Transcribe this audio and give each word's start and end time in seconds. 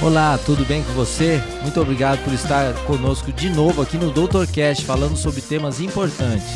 Olá, 0.00 0.38
tudo 0.38 0.64
bem 0.64 0.84
com 0.84 0.92
você? 0.92 1.42
Muito 1.60 1.80
obrigado 1.80 2.22
por 2.22 2.32
estar 2.32 2.72
conosco 2.84 3.32
de 3.32 3.50
novo 3.50 3.82
aqui 3.82 3.98
no 3.98 4.12
Doutorcast, 4.12 4.84
falando 4.84 5.16
sobre 5.16 5.40
temas 5.40 5.80
importantes. 5.80 6.46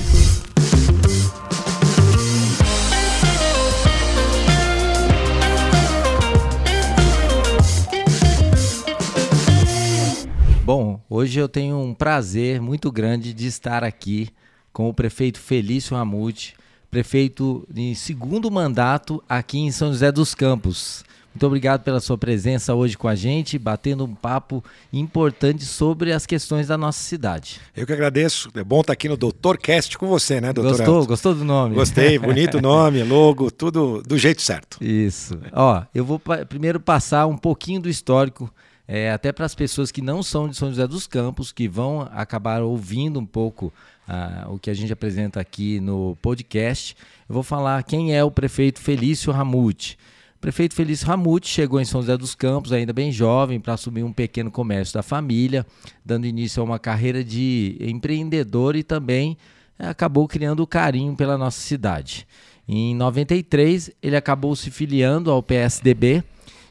Bom, 10.65 11.01
hoje 11.11 11.41
eu 11.41 11.49
tenho 11.49 11.77
um 11.81 11.93
prazer 11.93 12.61
muito 12.61 12.93
grande 12.93 13.35
de 13.35 13.49
estar 13.49 13.83
aqui 13.83 14.29
com 14.73 14.89
o 14.89 14.95
prefeito 14.95 15.41
Felício 15.41 15.97
Ramute, 15.97 16.55
prefeito 16.89 17.67
em 17.75 17.93
segundo 17.97 18.49
mandato 18.53 19.21
aqui 19.29 19.59
em 19.59 19.73
São 19.73 19.89
José 19.89 20.13
dos 20.13 20.33
Campos. 20.33 21.05
Muito 21.35 21.47
obrigado 21.47 21.83
pela 21.83 21.99
sua 21.99 22.19
presença 22.19 22.75
hoje 22.75 22.97
com 22.97 23.09
a 23.09 23.15
gente, 23.15 23.59
batendo 23.59 24.05
um 24.05 24.15
papo 24.15 24.63
importante 24.93 25.65
sobre 25.65 26.13
as 26.13 26.27
questões 26.27 26.69
da 26.69 26.77
nossa 26.77 27.03
cidade. 27.03 27.59
Eu 27.75 27.87
que 27.87 27.93
agradeço. 27.93 28.51
É 28.55 28.63
bom 28.63 28.83
estar 28.83 28.93
aqui 28.93 29.09
no 29.09 29.17
Doutorcast 29.17 29.97
com 29.97 30.07
você, 30.07 30.41
né, 30.41 30.53
doutor? 30.53 30.77
Gostou? 30.77 30.97
Elton? 30.97 31.07
Gostou 31.07 31.35
do 31.35 31.45
nome? 31.45 31.75
Gostei, 31.75 32.19
bonito 32.19 32.61
nome, 32.63 33.03
logo, 33.03 33.51
tudo 33.51 34.03
do 34.03 34.19
jeito 34.19 34.43
certo. 34.43 34.77
Isso. 34.81 35.39
Ó, 35.53 35.83
eu 35.95 36.05
vou 36.05 36.21
primeiro 36.49 36.79
passar 36.79 37.27
um 37.27 37.37
pouquinho 37.37 37.81
do 37.81 37.89
histórico, 37.89 38.53
é, 38.87 39.11
até 39.11 39.33
para 39.33 39.47
as 39.47 39.55
pessoas 39.55 39.91
que 39.91 40.03
não 40.03 40.23
são 40.23 40.49
de 40.49 40.57
São 40.57 40.69
José 40.69 40.87
dos 40.87 41.07
Campos, 41.07 41.51
que 41.51 41.67
vão 41.67 42.07
acabar 42.13 42.61
ouvindo 42.61 43.19
um 43.19 43.27
pouco 43.27 43.73
ah, 44.07 44.47
o 44.51 44.59
que 44.59 44.69
a 44.69 44.75
gente 44.75 44.93
apresenta 44.93 45.41
aqui 45.41 45.81
no 45.81 46.15
podcast. 46.21 46.95
Eu 47.27 47.33
vou 47.33 47.43
falar 47.43 47.83
quem 47.85 48.15
é 48.15 48.23
o 48.23 48.31
prefeito 48.31 48.81
Felício 48.81 49.33
Ramute 49.33 49.97
prefeito 50.43 50.75
Felício 50.75 51.07
Ramute 51.07 51.49
chegou 51.49 51.81
em 51.81 51.85
São 51.85 52.01
José 52.01 52.17
dos 52.17 52.35
Campos, 52.35 52.73
ainda 52.73 52.93
bem 52.93 53.13
jovem, 53.13 53.61
para 53.61 53.75
assumir 53.75 54.03
um 54.03 54.13
pequeno 54.13 54.51
comércio 54.51 54.93
da 54.93 55.03
família, 55.03 55.65
dando 56.05 56.27
início 56.27 56.61
a 56.61 56.65
uma 56.65 56.81
carreira 56.81 57.23
de 57.23 57.77
empreendedor 57.81 58.75
e 58.75 58.83
também 58.83 59.39
é, 59.79 59.87
acabou 59.87 60.27
criando 60.27 60.67
carinho 60.67 61.15
pela 61.15 61.39
nossa 61.39 61.61
cidade. 61.61 62.27
Em 62.69 62.93
93, 62.93 63.93
ele 64.03 64.17
acabou 64.17 64.57
se 64.57 64.69
filiando 64.69 65.31
ao 65.31 65.45
PSDB, 65.45 66.25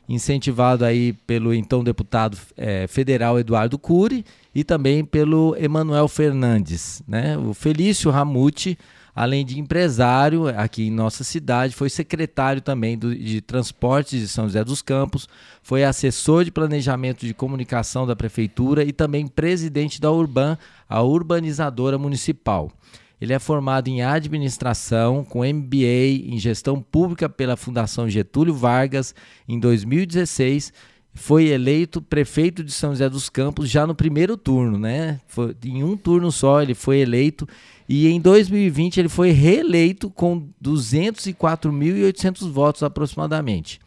incentivado 0.07 0.83
aí 0.83 1.13
pelo 1.25 1.53
então 1.53 1.81
deputado 1.81 2.37
é, 2.57 2.87
federal 2.87 3.39
Eduardo 3.39 3.79
Cury 3.79 4.25
e 4.53 4.65
também 4.65 5.05
pelo 5.05 5.55
Emanuel 5.57 6.09
Fernandes. 6.09 7.01
Né? 7.07 7.37
O 7.37 7.53
Felício 7.53 8.11
Ramute 8.11 8.77
além 9.15 9.45
de 9.45 9.59
empresário 9.59 10.47
aqui 10.47 10.87
em 10.87 10.91
nossa 10.91 11.23
cidade, 11.23 11.75
foi 11.75 11.89
secretário 11.89 12.61
também 12.61 12.97
do, 12.97 13.15
de 13.15 13.41
Transportes 13.41 14.19
de 14.19 14.27
São 14.27 14.45
José 14.45 14.63
dos 14.63 14.81
Campos, 14.81 15.27
foi 15.61 15.83
assessor 15.83 16.43
de 16.43 16.51
planejamento 16.51 17.25
de 17.25 17.33
comunicação 17.33 18.07
da 18.07 18.15
prefeitura 18.15 18.83
e 18.83 18.91
também 18.91 19.27
presidente 19.27 19.99
da 19.99 20.11
Urban, 20.11 20.57
a 20.87 21.01
urbanizadora 21.01 21.97
municipal. 21.97 22.71
Ele 23.19 23.33
é 23.33 23.39
formado 23.39 23.87
em 23.87 24.01
administração, 24.01 25.23
com 25.23 25.45
MBA 25.45 26.25
em 26.25 26.39
gestão 26.39 26.81
pública 26.81 27.29
pela 27.29 27.55
Fundação 27.55 28.09
Getúlio 28.09 28.55
Vargas 28.55 29.13
em 29.47 29.59
2016 29.59 30.73
foi 31.13 31.47
eleito 31.47 32.01
prefeito 32.01 32.63
de 32.63 32.71
São 32.71 32.91
José 32.91 33.09
dos 33.09 33.29
Campos 33.29 33.69
já 33.69 33.85
no 33.85 33.93
primeiro 33.93 34.37
turno, 34.37 34.79
né? 34.79 35.19
Foi, 35.27 35.53
em 35.65 35.83
um 35.83 35.97
turno 35.97 36.31
só 36.31 36.61
ele 36.61 36.73
foi 36.73 36.99
eleito 36.99 37.47
e 37.87 38.07
em 38.07 38.21
2020 38.21 38.99
ele 38.99 39.09
foi 39.09 39.31
reeleito 39.31 40.09
com 40.09 40.47
204.800 40.63 42.49
votos 42.49 42.81
aproximadamente, 42.83 43.81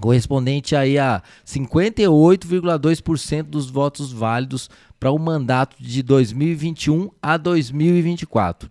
correspondente 0.00 0.76
aí 0.76 0.96
a 0.98 1.20
58,2% 1.44 3.42
dos 3.42 3.68
votos 3.68 4.12
válidos 4.12 4.70
para 5.00 5.10
o 5.10 5.18
mandato 5.18 5.76
de 5.80 6.02
2021 6.02 7.10
a 7.20 7.36
2024. 7.36 8.70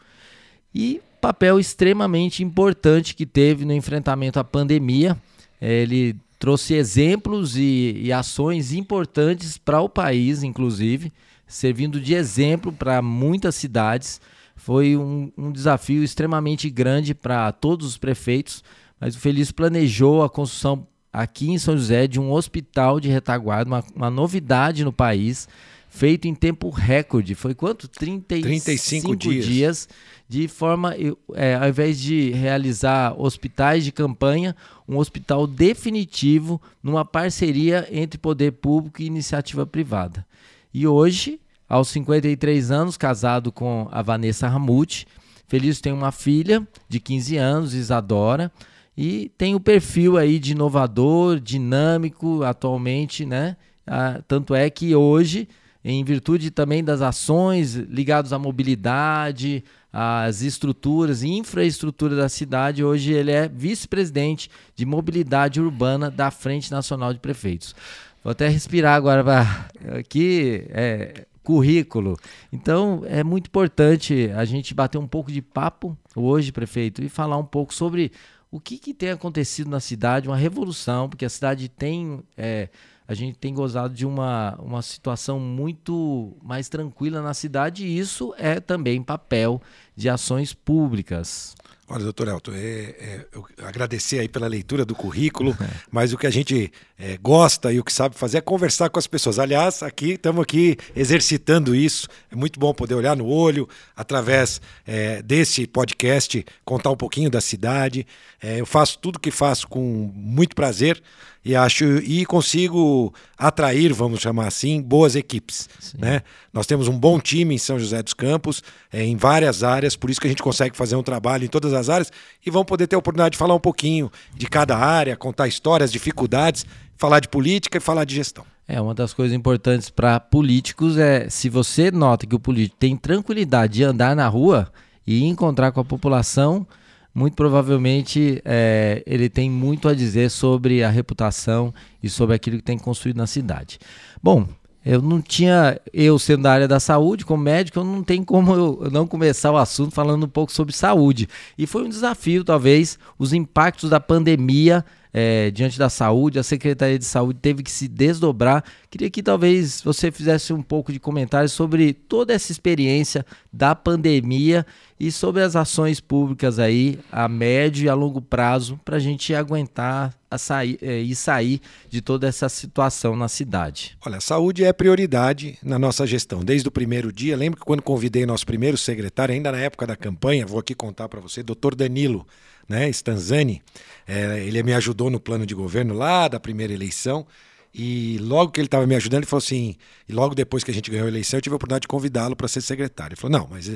E 0.74 1.02
papel 1.24 1.60
extremamente 1.60 2.44
importante 2.44 3.16
que 3.16 3.26
teve 3.26 3.64
no 3.64 3.74
enfrentamento 3.74 4.40
à 4.40 4.44
pandemia. 4.44 5.18
Ele 5.62 6.16
trouxe 6.44 6.74
exemplos 6.74 7.56
e, 7.56 8.02
e 8.04 8.12
ações 8.12 8.74
importantes 8.74 9.58
para 9.58 9.80
o 9.80 9.88
país, 9.88 10.44
inclusive, 10.44 11.10
servindo 11.48 12.02
de 12.02 12.14
exemplo 12.14 12.70
para 12.70 13.02
muitas 13.02 13.56
cidades. 13.56 14.20
Foi 14.54 14.98
um, 14.98 15.32
um 15.38 15.54
desafio 15.54 16.04
extremamente 16.04 16.70
grande 16.70 17.16
para 17.16 17.50
todos 17.54 17.88
os 17.88 17.98
prefeitos, 17.98 18.62
mas 19.00 19.16
o 19.16 19.20
Feliz 19.20 19.54
planejou 19.54 20.22
a 20.22 20.30
construção 20.30 20.86
aqui 21.14 21.50
em 21.50 21.58
São 21.58 21.78
José 21.78 22.08
de 22.08 22.20
um 22.20 22.30
hospital 22.30 23.00
de 23.00 23.08
retaguarda, 23.08 23.72
uma, 23.72 23.84
uma 23.96 24.10
novidade 24.10 24.84
no 24.84 24.92
país, 24.92 25.48
feito 25.94 26.28
em 26.28 26.34
tempo 26.34 26.72
recorde. 26.72 27.36
Foi 27.36 27.54
quanto? 27.54 27.88
35, 27.88 28.48
35 28.48 29.16
dias. 29.16 29.46
dias 29.46 29.90
de 30.28 30.48
forma, 30.48 30.96
é, 31.36 31.54
ao 31.54 31.70
invés 31.70 32.00
de 32.00 32.32
realizar 32.32 33.14
hospitais 33.16 33.84
de 33.84 33.92
campanha, 33.92 34.56
um 34.90 34.98
hospital 34.98 35.46
definitivo 35.46 36.60
numa 36.82 37.06
parceria 37.06 37.88
entre 37.92 38.18
poder 38.18 38.54
público 38.54 39.04
e 39.04 39.06
iniciativa 39.06 39.68
privada. 39.68 40.26
E 40.74 40.88
hoje, 40.88 41.40
aos 41.70 41.90
53 41.90 42.72
anos, 42.72 42.98
casado 42.98 43.52
com 43.52 43.88
a 43.92 44.02
Vanessa 44.02 44.48
Ramute, 44.48 45.06
Feliz 45.48 45.80
tem 45.80 45.94
uma 45.94 46.12
filha 46.12 46.68
de 46.90 47.00
15 47.00 47.38
anos, 47.38 47.74
Isadora, 47.76 48.52
e 48.98 49.32
tem 49.38 49.54
o 49.54 49.60
perfil 49.60 50.18
aí 50.18 50.40
de 50.40 50.54
inovador, 50.54 51.40
dinâmico 51.40 52.42
atualmente, 52.42 53.24
né? 53.24 53.56
Ah, 53.86 54.20
tanto 54.28 54.56
é 54.56 54.68
que 54.72 54.96
hoje, 54.96 55.48
em 55.84 56.04
virtude 56.04 56.50
também 56.50 56.84
das 56.84 57.02
ações 57.02 57.76
ligadas 57.76 58.32
à 58.32 58.40
mobilidade, 58.40 59.64
as 59.92 60.42
estruturas 60.42 61.24
e 61.24 61.30
infraestrutura 61.30 62.16
da 62.16 62.30
cidade. 62.30 62.84
Hoje 62.84 63.12
ele 63.12 63.32
é 63.32 63.48
vice-presidente 63.48 64.50
de 64.76 64.86
mobilidade 64.86 65.60
urbana 65.60 66.10
da 66.10 66.32
Frente 66.32 66.72
Nacional 66.72 67.14
de 67.14 67.20
Prefeitos. 67.20 67.76
Vou 68.24 68.32
até 68.32 68.48
respirar 68.48 68.96
agora 68.96 69.24
para 69.24 69.68
aqui. 70.00 70.66
É, 70.70 71.26
currículo. 71.44 72.18
Então 72.52 73.04
é 73.06 73.24
muito 73.24 73.48
importante 73.48 74.32
a 74.34 74.46
gente 74.46 74.74
bater 74.74 74.98
um 74.98 75.08
pouco 75.08 75.32
de 75.32 75.42
papo 75.42 75.98
hoje, 76.16 76.52
prefeito, 76.52 77.04
e 77.04 77.10
falar 77.10 77.38
um 77.38 77.44
pouco 77.44 77.74
sobre 77.74 78.14
o 78.50 78.60
que, 78.60 78.78
que 78.78 78.94
tem 78.94 79.10
acontecido 79.10 79.70
na 79.70 79.80
cidade, 79.80 80.28
uma 80.28 80.38
revolução, 80.38 81.10
porque 81.10 81.26
a 81.26 81.30
cidade 81.30 81.68
tem. 81.68 82.24
É, 82.38 82.70
a 83.08 83.14
gente 83.14 83.38
tem 83.38 83.54
gozado 83.54 83.94
de 83.94 84.06
uma, 84.06 84.56
uma 84.60 84.82
situação 84.82 85.40
muito 85.40 86.36
mais 86.42 86.70
tranquila 86.70 87.22
na 87.22 87.34
cidade 87.34 87.86
e 87.86 87.98
isso 87.98 88.34
é 88.38 88.60
também 88.60 89.04
papel 89.04 89.62
de 89.96 90.10
ações 90.10 90.54
públicas. 90.54 91.56
Olha, 91.88 92.06
doutor 92.06 92.30
Elton, 92.30 92.54
é, 92.56 92.58
é, 92.58 93.26
agradecer 93.66 94.20
aí 94.20 94.30
pela 94.30 94.48
leitura 94.48 94.86
do 94.86 94.96
currículo, 94.96 95.56
mas 95.92 96.14
o 96.14 96.18
que 96.18 96.26
a 96.26 96.30
gente 96.30 96.72
é, 96.98 97.18
gosta 97.18 97.74
e 97.74 97.80
o 97.80 97.84
que 97.84 97.92
sabe 97.92 98.16
fazer 98.16 98.38
é 98.38 98.42
conversar 98.42 98.90
com 98.90 98.98
as 98.98 99.06
pessoas. 99.06 99.38
Aliás, 99.38 99.84
aqui 99.84 100.14
estamos 100.14 100.42
aqui 100.42 100.78
exercitando 100.96 101.76
isso. 101.76 102.08
É 102.32 102.36
muito 102.36 102.58
bom 102.58 102.74
poder 102.74 102.96
olhar 102.96 103.18
no 103.18 103.28
olho 103.28 103.68
através 103.96 104.62
é, 104.88 105.22
desse 105.22 105.68
podcast, 105.68 106.46
contar 106.64 106.90
um 106.90 106.96
pouquinho 106.96 107.30
da 107.30 107.42
cidade. 107.42 108.08
É, 108.42 108.62
eu 108.62 108.66
faço 108.66 108.98
tudo 109.00 109.20
que 109.20 109.30
faço 109.30 109.68
com 109.68 110.10
muito 110.16 110.56
prazer 110.56 111.04
e 111.44 111.56
acho 111.56 111.84
e 111.98 112.26
consigo 112.26 113.14
atrair, 113.38 113.92
vamos 113.92 114.22
chamar 114.22 114.48
assim, 114.48 114.82
boas 114.82 115.16
equipes. 115.16 115.68
Né? 115.98 116.22
Nós 116.54 116.66
temos 116.66 116.88
um 116.88 116.98
bom 116.98 117.20
time 117.20 117.54
em 117.54 117.58
São 117.58 117.78
José 117.78 118.02
dos 118.02 118.14
Campos, 118.14 118.64
em 118.94 119.18
várias 119.18 119.62
áreas, 119.62 119.83
por 119.96 120.10
isso 120.10 120.20
que 120.20 120.28
a 120.28 120.30
gente 120.30 120.42
consegue 120.42 120.76
fazer 120.76 120.96
um 120.96 121.04
trabalho 121.04 121.46
em 121.46 121.48
todas 121.48 121.74
as 121.74 121.90
áreas 121.90 122.12
e 122.46 122.50
vão 122.50 122.64
poder 122.66 122.88
ter 122.88 122.96
a 122.96 123.00
oportunidade 123.00 123.34
de 123.34 123.38
falar 123.38 123.56
um 123.56 123.60
pouquinho 123.60 124.12
de 124.36 124.48
cada 124.48 124.78
área, 124.78 125.16
contar 125.16 125.48
histórias, 125.48 125.92
dificuldades, 125.92 126.66
falar 126.98 127.20
de 127.20 127.28
política 127.28 127.78
e 127.78 127.82
falar 127.82 128.06
de 128.06 128.16
gestão. 128.16 128.46
É, 128.68 128.80
uma 128.80 128.94
das 128.94 129.14
coisas 129.14 129.36
importantes 129.36 129.90
para 129.90 130.20
políticos 130.20 130.98
é 130.98 131.30
se 131.30 131.50
você 131.50 131.92
nota 131.92 132.26
que 132.26 132.36
o 132.36 132.40
político 132.40 132.78
tem 132.80 132.96
tranquilidade 132.96 133.74
de 133.74 133.84
andar 133.84 134.16
na 134.16 134.28
rua 134.28 134.72
e 135.06 135.26
encontrar 135.26 135.72
com 135.72 135.82
a 135.82 135.86
população 135.86 136.66
muito 137.14 137.36
provavelmente 137.36 138.42
é, 138.44 139.04
ele 139.06 139.30
tem 139.30 139.50
muito 139.50 139.88
a 139.88 139.94
dizer 139.94 140.32
sobre 140.32 140.84
a 140.84 140.90
reputação 140.90 141.74
e 142.02 142.10
sobre 142.10 142.36
aquilo 142.36 142.58
que 142.58 142.64
tem 142.64 142.78
construído 142.78 143.18
na 143.18 143.28
cidade. 143.28 143.78
Bom, 144.22 144.48
eu 144.86 145.02
não 145.02 145.22
tinha, 145.22 145.80
eu 145.94 146.20
sendo 146.20 146.44
da 146.44 146.52
área 146.52 146.68
da 146.68 146.80
saúde, 146.80 147.26
como 147.26 147.44
médico, 147.44 147.80
eu 147.80 147.84
não 147.84 148.04
tenho 148.04 148.26
como 148.26 148.54
eu 148.54 148.90
não 148.92 149.08
começar 149.08 149.52
o 149.52 149.58
assunto 149.58 149.94
falando 149.94 150.26
um 150.26 150.30
pouco 150.30 150.52
sobre 150.52 150.74
saúde. 150.74 151.28
E 151.58 151.66
foi 151.66 151.84
um 151.84 151.90
desafio, 151.90 152.44
talvez, 152.44 153.00
os 153.18 153.32
impactos 153.34 153.90
da 153.90 154.00
pandemia 154.00 154.84
é, 155.14 155.52
diante 155.52 155.78
da 155.78 155.90
saúde, 155.90 156.40
a 156.40 156.44
Secretaria 156.44 156.98
de 156.98 157.06
Saúde 157.06 157.38
teve 157.40 157.62
que 157.62 157.70
se 157.70 157.88
desdobrar. 157.88 158.64
Queria 158.90 159.12
que 159.12 159.22
talvez 159.22 159.80
você 159.82 160.12
fizesse 160.12 160.52
um 160.52 160.62
pouco 160.62 160.92
de 160.92 161.00
comentário 161.00 161.48
sobre 161.48 161.94
toda 161.94 162.34
essa 162.34 162.52
experiência 162.52 163.24
da 163.52 163.76
pandemia 163.76 164.66
e 165.04 165.12
sobre 165.12 165.42
as 165.42 165.54
ações 165.54 166.00
públicas 166.00 166.60
aí 166.60 166.98
a 167.12 167.28
médio 167.28 167.86
e 167.86 167.90
a 167.90 167.94
longo 167.94 168.22
prazo 168.22 168.80
para 168.86 168.96
a 168.96 169.00
gente 169.00 169.36
aguentar 169.36 170.14
a 170.32 170.38
sair, 170.38 170.80
é, 170.82 170.98
e 171.00 171.14
sair 171.14 171.60
de 171.90 172.02
toda 172.02 172.26
essa 172.26 172.48
situação 172.48 173.14
na 173.14 173.28
cidade. 173.28 173.98
Olha, 174.06 174.22
saúde 174.22 174.64
é 174.64 174.72
prioridade 174.72 175.60
na 175.62 175.78
nossa 175.78 176.08
gestão. 176.08 176.42
Desde 176.42 176.70
o 176.70 176.72
primeiro 176.72 177.12
dia, 177.12 177.36
lembro 177.36 177.60
que 177.60 177.66
quando 177.66 177.82
convidei 177.82 178.26
nosso 178.26 178.46
primeiro 178.46 178.78
secretário, 178.78 179.36
ainda 179.36 179.52
na 179.52 179.58
época 179.60 179.86
da 179.86 179.98
campanha, 179.98 180.46
vou 180.46 180.60
aqui 180.60 180.74
contar 180.74 181.10
para 181.10 181.20
você, 181.20 181.44
doutor 181.44 181.76
Danilo 181.76 182.26
né, 182.68 182.88
Stanzani, 182.90 183.62
é, 184.08 184.40
ele 184.46 184.64
me 184.64 184.74
ajudou 184.74 185.10
no 185.10 185.20
plano 185.20 185.46
de 185.46 185.54
governo 185.54 185.94
lá 185.94 186.30
da 186.30 186.40
primeira 186.40 186.72
eleição. 186.72 187.28
E 187.76 188.20
logo 188.20 188.52
que 188.52 188.60
ele 188.62 188.68
estava 188.68 188.86
me 188.86 188.96
ajudando, 188.96 189.24
ele 189.24 189.30
falou 189.30 189.44
assim: 189.44 189.76
e 190.08 190.14
logo 190.14 190.36
depois 190.36 190.64
que 190.64 190.70
a 190.70 190.74
gente 190.74 190.92
ganhou 190.92 191.06
a 191.06 191.10
eleição, 191.10 191.40
eu 191.40 191.42
tive 191.42 191.56
a 191.56 191.58
oportunidade 191.58 191.82
de 191.82 191.88
convidá-lo 191.88 192.36
para 192.36 192.48
ser 192.48 192.62
secretário. 192.62 193.16
Ele 193.16 193.20
falou: 193.20 193.40
não, 193.40 193.48
mas 193.50 193.68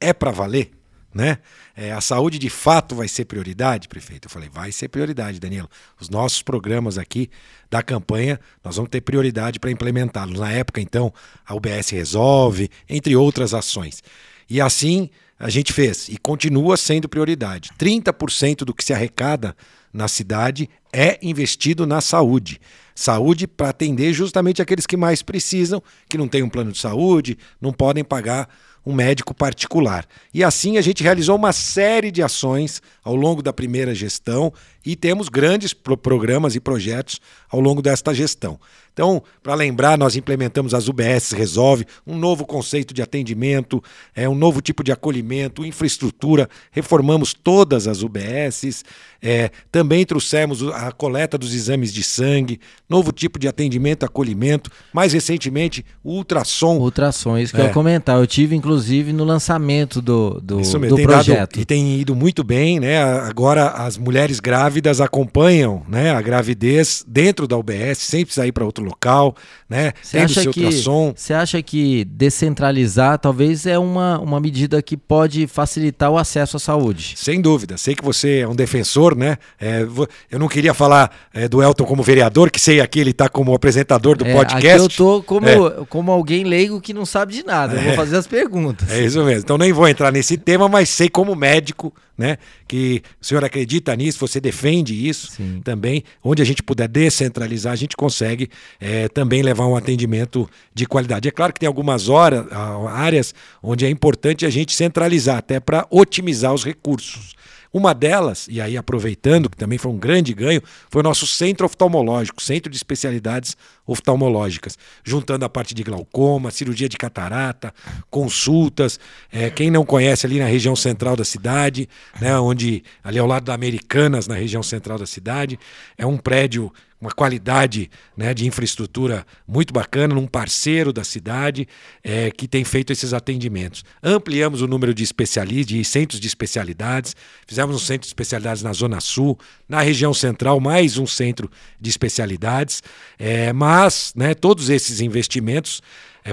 é 0.00 0.12
para 0.12 0.30
valer? 0.30 0.72
Né? 1.14 1.38
É, 1.74 1.92
a 1.92 2.00
saúde 2.02 2.38
de 2.38 2.50
fato 2.50 2.94
vai 2.94 3.08
ser 3.08 3.24
prioridade, 3.24 3.88
prefeito? 3.88 4.26
Eu 4.26 4.30
falei: 4.30 4.50
vai 4.50 4.70
ser 4.70 4.88
prioridade, 4.88 5.40
Danilo. 5.40 5.68
Os 5.98 6.10
nossos 6.10 6.42
programas 6.42 6.98
aqui 6.98 7.30
da 7.70 7.82
campanha, 7.82 8.38
nós 8.62 8.76
vamos 8.76 8.90
ter 8.90 9.00
prioridade 9.00 9.58
para 9.58 9.70
implementá-los. 9.70 10.38
Na 10.38 10.52
época, 10.52 10.78
então, 10.78 11.10
a 11.46 11.54
UBS 11.54 11.88
Resolve, 11.88 12.70
entre 12.86 13.16
outras 13.16 13.54
ações. 13.54 14.02
E 14.48 14.60
assim 14.60 15.08
a 15.38 15.50
gente 15.50 15.72
fez 15.72 16.08
e 16.08 16.16
continua 16.16 16.76
sendo 16.76 17.08
prioridade. 17.08 17.70
30% 17.78 18.58
do 18.58 18.74
que 18.74 18.84
se 18.84 18.92
arrecada 18.92 19.56
na 19.92 20.08
cidade 20.08 20.68
é 20.92 21.18
investido 21.22 21.86
na 21.86 22.00
saúde. 22.00 22.60
Saúde 22.94 23.46
para 23.46 23.68
atender 23.68 24.12
justamente 24.14 24.62
aqueles 24.62 24.86
que 24.86 24.96
mais 24.96 25.22
precisam, 25.22 25.82
que 26.08 26.16
não 26.16 26.26
têm 26.26 26.42
um 26.42 26.48
plano 26.48 26.72
de 26.72 26.78
saúde, 26.78 27.36
não 27.60 27.72
podem 27.72 28.02
pagar 28.02 28.48
um 28.86 28.94
médico 28.94 29.34
particular. 29.34 30.06
E 30.32 30.44
assim 30.44 30.78
a 30.78 30.80
gente 30.80 31.02
realizou 31.02 31.34
uma 31.34 31.52
série 31.52 32.12
de 32.12 32.22
ações 32.22 32.80
ao 33.02 33.16
longo 33.16 33.42
da 33.42 33.52
primeira 33.52 33.92
gestão 33.92 34.52
e 34.84 34.94
temos 34.94 35.28
grandes 35.28 35.74
pro 35.74 35.96
programas 35.96 36.54
e 36.54 36.60
projetos 36.60 37.20
ao 37.50 37.58
longo 37.58 37.82
desta 37.82 38.14
gestão. 38.14 38.60
Então, 38.96 39.22
para 39.42 39.54
lembrar, 39.54 39.98
nós 39.98 40.16
implementamos 40.16 40.72
as 40.72 40.88
UBS 40.88 41.32
Resolve, 41.32 41.84
um 42.06 42.16
novo 42.16 42.46
conceito 42.46 42.94
de 42.94 43.02
atendimento, 43.02 43.84
é 44.14 44.26
um 44.26 44.34
novo 44.34 44.62
tipo 44.62 44.82
de 44.82 44.90
acolhimento, 44.90 45.66
infraestrutura, 45.66 46.48
reformamos 46.70 47.34
todas 47.34 47.86
as 47.86 48.02
UBSs, 48.02 48.84
é, 49.20 49.50
também 49.70 50.06
trouxemos 50.06 50.62
a 50.68 50.90
coleta 50.92 51.36
dos 51.36 51.52
exames 51.52 51.92
de 51.92 52.02
sangue, 52.02 52.58
novo 52.88 53.12
tipo 53.12 53.38
de 53.38 53.46
atendimento, 53.46 54.06
acolhimento, 54.06 54.70
mais 54.94 55.12
recentemente 55.12 55.84
o 56.02 56.12
ultrassom. 56.12 56.78
Ultrassom, 56.78 57.36
isso 57.36 57.52
que 57.52 57.60
é. 57.60 57.64
eu 57.64 57.66
ia 57.66 57.74
comentar. 57.74 58.18
Eu 58.18 58.26
tive, 58.26 58.56
inclusive, 58.56 59.12
no 59.12 59.24
lançamento 59.24 60.00
do, 60.00 60.40
do, 60.42 60.62
do 60.62 61.02
projeto. 61.02 61.56
Dado, 61.56 61.60
e 61.60 61.66
tem 61.66 62.00
ido 62.00 62.14
muito 62.14 62.42
bem, 62.42 62.80
né? 62.80 63.02
Agora 63.02 63.68
as 63.72 63.98
mulheres 63.98 64.40
grávidas 64.40 65.02
acompanham 65.02 65.82
né, 65.86 66.12
a 66.12 66.22
gravidez 66.22 67.04
dentro 67.06 67.46
da 67.46 67.58
UBS, 67.58 67.98
sem 67.98 68.24
precisar 68.24 68.46
ir 68.46 68.52
para 68.52 68.64
outro 68.64 68.85
local, 68.86 69.34
né? 69.68 69.92
Você 70.02 70.18
acha 70.18 70.50
que 70.50 70.70
Você 71.14 71.34
acha 71.34 71.62
que 71.62 72.04
descentralizar 72.04 73.18
talvez 73.18 73.66
é 73.66 73.78
uma, 73.78 74.18
uma 74.18 74.40
medida 74.40 74.80
que 74.80 74.96
pode 74.96 75.46
facilitar 75.46 76.10
o 76.10 76.16
acesso 76.16 76.56
à 76.56 76.60
saúde? 76.60 77.14
Sem 77.16 77.40
dúvida. 77.40 77.76
Sei 77.76 77.94
que 77.94 78.04
você 78.04 78.38
é 78.38 78.48
um 78.48 78.54
defensor, 78.54 79.16
né? 79.16 79.36
É, 79.60 79.86
eu 80.30 80.38
não 80.38 80.48
queria 80.48 80.72
falar 80.72 81.10
é, 81.34 81.48
do 81.48 81.62
Elton 81.62 81.84
como 81.84 82.02
vereador, 82.02 82.50
que 82.50 82.60
sei 82.60 82.80
aqui 82.80 83.00
ele 83.00 83.10
está 83.10 83.28
como 83.28 83.54
apresentador 83.54 84.16
do 84.16 84.26
é, 84.26 84.32
podcast. 84.32 84.80
Eu 84.82 84.88
tô 84.88 85.22
como, 85.22 85.48
é. 85.48 85.58
como 85.88 86.10
alguém 86.10 86.44
leigo 86.44 86.80
que 86.80 86.94
não 86.94 87.04
sabe 87.04 87.34
de 87.34 87.44
nada. 87.44 87.74
Eu 87.74 87.82
vou 87.82 87.92
é. 87.92 87.96
fazer 87.96 88.16
as 88.16 88.26
perguntas. 88.26 88.90
É 88.90 89.04
isso 89.04 89.22
mesmo. 89.24 89.40
Então 89.40 89.58
nem 89.58 89.72
vou 89.72 89.88
entrar 89.88 90.12
nesse 90.12 90.36
tema, 90.36 90.68
mas 90.68 90.88
sei 90.88 91.08
como 91.08 91.34
médico, 91.34 91.92
né? 92.16 92.38
Que 92.66 93.02
o 93.20 93.24
senhor 93.24 93.44
acredita 93.44 93.94
nisso, 93.94 94.18
você 94.18 94.40
defende 94.40 95.08
isso 95.08 95.32
Sim. 95.32 95.60
também. 95.62 96.02
Onde 96.22 96.42
a 96.42 96.44
gente 96.44 96.62
puder 96.62 96.88
descentralizar, 96.88 97.72
a 97.72 97.76
gente 97.76 97.96
consegue 97.96 98.48
é, 98.80 99.08
também 99.08 99.42
levar 99.42 99.66
um 99.66 99.76
atendimento 99.76 100.48
de 100.74 100.86
qualidade. 100.86 101.28
É 101.28 101.30
claro 101.30 101.52
que 101.52 101.60
tem 101.60 101.66
algumas 101.66 102.08
horas, 102.08 102.46
áreas 102.90 103.34
onde 103.62 103.84
é 103.84 103.90
importante 103.90 104.46
a 104.46 104.50
gente 104.50 104.74
centralizar, 104.74 105.38
até 105.38 105.60
para 105.60 105.86
otimizar 105.90 106.52
os 106.54 106.64
recursos. 106.64 107.34
Uma 107.76 107.92
delas, 107.92 108.46
e 108.50 108.58
aí 108.58 108.74
aproveitando, 108.74 109.50
que 109.50 109.56
também 109.56 109.76
foi 109.76 109.92
um 109.92 109.98
grande 109.98 110.32
ganho, 110.32 110.62
foi 110.88 111.00
o 111.00 111.02
nosso 111.02 111.26
centro 111.26 111.66
oftalmológico, 111.66 112.42
centro 112.42 112.70
de 112.70 112.76
especialidades 112.78 113.54
oftalmológicas, 113.86 114.78
juntando 115.04 115.44
a 115.44 115.48
parte 115.50 115.74
de 115.74 115.82
glaucoma, 115.82 116.50
cirurgia 116.50 116.88
de 116.88 116.96
catarata, 116.96 117.74
consultas. 118.08 118.98
É, 119.30 119.50
quem 119.50 119.70
não 119.70 119.84
conhece 119.84 120.24
ali 120.24 120.38
na 120.38 120.46
região 120.46 120.74
central 120.74 121.16
da 121.16 121.24
cidade, 121.24 121.86
né, 122.18 122.38
onde 122.38 122.82
ali 123.04 123.18
ao 123.18 123.26
lado 123.26 123.44
da 123.44 123.52
Americanas, 123.52 124.26
na 124.26 124.36
região 124.36 124.62
central 124.62 124.98
da 124.98 125.04
cidade, 125.04 125.58
é 125.98 126.06
um 126.06 126.16
prédio 126.16 126.72
uma 127.06 127.12
qualidade 127.12 127.88
né, 128.16 128.34
de 128.34 128.46
infraestrutura 128.46 129.24
muito 129.46 129.72
bacana, 129.72 130.12
num 130.12 130.26
parceiro 130.26 130.92
da 130.92 131.04
cidade 131.04 131.68
é, 132.02 132.32
que 132.32 132.48
tem 132.48 132.64
feito 132.64 132.92
esses 132.92 133.14
atendimentos. 133.14 133.84
Ampliamos 134.02 134.60
o 134.60 134.66
número 134.66 134.92
de 134.92 135.04
especialistas, 135.04 135.66
de 135.66 135.84
centros 135.84 136.18
de 136.18 136.26
especialidades, 136.26 137.14
fizemos 137.46 137.76
um 137.76 137.78
centro 137.78 138.02
de 138.02 138.08
especialidades 138.08 138.62
na 138.64 138.72
Zona 138.72 139.00
Sul, 139.00 139.38
na 139.68 139.80
região 139.82 140.12
central, 140.12 140.58
mais 140.58 140.98
um 140.98 141.06
centro 141.06 141.48
de 141.80 141.88
especialidades, 141.88 142.82
é, 143.16 143.52
mas 143.52 144.12
né, 144.16 144.34
todos 144.34 144.68
esses 144.68 145.00
investimentos 145.00 145.80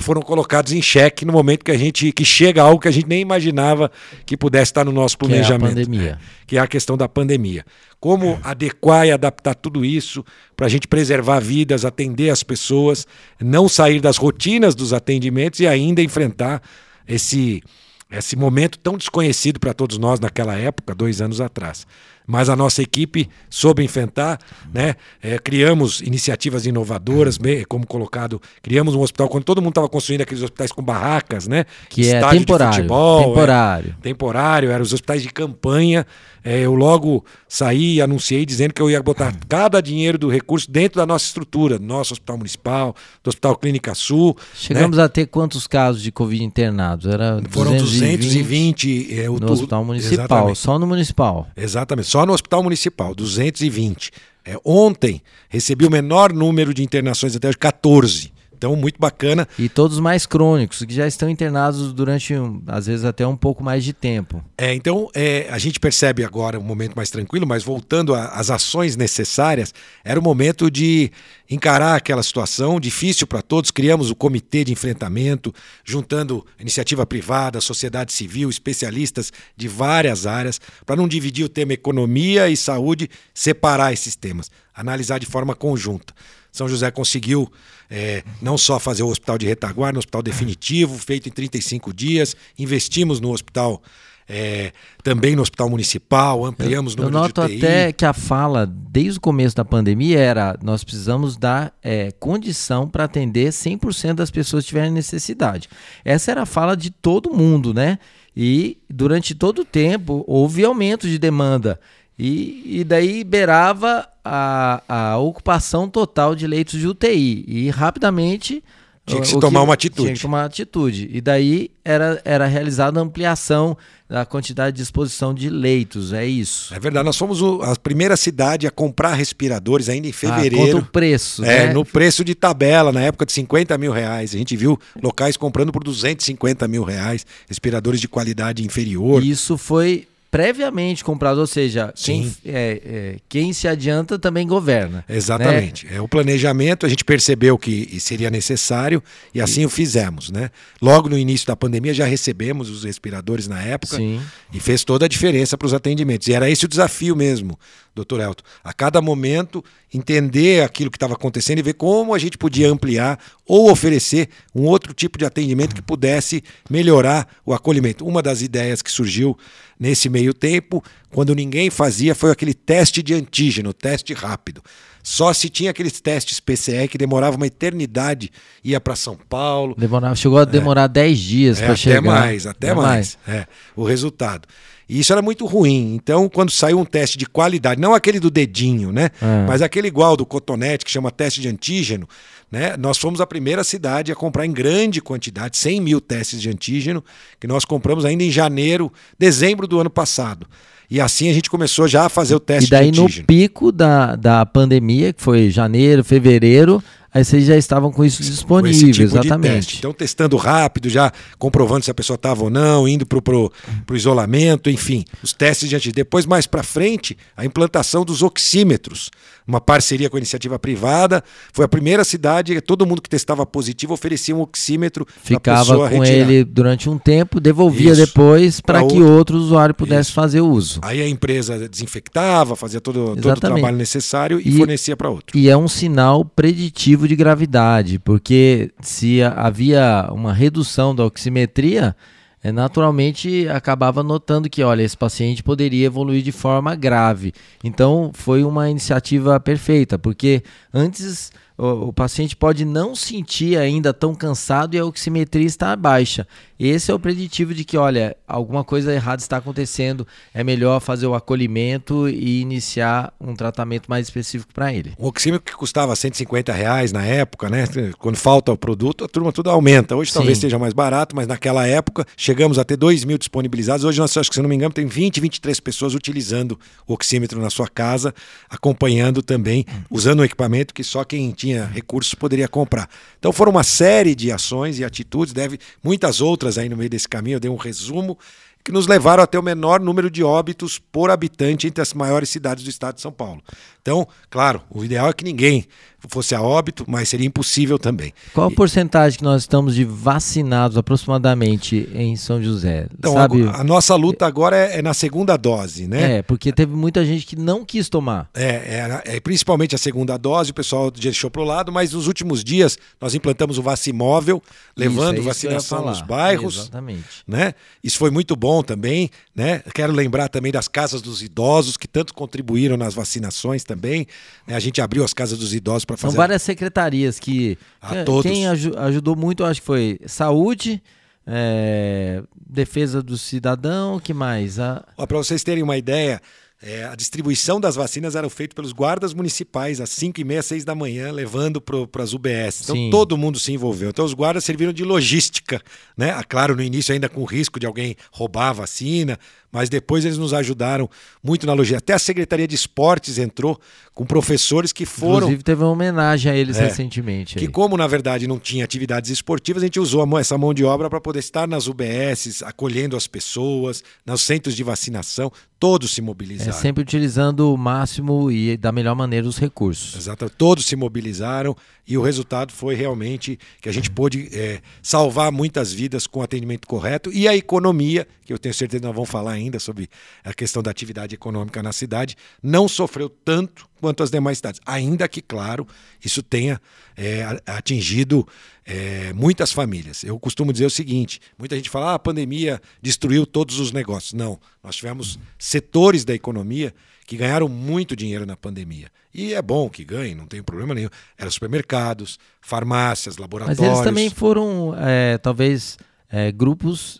foram 0.01 0.21
colocados 0.21 0.73
em 0.73 0.81
xeque 0.81 1.25
no 1.25 1.33
momento 1.33 1.63
que 1.63 1.71
a 1.71 1.77
gente 1.77 2.11
que 2.11 2.25
chega 2.25 2.61
algo 2.61 2.79
que 2.79 2.87
a 2.87 2.91
gente 2.91 3.07
nem 3.07 3.21
imaginava 3.21 3.91
que 4.25 4.35
pudesse 4.35 4.71
estar 4.71 4.83
no 4.83 4.91
nosso 4.91 5.17
planejamento. 5.17 5.73
Que 5.73 5.79
é 5.79 5.81
a 5.81 5.85
pandemia. 5.85 6.11
Né, 6.11 6.19
que 6.47 6.57
é 6.57 6.59
a 6.59 6.67
questão 6.67 6.97
da 6.97 7.07
pandemia. 7.07 7.65
Como 7.99 8.39
adequar 8.43 9.05
e 9.05 9.11
adaptar 9.11 9.55
tudo 9.55 9.85
isso 9.85 10.25
para 10.57 10.65
a 10.65 10.69
gente 10.69 10.87
preservar 10.87 11.39
vidas, 11.39 11.85
atender 11.85 12.29
as 12.29 12.43
pessoas, 12.43 13.07
não 13.39 13.69
sair 13.69 14.01
das 14.01 14.17
rotinas 14.17 14.75
dos 14.75 14.93
atendimentos 14.93 15.59
e 15.59 15.67
ainda 15.67 16.01
enfrentar 16.01 16.61
esse, 17.07 17.63
esse 18.11 18.35
momento 18.35 18.77
tão 18.79 18.97
desconhecido 18.97 19.59
para 19.59 19.73
todos 19.73 19.97
nós 19.97 20.19
naquela 20.19 20.55
época, 20.55 20.93
dois 20.93 21.21
anos 21.21 21.39
atrás 21.39 21.85
mas 22.25 22.49
a 22.49 22.55
nossa 22.55 22.81
equipe 22.81 23.29
soube 23.49 23.83
enfrentar, 23.83 24.39
né? 24.73 24.95
É, 25.21 25.37
criamos 25.37 26.01
iniciativas 26.01 26.65
inovadoras, 26.65 27.37
como 27.67 27.85
colocado, 27.85 28.41
criamos 28.61 28.95
um 28.95 29.01
hospital 29.01 29.29
quando 29.29 29.43
todo 29.43 29.61
mundo 29.61 29.71
estava 29.71 29.89
construindo 29.89 30.21
aqueles 30.21 30.43
hospitais 30.43 30.71
com 30.71 30.81
barracas, 30.81 31.47
né? 31.47 31.65
Que 31.89 32.09
é 32.09 32.19
temporário, 32.29 32.75
futebol, 32.75 33.25
temporário, 33.25 33.95
é, 33.97 34.01
temporário, 34.01 34.71
eram 34.71 34.83
os 34.83 34.93
hospitais 34.93 35.21
de 35.21 35.29
campanha. 35.29 36.05
É, 36.45 36.59
eu 36.59 36.73
logo 36.73 37.23
saí 37.47 37.95
e 37.95 38.01
anunciei 38.01 38.45
dizendo 38.45 38.73
que 38.73 38.81
eu 38.81 38.89
ia 38.89 39.01
botar 39.01 39.33
cada 39.47 39.79
dinheiro 39.79 40.17
do 40.17 40.27
recurso 40.27 40.69
dentro 40.69 40.97
da 40.99 41.05
nossa 41.05 41.25
estrutura, 41.25 41.79
do 41.79 41.85
nosso 41.85 42.11
hospital 42.13 42.37
municipal, 42.37 42.95
do 43.23 43.29
Hospital 43.29 43.55
Clínica 43.55 43.95
Sul. 43.95 44.35
Chegamos 44.53 44.97
né? 44.97 45.03
a 45.03 45.09
ter 45.09 45.27
quantos 45.27 45.67
casos 45.67 46.01
de 46.01 46.11
Covid 46.11 46.43
internados? 46.43 47.05
Era 47.05 47.41
Foram 47.49 47.77
220, 47.77 48.17
220 48.17 49.21
é, 49.21 49.29
o, 49.29 49.39
no 49.39 49.53
hospital 49.53 49.85
municipal, 49.85 50.25
exatamente. 50.25 50.59
só 50.59 50.77
no 50.77 50.85
municipal. 50.85 51.47
Exatamente 51.55 52.07
só 52.13 52.27
no 52.27 52.33
Hospital 52.33 52.61
Municipal, 52.61 53.15
220. 53.15 54.11
É, 54.45 54.55
ontem 54.63 55.19
recebi 55.49 55.83
o 55.83 55.89
menor 55.89 56.31
número 56.31 56.71
de 56.71 56.83
internações 56.83 57.35
até 57.35 57.47
hoje, 57.47 57.57
14. 57.57 58.31
Então, 58.63 58.77
muito 58.77 58.97
bacana. 58.97 59.45
E 59.59 59.67
todos 59.67 59.99
mais 59.99 60.25
crônicos, 60.25 60.85
que 60.85 60.93
já 60.93 61.05
estão 61.05 61.29
internados 61.29 61.91
durante, 61.91 62.33
às 62.65 62.87
vezes, 62.87 63.03
até 63.03 63.27
um 63.27 63.35
pouco 63.35 63.61
mais 63.61 63.83
de 63.83 63.91
tempo. 63.91 64.41
É, 64.57 64.73
então, 64.73 65.09
é, 65.13 65.49
a 65.51 65.57
gente 65.57 65.81
percebe 65.81 66.23
agora 66.23 66.57
um 66.57 66.63
momento 66.63 66.95
mais 66.95 67.09
tranquilo, 67.09 67.45
mas 67.45 67.61
voltando 67.61 68.15
às 68.15 68.49
ações 68.49 68.95
necessárias, 68.95 69.73
era 70.01 70.17
o 70.17 70.23
momento 70.23 70.71
de 70.71 71.11
encarar 71.51 71.97
aquela 71.97 72.23
situação 72.23 72.79
difícil 72.79 73.27
para 73.27 73.41
todos. 73.41 73.69
Criamos 73.69 74.09
o 74.09 74.15
comitê 74.15 74.63
de 74.63 74.71
enfrentamento, 74.71 75.53
juntando 75.83 76.45
iniciativa 76.57 77.05
privada, 77.05 77.59
sociedade 77.59 78.13
civil, 78.13 78.49
especialistas 78.49 79.33
de 79.57 79.67
várias 79.67 80.25
áreas, 80.25 80.61
para 80.85 80.95
não 80.95 81.05
dividir 81.05 81.43
o 81.43 81.49
tema 81.49 81.73
economia 81.73 82.47
e 82.47 82.55
saúde, 82.55 83.09
separar 83.33 83.91
esses 83.91 84.15
temas, 84.15 84.49
analisar 84.73 85.19
de 85.19 85.25
forma 85.25 85.53
conjunta. 85.53 86.13
São 86.53 86.69
José 86.69 86.91
conseguiu 86.91 87.51
é, 87.89 88.23
não 88.39 88.59
só 88.59 88.79
fazer 88.79 89.01
o 89.01 89.07
hospital 89.07 89.39
de 89.39 89.47
retaguarda, 89.47 89.97
um 89.97 89.99
hospital 89.99 90.21
definitivo, 90.21 90.95
feito 90.99 91.27
em 91.27 91.31
35 91.31 91.91
dias, 91.91 92.35
investimos 92.57 93.19
no 93.19 93.31
hospital. 93.33 93.81
É, 94.29 94.71
também 95.03 95.35
no 95.35 95.41
hospital 95.41 95.69
municipal, 95.69 96.45
ampliamos 96.45 96.93
o 96.93 96.97
número 96.97 97.17
eu 97.17 97.21
noto 97.23 97.41
até 97.41 97.91
que 97.91 98.05
a 98.05 98.13
fala, 98.13 98.65
desde 98.65 99.17
o 99.17 99.21
começo 99.21 99.53
da 99.53 99.65
pandemia, 99.65 100.17
era 100.17 100.57
nós 100.63 100.81
precisamos 100.81 101.35
dar 101.35 101.73
é, 101.83 102.09
condição 102.13 102.87
para 102.87 103.03
atender 103.03 103.49
100% 103.49 104.13
das 104.13 104.31
pessoas 104.31 104.63
que 104.63 104.69
tiverem 104.69 104.91
necessidade. 104.91 105.67
Essa 106.05 106.31
era 106.31 106.43
a 106.43 106.45
fala 106.45 106.77
de 106.77 106.89
todo 106.89 107.33
mundo, 107.33 107.73
né? 107.73 107.99
E 108.35 108.77
durante 108.89 109.35
todo 109.35 109.63
o 109.63 109.65
tempo 109.65 110.23
houve 110.25 110.63
aumento 110.63 111.05
de 111.05 111.19
demanda. 111.19 111.77
E, 112.17 112.79
e 112.79 112.83
daí 112.85 113.25
beirava 113.25 114.07
a, 114.23 114.81
a 114.87 115.17
ocupação 115.17 115.89
total 115.89 116.35
de 116.35 116.47
leitos 116.47 116.79
de 116.79 116.87
UTI. 116.87 117.43
E 117.47 117.69
rapidamente 117.69 118.63
tinha 119.05 119.19
que 119.19 119.27
se 119.27 119.39
tomar 119.39 119.61
uma 119.61 119.73
atitude. 119.73 120.03
Tinha 120.03 120.15
que 120.15 120.21
tomar 120.21 120.39
uma 120.39 120.45
atitude. 120.45 121.09
E 121.11 121.19
daí 121.19 121.69
era, 121.83 122.21
era 122.23 122.45
realizada 122.45 122.99
a 122.99 123.03
ampliação 123.03 123.77
da 124.07 124.25
quantidade 124.25 124.77
de 124.77 124.83
exposição 124.83 125.33
de 125.33 125.49
leitos, 125.49 126.13
é 126.13 126.25
isso. 126.25 126.73
É 126.73 126.79
verdade, 126.79 127.03
nós 127.03 127.17
fomos 127.17 127.41
o, 127.41 127.61
a 127.63 127.75
primeira 127.75 128.15
cidade 128.15 128.67
a 128.67 128.71
comprar 128.71 129.13
respiradores 129.13 129.89
ainda 129.89 130.07
em 130.07 130.11
fevereiro. 130.11 130.77
Ah, 130.77 130.81
o 130.81 130.85
preço, 130.85 131.43
É, 131.43 131.67
né? 131.67 131.73
no 131.73 131.83
preço 131.83 132.23
de 132.23 132.35
tabela, 132.35 132.91
na 132.91 133.01
época 133.01 133.25
de 133.25 133.33
50 133.33 133.77
mil 133.77 133.91
reais. 133.91 134.33
A 134.33 134.37
gente 134.37 134.55
viu 134.55 134.79
locais 135.01 135.35
comprando 135.35 135.71
por 135.71 135.83
250 135.83 136.67
mil 136.67 136.83
reais, 136.83 137.25
respiradores 137.49 137.99
de 137.99 138.07
qualidade 138.07 138.63
inferior. 138.63 139.23
Isso 139.23 139.57
foi 139.57 140.07
previamente 140.33 141.03
comprado, 141.03 141.37
ou 141.37 141.45
seja, 141.45 141.93
quem, 141.95 142.35
é, 142.43 142.81
é, 142.83 143.15
quem, 143.29 143.53
se 143.53 143.67
adianta 143.67 144.17
também 144.17 144.47
governa. 144.47 145.05
Exatamente. 145.07 145.85
Né? 145.85 145.97
É 145.97 146.01
o 146.01 146.07
planejamento, 146.07 146.87
a 146.87 146.89
gente 146.89 147.05
percebeu 147.05 147.55
que 147.55 147.99
seria 147.99 148.31
necessário 148.31 149.03
e 149.31 149.39
assim 149.39 149.61
e... 149.61 149.65
o 149.67 149.69
fizemos. 149.69 150.31
Né? 150.31 150.49
Logo 150.81 151.07
no 151.07 151.19
início 151.19 151.45
da 151.45 151.55
pandemia 151.55 151.93
já 151.93 152.05
recebemos 152.05 152.71
os 152.71 152.83
respiradores 152.83 153.47
na 153.47 153.61
época 153.61 153.97
Sim. 153.97 154.19
e 154.51 154.59
fez 154.59 154.83
toda 154.83 155.05
a 155.05 155.07
diferença 155.07 155.55
para 155.55 155.67
os 155.67 155.73
atendimentos. 155.73 156.27
E 156.27 156.33
era 156.33 156.49
esse 156.49 156.65
o 156.65 156.67
desafio 156.67 157.15
mesmo, 157.15 157.55
doutor 157.93 158.19
Elton. 158.19 158.43
A 158.63 158.73
cada 158.73 158.99
momento 159.03 159.63
entender 159.93 160.63
aquilo 160.63 160.89
que 160.89 160.97
estava 160.97 161.13
acontecendo 161.13 161.59
e 161.59 161.61
ver 161.61 161.73
como 161.73 162.11
a 162.11 162.17
gente 162.17 162.39
podia 162.39 162.71
ampliar 162.71 163.19
ou 163.45 163.69
oferecer 163.69 164.29
um 164.55 164.63
outro 164.63 164.95
tipo 164.95 165.19
de 165.19 165.25
atendimento 165.25 165.75
que 165.75 165.81
pudesse 165.81 166.43
melhorar 166.67 167.27
o 167.45 167.53
acolhimento. 167.53 168.03
Uma 168.03 168.23
das 168.23 168.41
ideias 168.41 168.81
que 168.81 168.91
surgiu 168.91 169.37
nesse 169.79 170.07
meio 170.07 170.22
tempo, 170.31 170.83
quando 171.09 171.33
ninguém 171.33 171.71
fazia, 171.71 172.13
foi 172.13 172.29
aquele 172.29 172.53
teste 172.53 173.01
de 173.01 173.15
antígeno, 173.15 173.73
teste 173.73 174.13
rápido. 174.13 174.61
Só 175.01 175.33
se 175.33 175.49
tinha 175.49 175.71
aqueles 175.71 175.99
testes 175.99 176.39
PCR 176.39 176.87
que 176.87 176.97
demorava 176.97 177.35
uma 177.35 177.47
eternidade, 177.47 178.31
ia 178.63 178.79
para 178.79 178.95
São 178.95 179.17
Paulo. 179.17 179.73
Demorava, 179.75 180.15
chegou 180.15 180.37
a 180.37 180.45
demorar 180.45 180.87
10 180.87 181.11
é, 181.11 181.21
dias 181.21 181.61
é, 181.61 181.65
para 181.65 181.75
chegar. 181.75 181.97
Até 181.97 182.07
mais, 182.07 182.47
até, 182.47 182.67
até 182.67 182.75
mais. 182.75 183.17
mais. 183.25 183.39
É, 183.41 183.47
o 183.75 183.83
resultado. 183.83 184.47
E 184.87 184.99
isso 184.99 185.11
era 185.11 185.21
muito 185.21 185.45
ruim. 185.45 185.95
Então, 185.95 186.29
quando 186.29 186.51
saiu 186.51 186.79
um 186.79 186.85
teste 186.85 187.17
de 187.17 187.25
qualidade, 187.25 187.81
não 187.81 187.93
aquele 187.93 188.19
do 188.19 188.29
dedinho, 188.29 188.91
né? 188.91 189.09
É. 189.21 189.45
Mas 189.47 189.61
aquele 189.61 189.87
igual 189.87 190.15
do 190.15 190.25
cotonete, 190.25 190.85
que 190.85 190.91
chama 190.91 191.11
teste 191.11 191.41
de 191.41 191.47
antígeno, 191.49 192.07
né? 192.53 192.77
Nós 192.77 192.99
fomos 192.99 193.19
a 193.19 193.25
primeira 193.25 193.63
cidade 193.63 194.11
a 194.11 194.15
comprar 194.15 194.45
em 194.45 194.51
grande 194.51 195.01
quantidade, 195.01 195.57
100 195.57 195.81
mil 195.81 195.99
testes 195.99 196.39
de 196.39 196.51
antígeno, 196.51 197.03
que 197.39 197.47
nós 197.47 197.65
compramos 197.65 198.05
ainda 198.05 198.23
em 198.23 198.29
janeiro, 198.29 198.93
dezembro 199.17 199.65
do 199.65 199.79
ano 199.79 199.89
passado. 199.89 200.45
E 200.87 201.01
assim 201.01 201.31
a 201.31 201.33
gente 201.33 201.49
começou 201.49 201.87
já 201.87 202.05
a 202.05 202.09
fazer 202.09 202.35
o 202.35 202.39
teste 202.39 202.67
E 202.67 202.69
daí 202.69 202.91
no 202.91 203.09
pico 203.25 203.71
da, 203.71 204.15
da 204.15 204.45
pandemia, 204.45 205.11
que 205.11 205.23
foi 205.23 205.49
janeiro, 205.49 206.03
fevereiro, 206.03 206.83
Aí 207.13 207.23
vocês 207.23 207.45
já 207.45 207.55
estavam 207.55 207.91
com 207.91 208.03
isso 208.03 208.23
disponível, 208.23 208.91
tipo 208.91 209.03
exatamente. 209.03 209.77
Então, 209.77 209.93
testando 209.93 210.35
rápido, 210.35 210.89
já 210.89 211.11
comprovando 211.37 211.85
se 211.85 211.91
a 211.91 211.93
pessoa 211.93 212.15
estava 212.15 212.43
ou 212.43 212.49
não, 212.49 212.87
indo 212.87 213.05
para 213.05 213.19
o 213.19 213.51
isolamento, 213.91 214.67
enfim, 214.67 215.05
os 215.21 215.31
testes 215.31 215.69
de 215.69 215.75
antígeno. 215.75 215.93
Depois, 215.93 216.25
mais 216.25 216.47
para 216.47 216.63
frente, 216.63 217.15
a 217.37 217.45
implantação 217.45 218.03
dos 218.03 218.23
oxímetros, 218.23 219.11
uma 219.47 219.59
parceria 219.61 220.09
com 220.09 220.17
a 220.17 220.19
iniciativa 220.19 220.57
privada. 220.57 221.23
Foi 221.51 221.65
a 221.65 221.67
primeira 221.67 222.03
cidade, 222.03 222.59
todo 222.61 222.85
mundo 222.85 223.01
que 223.01 223.09
testava 223.09 223.45
positivo 223.45 223.93
oferecia 223.93 224.35
um 224.35 224.41
oxímetro. 224.41 225.05
Ficava 225.23 225.75
com 225.75 225.99
retirar. 225.99 226.07
ele 226.07 226.43
durante 226.43 226.89
um 226.89 226.97
tempo, 226.97 227.39
devolvia 227.39 227.91
isso, 227.91 228.05
depois 228.05 228.61
para 228.61 228.85
que 228.85 229.01
outro 229.01 229.37
usuário 229.37 229.75
pudesse 229.75 230.09
isso. 230.09 230.13
fazer 230.13 230.41
uso. 230.41 230.79
Aí 230.81 231.01
a 231.01 231.07
empresa 231.07 231.67
desinfectava, 231.67 232.55
fazia 232.55 232.81
todo, 232.81 233.15
todo 233.15 233.31
o 233.31 233.39
trabalho 233.39 233.77
necessário 233.77 234.39
e, 234.39 234.49
e 234.49 234.57
fornecia 234.57 234.95
para 234.95 235.09
outro. 235.09 235.37
E 235.37 235.49
é 235.49 235.57
um 235.57 235.67
sinal 235.67 236.23
preditivo 236.23 237.07
de 237.07 237.15
gravidade, 237.15 237.99
porque 237.99 238.71
se 238.81 239.21
havia 239.21 240.09
uma 240.11 240.33
redução 240.33 240.95
da 240.95 241.05
oximetria, 241.05 241.95
é, 242.43 242.51
naturalmente 242.51 243.47
acabava 243.47 244.03
notando 244.03 244.49
que, 244.49 244.61
olha, 244.61 244.83
esse 244.83 244.97
paciente 244.97 245.41
poderia 245.41 245.85
evoluir 245.85 246.21
de 246.21 246.31
forma 246.31 246.75
grave. 246.75 247.33
Então 247.63 248.11
foi 248.13 248.43
uma 248.43 248.69
iniciativa 248.69 249.39
perfeita, 249.39 249.97
porque 249.97 250.43
antes 250.73 251.31
o, 251.57 251.89
o, 251.89 251.93
paciente 251.93 252.35
pode 252.35 252.65
não 252.65 252.95
sentir 252.95 253.57
ainda 253.57 253.93
tão 253.93 254.15
cansado 254.15 254.75
e 254.75 254.79
a 254.79 254.85
oximetria 254.85 255.45
está 255.45 255.75
baixa. 255.75 256.27
Esse 256.59 256.91
é 256.91 256.93
o 256.93 256.99
preditivo 256.99 257.53
de 257.53 257.63
que, 257.63 257.77
olha, 257.77 258.15
alguma 258.27 258.63
coisa 258.63 258.93
errada 258.93 259.21
está 259.21 259.37
acontecendo, 259.37 260.07
é 260.33 260.43
melhor 260.43 260.79
fazer 260.79 261.05
o 261.05 261.13
acolhimento 261.13 262.07
e 262.07 262.41
iniciar 262.41 263.13
um 263.19 263.35
tratamento 263.35 263.87
mais 263.87 264.07
específico 264.07 264.53
para 264.53 264.73
ele. 264.73 264.93
O 264.97 265.07
oxímetro 265.07 265.45
que 265.45 265.57
custava 265.57 265.95
150 265.95 266.53
reais 266.53 266.91
na 266.91 267.05
época, 267.05 267.49
né? 267.49 267.65
Quando 267.97 268.15
falta 268.15 268.51
o 268.51 268.57
produto, 268.57 269.03
a 269.03 269.07
turma 269.07 269.31
tudo 269.31 269.49
aumenta. 269.49 269.95
Hoje 269.95 270.11
Sim. 270.11 270.19
talvez 270.19 270.37
seja 270.37 270.57
mais 270.57 270.73
barato, 270.73 271.15
mas 271.15 271.27
naquela 271.27 271.67
época 271.67 272.05
chegamos 272.15 272.57
a 272.57 272.63
ter 272.63 272.77
2 272.77 273.03
mil 273.03 273.17
disponibilizados. 273.17 273.83
Hoje 273.83 273.99
nós, 273.99 274.15
acho 274.15 274.29
que 274.29 274.35
se 274.35 274.41
não 274.41 274.49
me 274.49 274.55
engano, 274.55 274.73
tem 274.73 274.85
20, 274.85 275.19
23 275.19 275.59
pessoas 275.59 275.93
utilizando 275.93 276.57
o 276.87 276.93
oxímetro 276.93 277.41
na 277.41 277.49
sua 277.49 277.67
casa, 277.67 278.13
acompanhando 278.49 279.21
também, 279.21 279.65
usando 279.89 280.21
um 280.21 280.23
equipamento 280.23 280.73
que 280.73 280.83
só 280.83 281.03
quem 281.03 281.25
tinha 281.43 281.65
recursos 281.65 282.13
poderia 282.13 282.47
comprar. 282.47 282.89
Então 283.19 283.33
foram 283.33 283.51
uma 283.51 283.63
série 283.63 284.15
de 284.15 284.31
ações 284.31 284.79
e 284.79 284.85
atitudes, 284.85 285.33
deve 285.33 285.59
muitas 285.83 286.21
outras 286.21 286.57
aí 286.57 286.69
no 286.69 286.77
meio 286.77 286.89
desse 286.89 287.07
caminho, 287.07 287.35
eu 287.35 287.39
dei 287.39 287.51
um 287.51 287.57
resumo 287.57 288.17
que 288.63 288.71
nos 288.71 288.87
levaram 288.87 289.21
até 289.21 289.37
o 289.37 289.43
menor 289.43 289.81
número 289.81 290.09
de 290.09 290.23
óbitos 290.23 290.79
por 290.79 291.11
habitante 291.11 291.67
entre 291.67 291.81
as 291.81 291.93
maiores 291.93 292.29
cidades 292.29 292.63
do 292.63 292.69
estado 292.69 292.95
de 292.95 293.01
São 293.01 293.11
Paulo. 293.11 293.43
Então, 293.81 294.07
claro, 294.29 294.61
o 294.69 294.85
ideal 294.85 295.09
é 295.09 295.13
que 295.13 295.25
ninguém 295.25 295.67
fosse 296.09 296.35
a 296.35 296.41
óbito, 296.41 296.85
mas 296.87 297.09
seria 297.09 297.25
impossível 297.25 297.79
também. 297.79 298.13
Qual 298.33 298.47
a 298.47 298.51
porcentagem 298.51 299.17
que 299.17 299.23
nós 299.23 299.43
estamos 299.43 299.75
de 299.75 299.85
vacinados 299.85 300.77
aproximadamente 300.77 301.89
em 301.93 302.15
São 302.15 302.41
José? 302.41 302.87
Então, 302.97 303.13
Sabe? 303.13 303.43
A, 303.47 303.61
a 303.61 303.63
nossa 303.63 303.95
luta 303.95 304.25
agora 304.25 304.57
é, 304.57 304.79
é, 304.79 304.81
na 304.81 304.93
segunda 304.93 305.37
dose, 305.37 305.87
né? 305.87 306.17
É, 306.17 306.21
porque 306.21 306.51
teve 306.51 306.75
muita 306.75 307.05
gente 307.05 307.25
que 307.25 307.35
não 307.35 307.63
quis 307.63 307.89
tomar. 307.89 308.29
É, 308.33 309.01
é, 309.05 309.15
é 309.17 309.19
principalmente 309.19 309.75
a 309.75 309.77
segunda 309.77 310.17
dose, 310.17 310.51
o 310.51 310.53
pessoal 310.53 310.91
deixou 310.91 311.29
para 311.29 311.41
o 311.41 311.45
lado, 311.45 311.71
mas 311.71 311.93
nos 311.93 312.07
últimos 312.07 312.43
dias 312.43 312.77
nós 312.99 313.15
implantamos 313.15 313.57
o 313.57 313.61
Vacimóvel, 313.61 314.41
levando 314.75 315.15
isso, 315.15 315.23
é 315.23 315.25
vacinação 315.25 315.85
nos 315.85 316.01
bairros. 316.01 316.57
Exatamente. 316.57 317.03
Né? 317.27 317.53
Isso 317.83 317.97
foi 317.97 318.11
muito 318.11 318.35
bom 318.35 318.61
também, 318.61 319.09
né? 319.35 319.61
Quero 319.73 319.93
lembrar 319.93 320.27
também 320.27 320.51
das 320.51 320.67
casas 320.67 321.01
dos 321.01 321.21
idosos 321.21 321.77
que 321.77 321.87
tanto 321.87 322.13
contribuíram 322.13 322.77
nas 322.77 322.93
vacinações 322.93 323.63
também. 323.63 324.07
Né? 324.47 324.55
A 324.55 324.59
gente 324.59 324.81
abriu 324.81 325.03
as 325.03 325.13
casas 325.13 325.37
dos 325.37 325.53
idosos 325.53 325.85
para 325.85 325.92
fazer. 325.97 326.11
São 326.11 326.17
várias 326.17 326.41
secretarias 326.41 327.19
que. 327.19 327.57
A 327.81 328.03
todos. 328.03 328.31
Quem 328.31 328.47
ajudou 328.47 329.15
muito, 329.15 329.43
acho 329.43 329.61
que 329.61 329.67
foi 329.67 329.99
saúde. 330.05 330.81
É, 331.25 332.21
defesa 332.35 333.01
do 333.01 333.17
cidadão, 333.17 333.97
que 333.99 334.13
mais? 334.13 334.59
A... 334.59 334.85
Para 334.97 335.17
vocês 335.17 335.41
terem 335.41 335.63
uma 335.63 335.77
ideia, 335.77 336.21
é, 336.65 336.85
a 336.85 336.95
distribuição 336.95 337.59
das 337.59 337.75
vacinas 337.75 338.15
era 338.15 338.29
feita 338.29 338.55
pelos 338.55 338.71
guardas 338.71 339.13
municipais 339.13 339.81
às 339.81 339.89
5 339.89 340.21
e 340.21 340.23
meia, 340.23 340.41
6 340.41 340.63
da 340.63 340.73
manhã, 340.73 341.11
levando 341.11 341.59
para 341.59 342.01
as 342.01 342.13
UBS. 342.13 342.61
Então 342.63 342.75
Sim. 342.75 342.89
todo 342.89 343.17
mundo 343.17 343.37
se 343.37 343.51
envolveu. 343.51 343.89
Então 343.89 344.05
os 344.05 344.13
guardas 344.13 344.45
serviram 344.45 344.71
de 344.71 344.85
logística, 344.85 345.61
né? 345.97 346.11
Ah, 346.11 346.23
claro, 346.23 346.55
no 346.55 346.63
início 346.63 346.93
ainda 346.93 347.09
com 347.09 347.19
o 347.19 347.25
risco 347.25 347.59
de 347.59 347.65
alguém 347.65 347.97
roubar 348.11 348.49
a 348.49 348.53
vacina, 348.53 349.19
mas 349.51 349.69
depois 349.69 350.05
eles 350.05 350.17
nos 350.17 350.33
ajudaram 350.33 350.89
muito 351.21 351.45
na 351.45 351.53
logística. 351.53 351.79
Até 351.79 351.93
a 351.93 351.99
Secretaria 351.99 352.47
de 352.47 352.55
Esportes 352.55 353.17
entrou 353.17 353.59
com 353.93 354.05
professores 354.05 354.71
que 354.71 354.85
foram. 354.85 355.27
Inclusive, 355.27 355.43
teve 355.43 355.63
uma 355.63 355.71
homenagem 355.71 356.31
a 356.31 356.35
eles 356.35 356.57
é, 356.57 356.63
recentemente. 356.63 357.35
Que, 357.35 357.45
aí. 357.45 357.51
como 357.51 357.77
na 357.77 357.85
verdade 357.85 358.25
não 358.25 358.39
tinha 358.39 358.63
atividades 358.65 359.11
esportivas, 359.11 359.61
a 359.61 359.65
gente 359.65 359.79
usou 359.79 360.03
essa 360.17 360.37
mão 360.37 360.53
de 360.53 360.63
obra 360.63 360.89
para 360.89 360.99
poder 360.99 361.19
estar 361.19 361.47
nas 361.47 361.67
UBSs, 361.67 362.43
acolhendo 362.43 362.95
as 362.95 363.05
pessoas, 363.05 363.83
nos 364.05 364.21
centros 364.21 364.55
de 364.55 364.63
vacinação, 364.63 365.31
todos 365.59 365.91
se 365.91 366.01
mobilizaram. 366.01 366.51
É, 366.51 366.52
sempre 366.53 366.81
utilizando 366.81 367.53
o 367.53 367.57
máximo 367.57 368.31
e 368.31 368.55
da 368.57 368.71
melhor 368.71 368.95
maneira 368.95 369.27
os 369.27 369.37
recursos. 369.37 369.95
Exato, 369.95 370.29
todos 370.29 370.65
se 370.65 370.75
mobilizaram 370.75 371.55
e 371.85 371.97
o 371.97 372.01
resultado 372.01 372.53
foi 372.53 372.75
realmente 372.75 373.37
que 373.61 373.67
a 373.67 373.71
gente 373.71 373.91
pôde 373.91 374.29
é, 374.31 374.61
salvar 374.81 375.31
muitas 375.31 375.73
vidas 375.73 376.07
com 376.07 376.19
o 376.19 376.23
atendimento 376.23 376.67
correto 376.67 377.11
e 377.11 377.27
a 377.27 377.35
economia, 377.35 378.07
que 378.25 378.31
eu 378.31 378.39
tenho 378.39 378.53
certeza 378.53 378.79
que 378.79 378.87
nós 378.87 378.95
vamos 378.95 379.09
falar 379.09 379.31
ainda 379.31 379.59
sobre 379.59 379.89
a 380.23 380.33
questão 380.33 380.63
da 380.63 380.71
atividade 380.71 381.15
econômica 381.15 381.61
na 381.61 381.73
cidade, 381.73 382.15
não 382.41 382.67
sofreu 382.67 383.09
tanto 383.09 383.67
quanto 383.81 384.01
as 384.01 384.09
demais 384.09 384.37
cidades. 384.37 384.61
Ainda 384.65 385.07
que, 385.09 385.21
claro, 385.21 385.67
isso 386.03 386.23
tenha 386.23 386.61
é, 386.95 387.41
atingido 387.45 388.25
é, 388.65 389.11
muitas 389.13 389.51
famílias. 389.51 390.03
Eu 390.03 390.19
costumo 390.19 390.53
dizer 390.53 390.65
o 390.65 390.69
seguinte: 390.69 391.19
muita 391.37 391.55
gente 391.55 391.69
fala, 391.69 391.91
ah, 391.91 391.95
a 391.95 391.99
pandemia 391.99 392.61
destruiu 392.81 393.25
todos 393.25 393.59
os 393.59 393.71
negócios. 393.71 394.13
Não, 394.13 394.39
nós 394.63 394.75
tivemos 394.75 395.19
setores 395.37 396.05
da 396.05 396.13
economia 396.13 396.73
que 397.05 397.17
ganharam 397.17 397.49
muito 397.49 397.95
dinheiro 397.95 398.25
na 398.25 398.37
pandemia. 398.37 398.87
E 399.13 399.33
é 399.33 399.41
bom 399.41 399.69
que 399.69 399.83
ganhem, 399.83 400.15
não 400.15 400.25
tem 400.25 400.41
problema 400.41 400.73
nenhum. 400.73 400.89
Eram 401.17 401.29
supermercados, 401.29 402.17
farmácias, 402.41 403.17
laboratórios. 403.17 403.59
Mas 403.59 403.69
eles 403.69 403.83
também 403.83 404.09
foram, 404.09 404.73
é, 404.77 405.17
talvez, 405.17 405.77
é, 406.09 406.31
grupos 406.31 406.97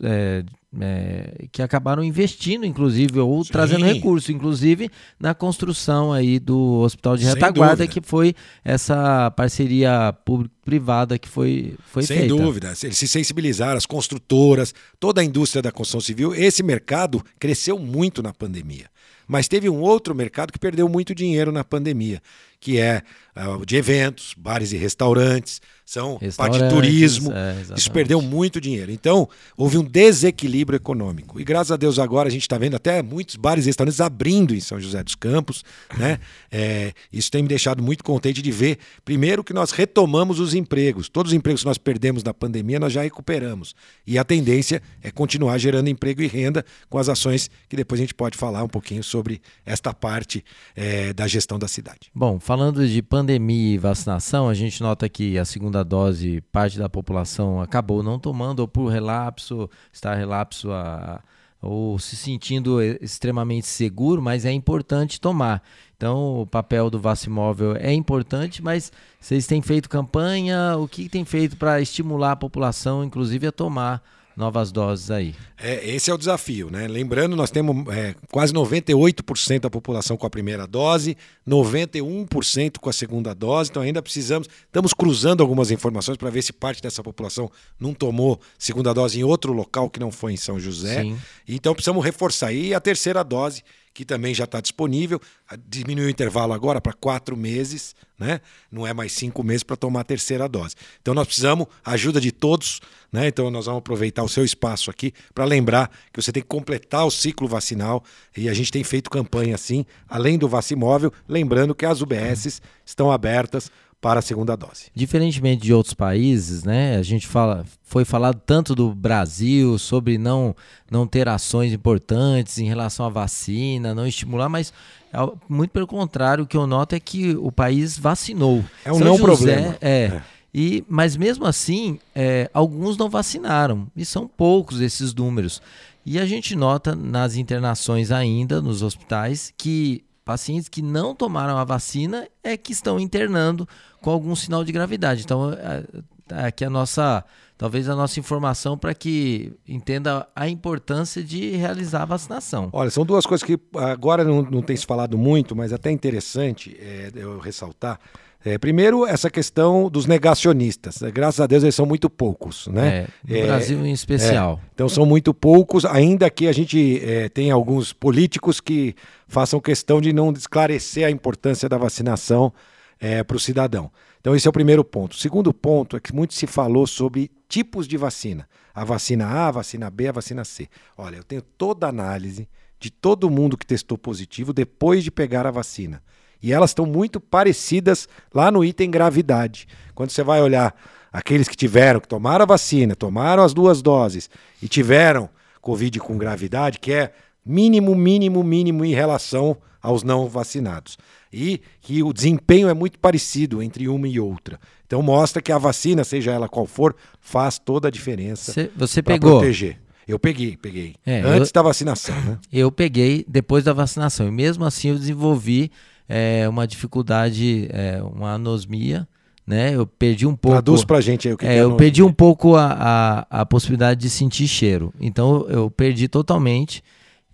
é, 0.80 1.46
que 1.51 1.62
acabaram 1.62 2.03
investindo, 2.03 2.65
inclusive, 2.65 3.20
ou 3.20 3.44
Sim. 3.44 3.51
trazendo 3.51 3.86
recurso, 3.86 4.32
inclusive 4.32 4.89
na 5.20 5.34
construção 5.34 6.12
aí 6.12 6.39
do 6.39 6.80
Hospital 6.80 7.18
de 7.18 7.25
Retaguarda, 7.25 7.88
que 7.88 8.01
foi 8.01 8.34
essa 8.63 9.30
parceria 9.32 10.13
público-privada 10.25 11.20
que 11.20 11.27
foi, 11.27 11.75
foi 11.86 12.03
Sem 12.03 12.18
feita. 12.18 12.34
Sem 12.34 12.44
dúvida. 12.44 12.74
Eles 12.84 12.98
se 12.98 13.08
sensibilizaram, 13.08 13.77
as 13.77 13.86
construtoras, 13.86 14.74
toda 15.00 15.22
a 15.22 15.24
indústria 15.24 15.62
da 15.62 15.72
construção 15.72 16.01
civil. 16.01 16.34
Esse 16.34 16.63
mercado 16.63 17.24
cresceu 17.39 17.77
muito 17.77 18.24
na 18.24 18.34
pandemia. 18.34 18.92
Mas 19.27 19.48
teve 19.48 19.70
um 19.70 19.80
outro 19.80 20.13
mercado 20.13 20.51
que 20.51 20.60
perdeu 20.60 20.89
muito 20.89 21.15
dinheiro 21.15 21.51
na 21.51 21.63
pandemia, 21.63 22.22
que 22.60 22.77
é 22.77 23.01
uh, 23.38 23.65
de 23.65 23.75
eventos, 23.75 24.34
bares 24.38 24.74
e 24.74 24.77
restaurantes, 24.77 25.62
são 25.86 26.20
parte 26.38 26.58
de 26.58 26.70
turismo. 26.70 27.32
É, 27.34 27.56
isso 27.75 27.92
perdeu 27.92 28.22
muito 28.22 28.60
dinheiro. 28.62 28.92
Então, 28.92 29.28
houve 29.58 29.78
um 29.78 29.84
desequilíbrio 29.84 30.78
econômico. 30.78 31.40
E 31.40 31.44
graças 31.44 31.72
a 31.72 31.78
Deus 31.78 32.00
agora 32.00 32.30
a 32.30 32.32
gente 32.32 32.44
está 32.44 32.58
vendo 32.58 32.75
até 32.75 33.02
muitos 33.02 33.36
bares 33.36 33.66
e 33.66 33.68
restaurantes 33.68 34.00
abrindo 34.00 34.56
em 34.56 34.60
São 34.60 34.80
José 34.80 35.04
dos 35.04 35.16
Campos. 35.16 35.63
Né? 35.98 36.20
É, 36.56 36.94
isso 37.12 37.32
tem 37.32 37.42
me 37.42 37.48
deixado 37.48 37.82
muito 37.82 38.04
contente 38.04 38.40
de 38.40 38.52
ver, 38.52 38.78
primeiro, 39.04 39.44
que 39.44 39.54
nós 39.54 39.72
retomamos 39.72 40.40
os 40.40 40.54
empregos. 40.54 41.10
Todos 41.10 41.32
os 41.32 41.36
empregos 41.36 41.62
que 41.62 41.68
nós 41.68 41.80
perdemos 41.80 42.24
na 42.24 42.32
pandemia, 42.32 42.80
nós 42.80 42.94
já 42.94 43.02
recuperamos. 43.02 43.74
E 44.06 44.20
a 44.20 44.24
tendência 44.24 44.80
é 45.02 45.10
continuar 45.10 45.58
gerando 45.58 45.90
emprego 45.90 46.22
e 46.22 46.28
renda 46.28 46.63
com 46.92 47.00
as 47.00 47.10
ações 47.10 47.50
que 47.68 47.75
depois 47.75 48.00
a 48.00 48.04
gente 48.04 48.13
pode 48.13 48.38
falar 48.38 48.63
um 48.63 48.68
pouquinho 48.68 49.04
sobre 49.04 49.42
esta 49.66 49.96
parte 49.96 50.46
é, 50.75 51.12
da 51.12 51.28
gestão 51.28 51.58
da 51.58 51.68
cidade. 51.68 52.12
Bom, 52.13 52.40
falando 52.40 52.88
de 52.88 53.02
pandemia 53.02 53.74
e 53.74 53.78
vacinação, 53.80 54.48
a 54.48 54.54
gente 54.54 54.80
nota 54.80 55.10
que 55.10 55.40
a 55.40 55.46
segunda 55.46 55.73
dose, 55.82 56.42
parte 56.51 56.77
da 56.77 56.89
população 56.89 57.62
acabou 57.62 58.03
não 58.03 58.20
tomando, 58.20 58.60
ou 58.60 58.68
por 58.68 58.89
relapso, 58.89 59.70
está 59.92 60.13
relapso 60.13 60.72
a, 60.72 61.22
ou 61.62 61.98
se 61.98 62.18
sentindo 62.18 62.82
extremamente 62.82 63.65
seguro, 63.65 64.22
mas 64.22 64.44
é 64.44 64.51
importante 64.51 65.22
tomar. 65.22 65.63
Então, 65.96 66.42
o 66.42 66.46
papel 66.46 66.89
do 66.89 67.00
Vacimóvel 67.00 67.77
é 67.77 67.94
importante, 67.94 68.62
mas 68.62 68.92
vocês 69.20 69.48
têm 69.48 69.62
feito 69.62 69.89
campanha, 69.89 70.75
o 70.77 70.86
que 70.86 71.08
tem 71.08 71.24
feito 71.24 71.56
para 71.56 71.80
estimular 71.80 72.34
a 72.34 72.36
população, 72.36 73.06
inclusive, 73.06 73.48
a 73.48 73.51
tomar 73.53 74.03
novas 74.36 74.72
doses 74.72 75.12
aí. 75.12 75.36
É, 75.58 75.88
esse 75.90 76.10
é 76.10 76.13
o 76.13 76.18
desafio, 76.18 76.70
né? 76.70 76.88
Lembrando, 76.88 77.36
nós 77.36 77.52
temos 77.52 77.88
é, 77.94 78.16
quase 78.32 78.54
98% 78.54 79.62
da 79.62 79.70
população 79.70 80.18
com 80.18 80.25
a 80.25 80.30
primeira 80.30 80.66
dose, 80.66 81.16
91% 81.48 82.80
com 82.80 82.90
a 82.90 82.94
segunda 82.94 83.34
dose, 83.34 83.70
então 83.70 83.82
ainda 83.82 84.02
precisamos, 84.02 84.48
estamos 84.66 84.94
cruzando 84.94 85.42
algumas 85.42 85.72
informações 85.72 86.18
para 86.18 86.30
ver 86.30 86.42
se 86.42 86.52
parte 86.52 86.82
dessa 86.82 87.04
população 87.04 87.50
não 87.80 87.94
tomou 87.94 88.40
segunda 88.58 88.94
dose 88.94 89.20
em 89.20 89.24
outro 89.24 89.54
local 89.54 89.90
que 89.90 90.00
não 90.00 90.12
foi 90.12 90.34
em 90.34 90.38
São 90.38 90.60
José. 90.60 91.04
Sim. 91.04 91.18
Então 91.48 91.74
precisamos 91.74 92.04
reforçar. 92.04 92.52
E 92.52 92.74
a 92.74 92.80
terceira 92.80 93.24
dose, 93.24 93.63
que 93.94 94.04
também 94.04 94.34
já 94.34 94.46
está 94.46 94.60
disponível. 94.60 95.22
Diminuiu 95.68 96.08
o 96.08 96.10
intervalo 96.10 96.54
agora 96.54 96.82
para 96.82 96.94
quatro 96.94 97.38
meses, 97.38 97.96
né? 98.18 98.42
não 98.72 98.88
é 98.88 98.94
mais 98.94 99.12
cinco 99.12 99.44
meses 99.44 99.64
para 99.64 99.76
tomar 99.76 100.02
a 100.02 100.04
terceira 100.04 100.48
dose. 100.50 100.76
Então 101.02 101.14
nós 101.14 101.28
precisamos 101.28 101.68
ajuda 101.86 102.20
de 102.20 102.32
todos, 102.32 102.82
né? 103.12 103.28
então 103.28 103.52
nós 103.52 103.66
vamos 103.66 103.80
aproveitar 103.80 104.24
o 104.24 104.30
seu 104.30 104.44
espaço 104.44 104.90
aqui 104.90 105.14
para 105.34 105.46
lembrar 105.46 105.92
que 106.12 106.22
você 106.22 106.32
tem 106.32 106.42
que 106.42 106.50
completar 106.50 107.06
o 107.06 107.12
ciclo 107.12 107.48
vacinal 107.48 108.04
e 108.36 108.50
a 108.50 108.54
gente 108.54 108.72
tem 108.72 108.84
feito 108.84 109.10
campanha 109.10 109.54
assim, 109.56 109.86
além 110.08 110.38
do 110.38 110.48
Vacimóvel, 110.48 111.14
lembrando 111.28 111.76
que 111.76 111.86
as 111.86 112.02
UBSs 112.02 112.62
estão 112.86 113.12
abertas 113.12 113.72
para 114.04 114.20
a 114.20 114.22
segunda 114.22 114.58
dose. 114.58 114.88
Diferentemente 114.94 115.62
de 115.62 115.74
outros 115.74 115.94
países, 115.94 116.66
né? 116.66 116.98
A 116.98 117.02
gente 117.02 117.26
fala, 117.26 117.66
foi 117.82 118.04
falado 118.04 118.42
tanto 118.46 118.76
do 118.76 118.94
Brasil 118.94 119.80
sobre 119.80 120.18
não 120.18 120.54
não 120.92 121.08
ter 121.08 121.30
ações 121.30 121.72
importantes 121.72 122.58
em 122.60 122.66
relação 122.66 123.06
à 123.06 123.10
vacina, 123.10 123.96
não 123.96 124.06
estimular, 124.06 124.50
mas 124.50 124.74
é 125.14 125.18
muito 125.48 125.72
pelo 125.72 125.88
contrário, 125.88 126.44
o 126.44 126.48
que 126.48 126.58
eu 126.58 126.68
noto 126.68 126.94
é 126.94 127.00
que 127.00 127.34
o 127.38 127.50
país 127.50 127.98
vacinou. 127.98 128.62
É 128.84 128.92
um 128.92 128.98
São 128.98 129.08
não 129.08 129.18
José, 129.18 129.56
problema. 129.56 129.78
É, 129.80 129.88
é. 129.88 130.22
E, 130.54 130.84
mas 130.90 131.16
mesmo 131.16 131.46
assim, 131.46 131.98
é, 132.14 132.50
alguns 132.54 132.98
não 132.98 133.10
vacinaram, 133.10 133.88
e 133.96 134.04
são 134.04 134.28
poucos 134.28 134.82
esses 134.82 135.14
números. 135.14 135.62
E 136.06 136.20
a 136.20 136.26
gente 136.26 136.56
nota 136.58 136.94
nas 136.94 137.38
internações 137.38 138.12
ainda, 138.12 138.62
nos 138.62 138.84
hospitais, 138.84 139.54
que 139.58 140.04
pacientes 140.24 140.70
que 140.70 140.82
não 140.82 141.13
tomaram 141.13 141.58
a 141.58 141.63
vacina 141.63 142.27
é 142.44 142.56
que 142.56 142.72
estão 142.72 143.00
internando 143.00 143.68
com 144.01 144.10
algum 144.10 144.36
sinal 144.36 144.63
de 144.63 144.72
gravidade. 144.72 145.24
Então, 145.24 145.51
é, 145.53 145.84
é, 146.30 146.46
aqui 146.46 146.63
a 146.63 146.70
nossa, 146.70 147.24
talvez 147.58 147.89
a 147.89 147.95
nossa 147.95 148.19
informação 148.19 148.78
para 148.78 148.93
que 148.93 149.54
entenda 149.67 150.28
a 150.36 150.48
importância 150.48 151.24
de 151.24 151.52
realizar 151.52 152.04
a 152.04 152.06
vacinação. 152.06 152.69
Olha, 152.71 152.89
são 152.89 153.06
duas 153.06 153.26
coisas 153.26 153.45
que 153.45 153.60
agora 153.76 154.24
não, 154.24 154.41
não 154.41 154.62
tem 154.62 154.76
se 154.76 154.86
falado 154.86 155.17
muito, 155.17 155.56
mas 155.56 155.74
até 155.74 155.91
interessante 155.91 156.76
é, 156.80 157.12
eu 157.15 157.39
ressaltar. 157.39 158.00
É, 158.45 158.58
primeiro, 158.58 159.06
essa 159.06 159.29
questão 159.29 159.89
dos 159.89 160.06
negacionistas. 160.06 161.01
Graças 161.13 161.39
a 161.39 161.47
Deus, 161.47 161.63
eles 161.63 161.75
são 161.75 161.86
muito 161.86 162.10
poucos. 162.10 162.67
Né? 162.67 162.97
É, 162.97 163.08
no 163.25 163.38
é, 163.38 163.45
Brasil 163.45 163.86
em 163.86 163.93
especial. 163.93 164.60
É, 164.62 164.69
então, 164.73 164.89
são 164.89 165.06
muito 165.06 165.34
poucos, 165.34 165.86
ainda 165.86 166.29
que 166.29 166.47
a 166.47 166.51
gente 166.51 167.01
é, 167.06 167.29
tem 167.29 167.51
alguns 167.51 167.93
políticos 167.93 168.60
que 168.60 168.95
façam 169.27 169.62
questão 169.62 170.01
de 170.01 170.12
não 170.12 170.32
esclarecer 170.34 171.08
a 171.08 171.12
importância 171.12 171.69
da 171.69 171.77
vacinação 171.77 172.51
é, 172.99 173.23
para 173.23 173.38
o 173.38 173.39
cidadão. 173.39 173.89
Então, 174.19 174.36
esse 174.36 174.47
é 174.47 174.49
o 174.49 174.53
primeiro 174.53 174.84
ponto. 174.84 175.13
O 175.13 175.17
segundo 175.17 175.53
ponto 175.53 175.95
é 175.95 175.99
que 175.99 176.13
muito 176.13 176.34
se 176.34 176.45
falou 176.45 176.86
sobre 176.86 177.32
tipos 177.47 177.88
de 177.88 177.95
vacina. 177.95 178.47
A 178.73 178.84
vacina 178.84 179.25
A, 179.25 179.47
a 179.47 179.51
vacina 179.51 179.89
B, 179.89 180.08
a 180.08 180.12
vacina 180.12 180.43
C. 180.43 180.67
Olha, 180.97 181.17
eu 181.17 181.23
tenho 181.23 181.41
toda 181.41 181.86
a 181.86 181.89
análise 181.89 182.49
de 182.79 182.91
todo 182.91 183.29
mundo 183.29 183.58
que 183.58 183.65
testou 183.65 183.97
positivo 183.97 184.51
depois 184.51 185.03
de 185.03 185.12
pegar 185.12 185.47
a 185.47 185.51
vacina. 185.51 186.01
E 186.43 186.51
elas 186.51 186.71
estão 186.71 186.86
muito 186.86 187.21
parecidas 187.21 188.08
lá 188.34 188.51
no 188.51 188.65
item 188.65 188.91
gravidade. 188.91 189.65
Quando 189.95 190.10
você 190.10 190.21
vai 190.21 190.41
olhar 190.41 190.75
aqueles 191.12 191.47
que 191.47 191.56
tiveram, 191.56 192.01
que 192.01 192.08
tomaram 192.08 192.43
a 192.43 192.45
vacina, 192.45 192.95
tomaram 192.95 193.41
as 193.41 193.53
duas 193.53 193.82
doses 193.82 194.29
e 194.62 194.67
tiveram 194.67 195.29
Covid 195.62 195.97
com 196.01 196.17
gravidade, 196.17 196.79
que 196.79 196.91
é 196.91 197.13
mínimo, 197.45 197.95
mínimo, 197.95 198.43
mínimo 198.43 198.84
em 198.84 198.93
relação 198.93 199.56
aos 199.82 200.03
não 200.03 200.27
vacinados. 200.27 200.97
E 201.32 201.62
que 201.82 202.03
o 202.03 202.12
desempenho 202.12 202.67
é 202.67 202.73
muito 202.73 202.99
parecido 202.99 203.63
entre 203.63 203.88
uma 203.88 204.08
e 204.08 204.19
outra. 204.19 204.60
Então 204.86 205.01
mostra 205.01 205.41
que 205.41 205.51
a 205.51 205.58
vacina, 205.58 206.03
seja 206.03 206.32
ela 206.32 206.49
qual 206.49 206.65
for, 206.65 206.95
faz 207.21 207.58
toda 207.58 207.88
a 207.88 207.91
diferença. 207.91 208.51
Cê, 208.51 208.69
você 208.75 209.01
pegou? 209.01 209.39
proteger. 209.39 209.79
Eu 210.06 210.19
peguei, 210.19 210.58
peguei. 210.58 210.95
É, 211.06 211.21
Antes 211.21 211.49
eu, 211.49 211.53
da 211.53 211.62
vacinação, 211.62 212.19
né? 212.21 212.38
Eu 212.51 212.69
peguei 212.69 213.25
depois 213.27 213.63
da 213.63 213.71
vacinação. 213.71 214.27
E 214.27 214.32
mesmo 214.32 214.65
assim 214.65 214.89
eu 214.89 214.97
desenvolvi 214.97 215.71
é, 216.08 216.48
uma 216.48 216.68
dificuldade, 216.68 217.68
é, 217.72 218.02
uma 218.02 218.34
anosmia, 218.34 219.08
né? 219.46 219.76
Eu 219.76 219.86
perdi 219.86 220.26
um 220.26 220.36
pouco. 220.36 220.56
Traduz 220.56 220.86
pra 220.86 221.02
gente 221.02 221.28
aí 221.28 221.34
o 221.34 221.38
que 221.38 221.46
é, 221.46 221.58
é 221.58 221.62
Eu 221.62 221.76
perdi 221.76 222.02
um 222.02 222.13
pouco 222.13 222.56
a, 222.56 223.26
a, 223.30 223.42
a, 223.42 223.46
possibilidade 223.46 224.00
de 224.00 224.10
sentir 224.10 224.48
cheiro. 224.48 224.94
Então 225.00 225.46
eu 225.50 225.70
perdi 225.70 226.08
totalmente. 226.08 226.84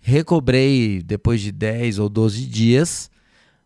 Recobrei 0.00 1.02
depois 1.02 1.40
de 1.40 1.52
10 1.52 1.98
ou 1.98 2.08
12 2.08 2.46
dias, 2.46 3.10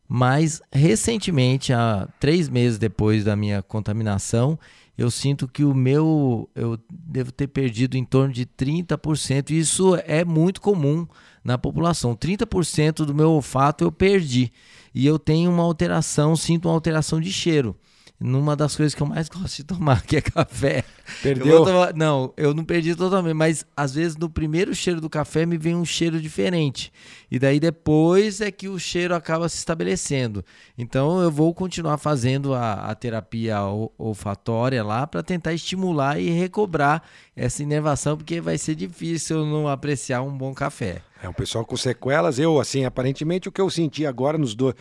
mas 0.08 0.60
recentemente, 0.72 1.72
há 1.72 2.08
três 2.18 2.48
meses 2.48 2.78
depois 2.78 3.24
da 3.24 3.36
minha 3.36 3.62
contaminação, 3.62 4.58
eu 4.96 5.10
sinto 5.10 5.48
que 5.48 5.64
o 5.64 5.74
meu. 5.74 6.48
Eu 6.54 6.78
devo 6.90 7.32
ter 7.32 7.48
perdido 7.48 7.96
em 7.96 8.04
torno 8.04 8.32
de 8.32 8.46
30%. 8.46 9.50
Isso 9.50 9.96
é 10.06 10.24
muito 10.24 10.60
comum 10.60 11.06
na 11.44 11.58
população. 11.58 12.16
30% 12.16 13.04
do 13.04 13.14
meu 13.14 13.30
olfato 13.30 13.84
eu 13.84 13.92
perdi 13.92 14.50
e 14.94 15.06
eu 15.06 15.18
tenho 15.18 15.50
uma 15.50 15.62
alteração, 15.62 16.34
sinto 16.34 16.66
uma 16.66 16.74
alteração 16.74 17.20
de 17.20 17.32
cheiro. 17.32 17.76
Numa 18.20 18.54
das 18.54 18.76
coisas 18.76 18.94
que 18.94 19.02
eu 19.02 19.06
mais 19.06 19.28
gosto 19.30 19.56
de 19.56 19.64
tomar, 19.64 20.02
que 20.02 20.16
é 20.16 20.20
café. 20.20 20.84
Perdeu? 21.22 21.46
Eu 21.46 21.64
tomar... 21.64 21.94
Não, 21.94 22.32
eu 22.36 22.54
não 22.54 22.64
perdi 22.64 22.94
totalmente, 22.94 23.34
mas 23.34 23.66
às 23.76 23.94
vezes 23.94 24.16
no 24.16 24.30
primeiro 24.30 24.74
cheiro 24.74 25.00
do 25.00 25.10
café 25.10 25.44
me 25.44 25.58
vem 25.58 25.74
um 25.74 25.84
cheiro 25.84 26.20
diferente. 26.20 26.92
E 27.30 27.38
daí 27.38 27.58
depois 27.58 28.40
é 28.40 28.50
que 28.50 28.68
o 28.68 28.78
cheiro 28.78 29.14
acaba 29.14 29.48
se 29.48 29.58
estabelecendo. 29.58 30.44
Então 30.78 31.20
eu 31.20 31.30
vou 31.30 31.52
continuar 31.52 31.98
fazendo 31.98 32.54
a, 32.54 32.90
a 32.90 32.94
terapia 32.94 33.60
olfatória 33.98 34.82
lá 34.84 35.06
para 35.06 35.22
tentar 35.22 35.52
estimular 35.52 36.18
e 36.18 36.30
recobrar 36.30 37.02
essa 37.36 37.62
inervação, 37.62 38.16
porque 38.16 38.40
vai 38.40 38.56
ser 38.56 38.74
difícil 38.76 39.44
não 39.44 39.68
apreciar 39.68 40.22
um 40.22 40.36
bom 40.36 40.54
café. 40.54 41.02
É 41.22 41.28
um 41.28 41.32
pessoal 41.32 41.64
com 41.64 41.76
sequelas. 41.76 42.38
Eu, 42.38 42.60
assim, 42.60 42.84
aparentemente 42.84 43.48
o 43.48 43.52
que 43.52 43.60
eu 43.60 43.70
senti 43.70 44.06
agora 44.06 44.38
nos 44.38 44.54
dois. 44.54 44.74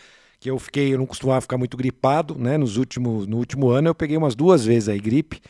Que 0.44 0.50
eu 0.50 0.58
fiquei, 0.58 0.92
eu 0.92 0.98
não 0.98 1.06
costumava 1.06 1.40
ficar 1.40 1.56
muito 1.56 1.74
gripado, 1.74 2.36
né? 2.38 2.58
Nos 2.58 2.76
últimos, 2.76 3.26
no 3.26 3.38
último 3.38 3.70
ano 3.70 3.88
eu 3.88 3.94
peguei 3.94 4.14
umas 4.14 4.34
duas 4.34 4.62
vezes 4.62 4.90
aí 4.90 5.00
gripe, 5.00 5.40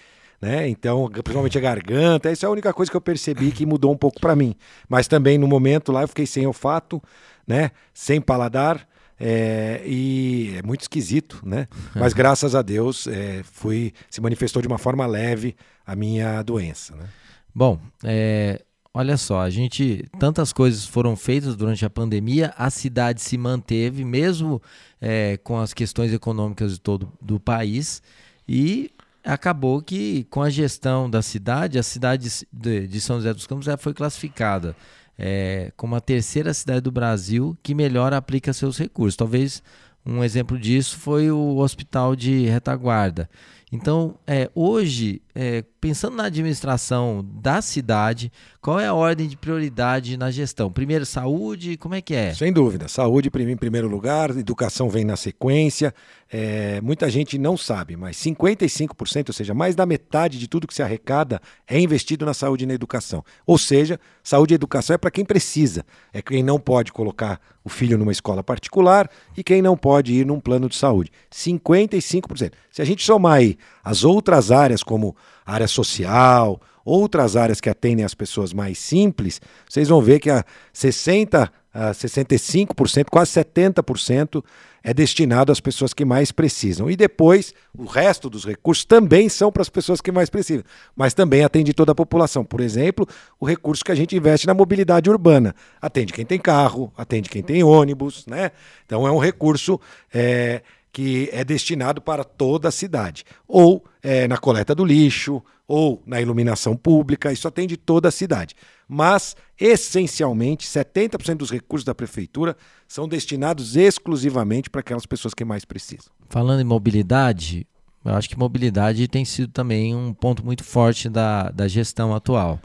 né? 0.40 0.68
Então, 0.68 1.10
principalmente 1.10 1.58
a 1.58 1.60
garganta, 1.60 2.30
essa 2.30 2.46
é 2.46 2.48
a 2.48 2.50
única 2.50 2.72
coisa 2.72 2.92
que 2.92 2.96
eu 2.96 3.00
percebi 3.00 3.50
que 3.50 3.66
mudou 3.66 3.92
um 3.92 3.96
pouco 3.96 4.20
para 4.20 4.36
mim. 4.36 4.54
Mas 4.88 5.08
também 5.08 5.36
no 5.36 5.48
momento 5.48 5.90
lá 5.90 6.02
eu 6.02 6.06
fiquei 6.06 6.26
sem 6.26 6.46
olfato, 6.46 7.02
né? 7.44 7.72
Sem 7.92 8.20
paladar. 8.20 8.86
É, 9.18 9.82
e 9.84 10.54
é 10.56 10.62
muito 10.62 10.82
esquisito, 10.82 11.42
né? 11.44 11.66
Mas 11.96 12.12
graças 12.14 12.54
a 12.54 12.62
Deus 12.62 13.08
é, 13.08 13.42
fui, 13.42 13.92
se 14.08 14.20
manifestou 14.20 14.62
de 14.62 14.68
uma 14.68 14.78
forma 14.78 15.04
leve 15.08 15.56
a 15.84 15.96
minha 15.96 16.40
doença. 16.42 16.94
Né? 16.94 17.08
Bom, 17.52 17.80
é, 18.04 18.62
olha 18.94 19.16
só, 19.16 19.40
a 19.40 19.50
gente 19.50 20.04
tantas 20.18 20.52
coisas 20.52 20.86
foram 20.86 21.16
feitas 21.16 21.56
durante 21.56 21.84
a 21.84 21.90
pandemia, 21.90 22.54
a 22.56 22.70
cidade 22.70 23.20
se 23.20 23.36
manteve 23.36 24.04
mesmo 24.04 24.62
é, 25.00 25.36
com 25.38 25.58
as 25.58 25.74
questões 25.74 26.12
econômicas 26.12 26.74
de 26.74 26.80
todo 26.80 27.12
do 27.20 27.40
país 27.40 28.00
e 28.48 28.90
acabou 29.24 29.82
que 29.82 30.24
com 30.30 30.42
a 30.42 30.48
gestão 30.48 31.10
da 31.10 31.20
cidade, 31.20 31.78
a 31.78 31.82
cidade 31.82 32.30
de, 32.52 32.86
de 32.86 33.00
São 33.00 33.16
José 33.16 33.34
dos 33.34 33.46
Campos 33.46 33.66
já 33.66 33.76
foi 33.76 33.92
classificada 33.92 34.76
é, 35.18 35.72
como 35.76 35.94
a 35.94 36.00
terceira 36.00 36.52
cidade 36.52 36.82
do 36.82 36.92
Brasil 36.92 37.56
que 37.62 37.74
melhor 37.74 38.12
aplica 38.12 38.52
seus 38.52 38.78
recursos. 38.78 39.16
Talvez 39.16 39.62
um 40.04 40.22
exemplo 40.22 40.58
disso 40.58 40.98
foi 40.98 41.30
o 41.30 41.56
Hospital 41.56 42.14
de 42.14 42.46
Retaguarda. 42.46 43.28
Então, 43.74 44.14
é, 44.24 44.48
hoje, 44.54 45.20
é, 45.34 45.64
pensando 45.80 46.16
na 46.16 46.26
administração 46.26 47.26
da 47.42 47.60
cidade, 47.60 48.30
qual 48.62 48.78
é 48.78 48.86
a 48.86 48.94
ordem 48.94 49.26
de 49.26 49.36
prioridade 49.36 50.16
na 50.16 50.30
gestão? 50.30 50.70
Primeiro, 50.70 51.04
saúde, 51.04 51.76
como 51.76 51.96
é 51.96 52.00
que 52.00 52.14
é? 52.14 52.32
Sem 52.32 52.52
dúvida, 52.52 52.86
saúde 52.86 53.28
em 53.34 53.56
primeiro 53.56 53.88
lugar, 53.88 54.30
educação 54.30 54.88
vem 54.88 55.04
na 55.04 55.16
sequência. 55.16 55.92
É, 56.32 56.80
muita 56.80 57.10
gente 57.10 57.36
não 57.36 57.56
sabe, 57.56 57.96
mas 57.96 58.16
55%, 58.16 59.28
ou 59.28 59.34
seja, 59.34 59.52
mais 59.52 59.74
da 59.74 59.84
metade 59.84 60.38
de 60.38 60.46
tudo 60.46 60.68
que 60.68 60.74
se 60.74 60.82
arrecada 60.82 61.40
é 61.66 61.78
investido 61.80 62.24
na 62.24 62.32
saúde 62.32 62.62
e 62.62 62.66
na 62.68 62.74
educação. 62.74 63.24
Ou 63.44 63.58
seja, 63.58 63.98
saúde 64.22 64.54
e 64.54 64.56
educação 64.56 64.94
é 64.94 64.98
para 64.98 65.10
quem 65.10 65.24
precisa, 65.24 65.84
é 66.12 66.22
quem 66.22 66.44
não 66.44 66.60
pode 66.60 66.92
colocar 66.92 67.40
o 67.64 67.68
filho 67.68 67.98
numa 67.98 68.12
escola 68.12 68.42
particular 68.42 69.10
e 69.36 69.42
quem 69.42 69.60
não 69.60 69.76
pode 69.76 70.12
ir 70.12 70.24
num 70.24 70.38
plano 70.38 70.68
de 70.68 70.76
saúde. 70.76 71.10
55%. 71.32 72.52
Se 72.70 72.82
a 72.82 72.84
gente 72.84 73.04
somar 73.04 73.34
aí 73.34 73.56
as 73.82 74.04
outras 74.04 74.50
áreas, 74.50 74.82
como 74.82 75.16
área 75.44 75.68
social, 75.68 76.60
outras 76.84 77.36
áreas 77.36 77.60
que 77.60 77.70
atendem 77.70 78.04
as 78.04 78.14
pessoas 78.14 78.52
mais 78.52 78.78
simples, 78.78 79.40
vocês 79.68 79.88
vão 79.88 80.00
ver 80.00 80.20
que 80.20 80.30
a 80.30 80.44
60 80.72 81.50
a 81.74 81.90
65%, 81.90 83.06
quase 83.10 83.32
70% 83.32 84.44
é 84.84 84.94
destinado 84.94 85.50
às 85.50 85.58
pessoas 85.58 85.92
que 85.92 86.04
mais 86.04 86.30
precisam. 86.30 86.88
E 86.88 86.94
depois, 86.94 87.52
o 87.76 87.84
resto 87.84 88.30
dos 88.30 88.44
recursos 88.44 88.84
também 88.84 89.28
são 89.28 89.50
para 89.50 89.62
as 89.62 89.68
pessoas 89.68 90.00
que 90.00 90.12
mais 90.12 90.30
precisam, 90.30 90.62
mas 90.94 91.14
também 91.14 91.42
atende 91.42 91.74
toda 91.74 91.90
a 91.90 91.94
população. 91.94 92.44
Por 92.44 92.60
exemplo, 92.60 93.08
o 93.40 93.46
recurso 93.46 93.84
que 93.84 93.90
a 93.90 93.94
gente 93.94 94.14
investe 94.14 94.46
na 94.46 94.54
mobilidade 94.54 95.10
urbana. 95.10 95.52
Atende 95.82 96.12
quem 96.12 96.24
tem 96.24 96.38
carro, 96.38 96.92
atende 96.96 97.28
quem 97.28 97.42
tem 97.42 97.64
ônibus, 97.64 98.24
né? 98.26 98.52
Então 98.86 99.04
é 99.04 99.10
um 99.10 99.18
recurso 99.18 99.80
é, 100.12 100.62
que 100.94 101.28
é 101.32 101.44
destinado 101.44 102.00
para 102.00 102.22
toda 102.22 102.68
a 102.68 102.70
cidade. 102.70 103.24
Ou 103.48 103.84
é, 104.00 104.28
na 104.28 104.38
coleta 104.38 104.76
do 104.76 104.84
lixo, 104.84 105.42
ou 105.66 106.00
na 106.06 106.20
iluminação 106.20 106.76
pública, 106.76 107.32
isso 107.32 107.48
atende 107.48 107.76
toda 107.76 108.08
a 108.08 108.12
cidade. 108.12 108.54
Mas, 108.88 109.34
essencialmente, 109.58 110.68
70% 110.68 111.34
dos 111.34 111.50
recursos 111.50 111.84
da 111.84 111.96
prefeitura 111.96 112.56
são 112.86 113.08
destinados 113.08 113.74
exclusivamente 113.74 114.70
para 114.70 114.82
aquelas 114.82 115.04
pessoas 115.04 115.34
que 115.34 115.44
mais 115.44 115.64
precisam. 115.64 116.12
Falando 116.28 116.60
em 116.60 116.64
mobilidade, 116.64 117.66
eu 118.04 118.14
acho 118.14 118.28
que 118.28 118.38
mobilidade 118.38 119.08
tem 119.08 119.24
sido 119.24 119.50
também 119.50 119.96
um 119.96 120.14
ponto 120.14 120.44
muito 120.44 120.62
forte 120.62 121.08
da, 121.08 121.50
da 121.50 121.66
gestão 121.66 122.14
atual. 122.14 122.60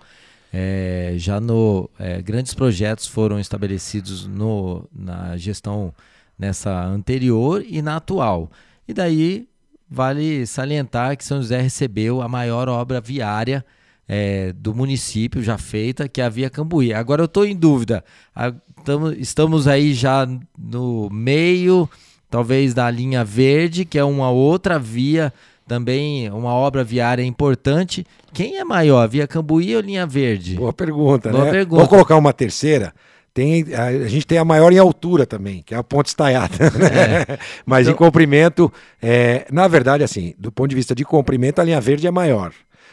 É, 0.53 1.15
já 1.17 1.39
no 1.39 1.89
é, 1.97 2.21
grandes 2.21 2.53
projetos 2.53 3.07
foram 3.07 3.39
estabelecidos 3.39 4.27
no, 4.27 4.87
na 4.93 5.35
gestão 5.35 5.91
nessa 6.39 6.71
anterior 6.85 7.63
e 7.67 7.81
na 7.81 7.97
atual. 7.97 8.49
E 8.87 8.93
daí 8.93 9.47
vale 9.89 10.45
salientar 10.45 11.17
que 11.17 11.25
São 11.25 11.41
José 11.41 11.61
recebeu 11.61 12.21
a 12.21 12.27
maior 12.29 12.69
obra 12.69 13.01
viária 13.01 13.65
é, 14.07 14.53
do 14.53 14.73
município 14.73 15.43
já 15.43 15.57
feita, 15.57 16.07
que 16.07 16.19
é 16.19 16.25
a 16.25 16.29
Via 16.29 16.49
Cambuí. 16.49 16.91
Agora 16.91 17.21
eu 17.21 17.25
estou 17.25 17.45
em 17.45 17.55
dúvida. 17.55 18.03
A, 18.35 18.51
tamo, 18.83 19.11
estamos 19.11 19.67
aí 19.67 19.93
já 19.93 20.27
no 20.57 21.09
meio, 21.11 21.87
talvez, 22.29 22.73
da 22.73 22.89
linha 22.89 23.23
verde, 23.23 23.85
que 23.85 23.99
é 23.99 24.03
uma 24.03 24.31
outra 24.31 24.79
via, 24.79 25.31
também 25.67 26.27
uma 26.31 26.51
obra 26.51 26.83
viária 26.83 27.23
importante. 27.23 28.03
Quem 28.33 28.57
é 28.57 28.63
maior, 28.63 29.07
Via 29.07 29.27
Cambuí 29.27 29.75
ou 29.75 29.81
linha 29.81 30.07
verde? 30.07 30.55
Boa 30.55 30.73
pergunta, 30.73 31.29
Boa 31.29 31.45
né? 31.45 31.51
Pergunta. 31.51 31.75
Vamos 31.75 31.89
colocar 31.89 32.15
uma 32.15 32.33
terceira. 32.33 32.93
Tem, 33.33 33.65
a, 33.73 33.85
a, 33.85 34.07
gente 34.07 34.25
tem 34.25 34.37
a 34.37 34.45
maior 34.45 34.71
em 34.71 34.77
altura 34.77 35.25
também, 35.25 35.61
que 35.63 35.73
é 35.73 35.77
a 35.77 35.83
ponte 35.83 36.07
estaiada. 36.07 36.55
Né? 36.57 37.21
É. 37.27 37.39
Mas 37.65 37.81
então... 37.81 37.93
em 37.93 37.97
comprimento, 37.97 38.71
é, 39.01 39.45
na 39.51 39.67
verdade, 39.67 40.03
assim, 40.03 40.33
do 40.37 40.51
ponto 40.51 40.69
de 40.69 40.75
vista 40.75 40.95
de 40.95 41.05
comprimento, 41.05 41.61
a 41.61 41.63
linha 41.63 41.79
verde 41.79 42.07
é 42.07 42.11
maior. 42.11 42.51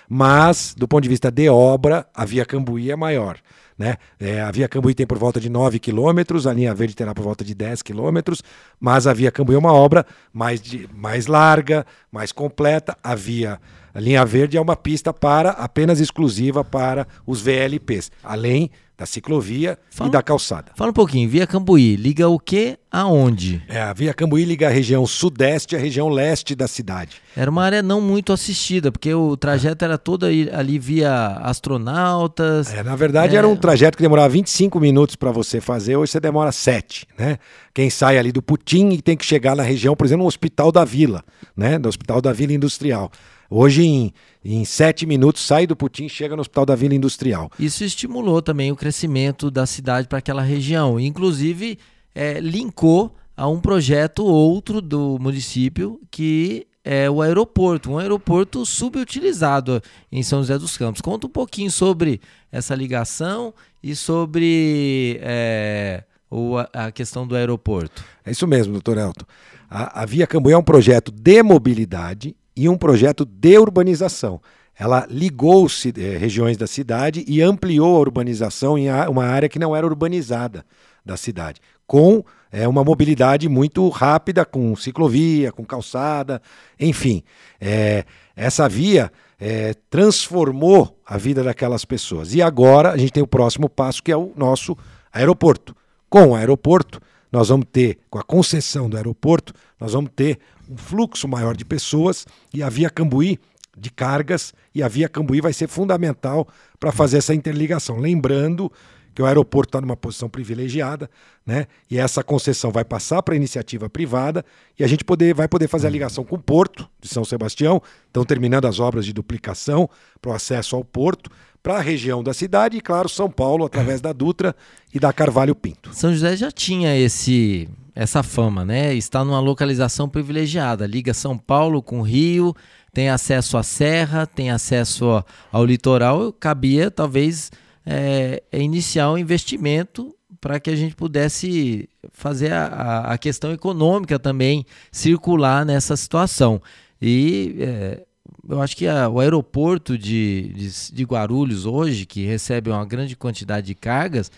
Mas, 0.08 0.74
do 0.76 0.86
ponto 0.86 1.02
de 1.02 1.08
vista 1.08 1.30
de 1.30 1.48
obra, 1.48 2.06
a 2.14 2.24
Via 2.24 2.44
Cambuí 2.44 2.90
é 2.90 2.96
maior. 2.96 3.38
Né? 3.76 3.96
É, 4.18 4.40
a 4.40 4.50
Via 4.50 4.68
Cambuí 4.68 4.94
tem 4.94 5.06
por 5.06 5.18
volta 5.18 5.40
de 5.40 5.50
9 5.50 5.78
quilômetros, 5.78 6.46
a 6.46 6.52
linha 6.52 6.72
verde 6.74 6.94
terá 6.94 7.14
por 7.14 7.24
volta 7.24 7.44
de 7.44 7.54
10 7.54 7.82
quilômetros, 7.82 8.42
mas 8.80 9.06
a 9.06 9.12
Via 9.12 9.30
Cambuí 9.30 9.54
é 9.54 9.58
uma 9.58 9.72
obra 9.72 10.06
mais, 10.32 10.60
de, 10.60 10.88
mais 10.94 11.26
larga, 11.26 11.84
mais 12.10 12.32
completa. 12.32 12.96
A 13.02 13.14
Via 13.14 13.60
a 13.96 14.00
linha 14.00 14.22
verde 14.26 14.58
é 14.58 14.60
uma 14.60 14.76
pista 14.76 15.10
para 15.10 15.52
apenas 15.52 16.00
exclusiva 16.00 16.62
para 16.62 17.08
os 17.26 17.40
VLPs, 17.40 18.12
além 18.22 18.70
da 18.98 19.04
ciclovia 19.04 19.78
fala, 19.90 20.08
e 20.08 20.12
da 20.12 20.22
calçada. 20.22 20.72
Fala 20.74 20.90
um 20.90 20.94
pouquinho, 20.94 21.28
Via 21.28 21.46
Cambuí, 21.46 21.96
liga 21.96 22.28
o 22.28 22.38
que 22.38 22.78
aonde? 22.90 23.62
É, 23.68 23.80
a 23.80 23.92
Via 23.92 24.14
Cambuí 24.14 24.44
liga 24.44 24.68
a 24.68 24.70
região 24.70 25.06
sudeste 25.06 25.76
à 25.76 25.78
região 25.78 26.08
leste 26.08 26.54
da 26.54 26.66
cidade. 26.66 27.16
Era 27.36 27.50
uma 27.50 27.62
área 27.62 27.82
não 27.82 28.00
muito 28.00 28.32
assistida, 28.32 28.90
porque 28.90 29.12
o 29.12 29.36
trajeto 29.36 29.84
era 29.84 29.98
todo 29.98 30.24
ali 30.24 30.78
via 30.78 31.38
astronautas. 31.42 32.72
É, 32.72 32.82
na 32.82 32.96
verdade 32.96 33.34
é... 33.34 33.38
era 33.38 33.46
um 33.46 33.56
trajeto 33.56 33.98
que 33.98 34.02
demorava 34.02 34.30
25 34.30 34.80
minutos 34.80 35.14
para 35.14 35.30
você 35.30 35.60
fazer, 35.60 35.96
hoje 35.96 36.12
você 36.12 36.20
demora 36.20 36.50
7, 36.50 37.06
né? 37.18 37.38
Quem 37.74 37.90
sai 37.90 38.16
ali 38.16 38.32
do 38.32 38.40
Putim 38.40 38.88
e 38.88 39.02
tem 39.02 39.16
que 39.16 39.26
chegar 39.26 39.54
na 39.54 39.62
região, 39.62 39.94
por 39.94 40.06
exemplo, 40.06 40.22
no 40.22 40.28
Hospital 40.28 40.72
da 40.72 40.84
Vila, 40.84 41.22
né? 41.54 41.78
Do 41.78 41.88
Hospital 41.90 42.22
da 42.22 42.32
Vila 42.32 42.54
Industrial. 42.54 43.10
Hoje, 43.50 43.84
em, 43.84 44.12
em 44.44 44.64
sete 44.64 45.06
minutos, 45.06 45.42
sai 45.42 45.66
do 45.66 45.76
Putim 45.76 46.06
e 46.06 46.08
chega 46.08 46.34
no 46.34 46.40
Hospital 46.40 46.66
da 46.66 46.74
Vila 46.74 46.94
Industrial. 46.94 47.50
Isso 47.58 47.84
estimulou 47.84 48.42
também 48.42 48.72
o 48.72 48.76
crescimento 48.76 49.50
da 49.50 49.66
cidade 49.66 50.08
para 50.08 50.18
aquela 50.18 50.42
região. 50.42 50.98
Inclusive, 50.98 51.78
é, 52.14 52.40
linkou 52.40 53.14
a 53.36 53.46
um 53.46 53.60
projeto 53.60 54.24
outro 54.24 54.80
do 54.80 55.18
município 55.20 56.00
que 56.10 56.66
é 56.82 57.10
o 57.10 57.20
aeroporto, 57.20 57.90
um 57.90 57.98
aeroporto 57.98 58.64
subutilizado 58.64 59.82
em 60.10 60.22
São 60.22 60.38
José 60.38 60.56
dos 60.56 60.76
Campos. 60.76 61.00
Conta 61.00 61.26
um 61.26 61.30
pouquinho 61.30 61.70
sobre 61.70 62.20
essa 62.50 62.76
ligação 62.76 63.52
e 63.82 63.96
sobre 63.96 65.18
é, 65.20 66.04
o, 66.30 66.56
a 66.72 66.92
questão 66.92 67.26
do 67.26 67.34
aeroporto. 67.34 68.04
É 68.24 68.30
isso 68.30 68.46
mesmo, 68.46 68.72
doutor 68.72 68.98
Elton. 68.98 69.26
A, 69.68 70.02
a 70.02 70.06
Via 70.06 70.28
Cambuí 70.28 70.52
é 70.52 70.58
um 70.58 70.62
projeto 70.62 71.10
de 71.10 71.42
mobilidade 71.42 72.36
e 72.56 72.68
um 72.68 72.76
projeto 72.76 73.24
de 73.24 73.58
urbanização. 73.58 74.40
Ela 74.78 75.06
ligou 75.08 75.66
eh, 75.66 76.18
regiões 76.18 76.56
da 76.56 76.66
cidade 76.66 77.24
e 77.26 77.40
ampliou 77.42 77.96
a 77.96 78.00
urbanização 78.00 78.76
em 78.76 78.90
uma 79.08 79.24
área 79.24 79.48
que 79.48 79.58
não 79.58 79.74
era 79.74 79.86
urbanizada 79.86 80.64
da 81.04 81.16
cidade, 81.16 81.60
com 81.86 82.24
é, 82.50 82.66
uma 82.66 82.82
mobilidade 82.82 83.48
muito 83.48 83.88
rápida, 83.88 84.44
com 84.44 84.74
ciclovia, 84.76 85.52
com 85.52 85.64
calçada, 85.64 86.40
enfim. 86.80 87.22
É, 87.60 88.04
essa 88.34 88.68
via 88.68 89.12
é, 89.38 89.74
transformou 89.90 90.98
a 91.06 91.16
vida 91.18 91.42
daquelas 91.42 91.84
pessoas. 91.84 92.34
E 92.34 92.42
agora 92.42 92.90
a 92.90 92.96
gente 92.96 93.12
tem 93.12 93.22
o 93.22 93.26
próximo 93.26 93.68
passo, 93.68 94.02
que 94.02 94.10
é 94.10 94.16
o 94.16 94.32
nosso 94.36 94.76
aeroporto. 95.12 95.76
Com 96.08 96.28
o 96.30 96.34
aeroporto, 96.34 97.00
nós 97.30 97.48
vamos 97.48 97.66
ter, 97.70 97.98
com 98.08 98.18
a 98.18 98.22
concessão 98.22 98.88
do 98.88 98.96
aeroporto, 98.96 99.52
nós 99.78 99.92
vamos 99.92 100.10
ter 100.14 100.38
um 100.68 100.76
fluxo 100.76 101.26
maior 101.28 101.56
de 101.56 101.64
pessoas 101.64 102.26
e 102.52 102.62
a 102.62 102.68
Via 102.68 102.90
Cambuí 102.90 103.38
de 103.76 103.90
cargas 103.90 104.54
e 104.74 104.82
a 104.82 104.88
Via 104.88 105.08
Cambuí 105.08 105.40
vai 105.40 105.52
ser 105.52 105.68
fundamental 105.68 106.48
para 106.80 106.90
fazer 106.90 107.18
essa 107.18 107.34
interligação. 107.34 107.98
Lembrando 107.98 108.72
que 109.14 109.22
o 109.22 109.26
aeroporto 109.26 109.70
está 109.70 109.80
numa 109.80 109.96
posição 109.96 110.28
privilegiada, 110.28 111.10
né? 111.44 111.66
E 111.90 111.98
essa 111.98 112.22
concessão 112.22 112.70
vai 112.70 112.84
passar 112.84 113.22
para 113.22 113.34
iniciativa 113.34 113.88
privada 113.88 114.44
e 114.78 114.84
a 114.84 114.86
gente 114.86 115.04
poder, 115.04 115.34
vai 115.34 115.48
poder 115.48 115.68
fazer 115.68 115.86
a 115.86 115.90
ligação 115.90 116.22
com 116.22 116.36
o 116.36 116.38
porto 116.38 116.86
de 117.00 117.08
São 117.08 117.24
Sebastião. 117.24 117.80
Estão 118.06 118.24
terminando 118.26 118.66
as 118.66 118.78
obras 118.78 119.06
de 119.06 119.14
duplicação 119.14 119.88
para 120.20 120.32
o 120.32 120.34
acesso 120.34 120.76
ao 120.76 120.84
porto, 120.84 121.30
para 121.62 121.78
a 121.78 121.80
região 121.80 122.22
da 122.22 122.34
cidade 122.34 122.76
e, 122.76 122.80
claro, 122.82 123.08
São 123.08 123.30
Paulo, 123.30 123.64
através 123.64 124.02
da 124.02 124.12
Dutra 124.12 124.54
e 124.92 125.00
da 125.00 125.10
Carvalho 125.14 125.54
Pinto. 125.54 125.94
São 125.94 126.12
José 126.12 126.36
já 126.36 126.52
tinha 126.52 126.94
esse 126.94 127.70
essa 127.96 128.22
fama, 128.22 128.62
né? 128.62 128.94
Está 128.94 129.24
numa 129.24 129.40
localização 129.40 130.06
privilegiada, 130.06 130.86
liga 130.86 131.14
São 131.14 131.38
Paulo 131.38 131.82
com 131.82 132.02
Rio, 132.02 132.54
tem 132.92 133.08
acesso 133.08 133.56
à 133.56 133.62
serra, 133.62 134.26
tem 134.26 134.50
acesso 134.50 135.24
ao 135.50 135.64
litoral, 135.64 136.30
cabia 136.30 136.90
talvez 136.90 137.50
é, 137.86 138.42
iniciar 138.52 139.10
um 139.10 139.16
investimento 139.16 140.14
para 140.42 140.60
que 140.60 140.68
a 140.68 140.76
gente 140.76 140.94
pudesse 140.94 141.88
fazer 142.12 142.52
a, 142.52 143.12
a, 143.12 143.18
questão 143.18 143.50
econômica 143.50 144.18
também 144.18 144.66
circular 144.92 145.64
nessa 145.64 145.96
situação. 145.96 146.60
E 147.00 147.56
é, 147.58 148.02
eu 148.46 148.60
acho 148.60 148.76
que 148.76 148.86
a, 148.86 149.08
o 149.08 149.20
aeroporto 149.20 149.96
de, 149.96 150.52
de, 150.54 150.92
de 150.92 151.04
Guarulhos 151.04 151.64
hoje, 151.64 152.04
que 152.04 152.26
recebe 152.26 152.70
uma 152.70 152.84
grande 152.84 153.16
quantidade 153.16 153.68
de 153.68 153.74
cargas, 153.74 154.30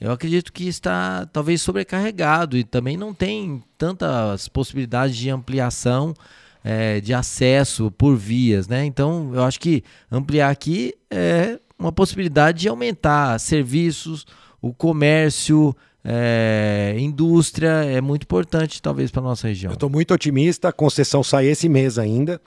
eu 0.00 0.12
acredito 0.12 0.52
que 0.52 0.66
está 0.66 1.26
talvez 1.26 1.62
sobrecarregado 1.62 2.56
e 2.56 2.64
também 2.64 2.96
não 2.96 3.14
tem 3.14 3.62
tantas 3.78 4.48
possibilidades 4.48 5.16
de 5.16 5.30
ampliação 5.30 6.14
é, 6.62 7.00
de 7.00 7.12
acesso 7.12 7.90
por 7.90 8.16
vias, 8.16 8.66
né? 8.66 8.84
Então, 8.84 9.30
eu 9.34 9.42
acho 9.44 9.60
que 9.60 9.84
ampliar 10.10 10.50
aqui 10.50 10.94
é 11.10 11.58
uma 11.78 11.92
possibilidade 11.92 12.60
de 12.60 12.68
aumentar 12.68 13.38
serviços, 13.38 14.26
o 14.60 14.72
comércio, 14.72 15.76
é, 16.02 16.94
indústria, 16.98 17.84
é 17.84 18.00
muito 18.00 18.24
importante 18.24 18.80
talvez 18.80 19.10
para 19.10 19.22
nossa 19.22 19.48
região. 19.48 19.72
Eu 19.72 19.74
estou 19.74 19.90
muito 19.90 20.12
otimista, 20.12 20.68
a 20.68 20.72
concessão 20.72 21.22
sai 21.22 21.46
esse 21.46 21.68
mês 21.68 21.98
ainda. 21.98 22.40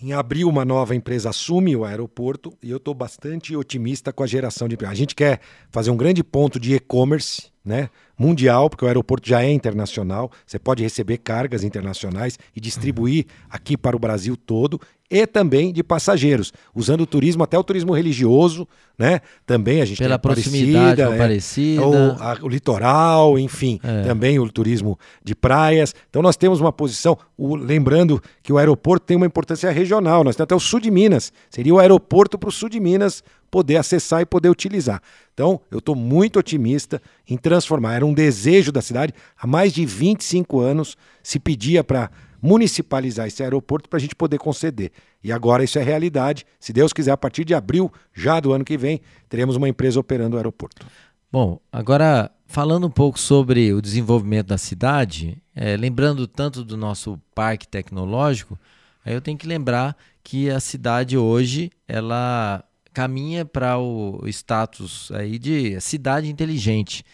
Em 0.00 0.12
abril, 0.12 0.48
uma 0.48 0.64
nova 0.64 0.94
empresa 0.94 1.30
assume 1.30 1.74
o 1.74 1.84
aeroporto 1.84 2.52
e 2.62 2.70
eu 2.70 2.76
estou 2.76 2.94
bastante 2.94 3.56
otimista 3.56 4.12
com 4.12 4.22
a 4.22 4.26
geração 4.26 4.68
de 4.68 4.76
A 4.86 4.94
gente 4.94 5.14
quer 5.14 5.40
fazer 5.70 5.90
um 5.90 5.96
grande 5.96 6.22
ponto 6.22 6.60
de 6.60 6.74
e-commerce, 6.74 7.50
né? 7.68 7.90
Mundial, 8.18 8.70
porque 8.70 8.84
o 8.84 8.88
aeroporto 8.88 9.28
já 9.28 9.42
é 9.42 9.52
internacional. 9.52 10.32
Você 10.46 10.58
pode 10.58 10.82
receber 10.82 11.18
cargas 11.18 11.62
internacionais 11.62 12.38
e 12.56 12.60
distribuir 12.60 13.26
aqui 13.48 13.76
para 13.76 13.94
o 13.94 13.98
Brasil 13.98 14.36
todo 14.36 14.80
e 15.10 15.26
também 15.26 15.72
de 15.72 15.82
passageiros, 15.82 16.52
usando 16.74 17.02
o 17.02 17.06
turismo, 17.06 17.42
até 17.42 17.58
o 17.58 17.64
turismo 17.64 17.94
religioso, 17.94 18.66
né? 18.98 19.20
Também 19.46 19.80
a 19.80 19.84
gente 19.84 19.98
Pela 19.98 20.18
tem 20.18 20.32
proximidade 20.32 21.00
Aparecida, 21.00 21.82
é, 21.82 21.86
o, 21.86 22.16
a, 22.20 22.38
o, 22.42 22.48
litoral, 22.48 23.38
enfim, 23.38 23.80
é. 23.82 24.02
também 24.02 24.38
o 24.38 24.50
turismo 24.50 24.98
de 25.22 25.34
praias. 25.34 25.94
Então 26.10 26.20
nós 26.20 26.36
temos 26.36 26.60
uma 26.60 26.72
posição, 26.72 27.16
o, 27.36 27.54
lembrando 27.54 28.22
que 28.42 28.52
o 28.52 28.58
aeroporto 28.58 29.06
tem 29.06 29.16
uma 29.16 29.26
importância 29.26 29.70
regional, 29.70 30.24
nós 30.24 30.36
temos 30.36 30.44
até 30.44 30.54
o 30.54 30.60
sul 30.60 30.80
de 30.80 30.90
Minas, 30.90 31.32
seria 31.48 31.74
o 31.74 31.78
aeroporto 31.78 32.38
para 32.38 32.48
o 32.48 32.52
sul 32.52 32.68
de 32.68 32.80
Minas 32.80 33.22
poder 33.50 33.76
acessar 33.76 34.20
e 34.20 34.26
poder 34.26 34.48
utilizar. 34.48 35.00
Então, 35.34 35.60
eu 35.70 35.78
estou 35.78 35.94
muito 35.94 36.38
otimista 36.38 37.00
em 37.28 37.36
transformar. 37.36 37.94
Era 37.94 38.06
um 38.06 38.14
desejo 38.14 38.72
da 38.72 38.82
cidade. 38.82 39.12
Há 39.36 39.46
mais 39.46 39.72
de 39.72 39.84
25 39.86 40.60
anos 40.60 40.96
se 41.22 41.38
pedia 41.38 41.82
para 41.82 42.10
municipalizar 42.40 43.26
esse 43.26 43.42
aeroporto 43.42 43.88
para 43.88 43.96
a 43.96 44.00
gente 44.00 44.14
poder 44.14 44.38
conceder. 44.38 44.92
E 45.22 45.32
agora 45.32 45.64
isso 45.64 45.78
é 45.78 45.82
realidade. 45.82 46.46
Se 46.60 46.72
Deus 46.72 46.92
quiser, 46.92 47.10
a 47.12 47.16
partir 47.16 47.44
de 47.44 47.54
abril, 47.54 47.92
já 48.14 48.38
do 48.40 48.52
ano 48.52 48.64
que 48.64 48.76
vem, 48.76 49.00
teremos 49.28 49.56
uma 49.56 49.68
empresa 49.68 49.98
operando 49.98 50.36
o 50.36 50.38
aeroporto. 50.38 50.86
Bom, 51.30 51.60
agora 51.70 52.30
falando 52.46 52.86
um 52.86 52.90
pouco 52.90 53.18
sobre 53.18 53.72
o 53.72 53.82
desenvolvimento 53.82 54.46
da 54.46 54.58
cidade, 54.58 55.42
é, 55.54 55.76
lembrando 55.76 56.26
tanto 56.26 56.64
do 56.64 56.76
nosso 56.76 57.20
parque 57.34 57.68
tecnológico, 57.68 58.58
aí 59.04 59.12
eu 59.12 59.20
tenho 59.20 59.36
que 59.36 59.46
lembrar 59.46 59.96
que 60.24 60.48
a 60.48 60.60
cidade 60.60 61.18
hoje 61.18 61.70
ela 61.86 62.64
caminha 62.98 63.44
para 63.44 63.78
o 63.78 64.26
status 64.26 65.12
aí 65.12 65.38
de 65.38 65.80
cidade 65.80 66.28
inteligente. 66.28 67.04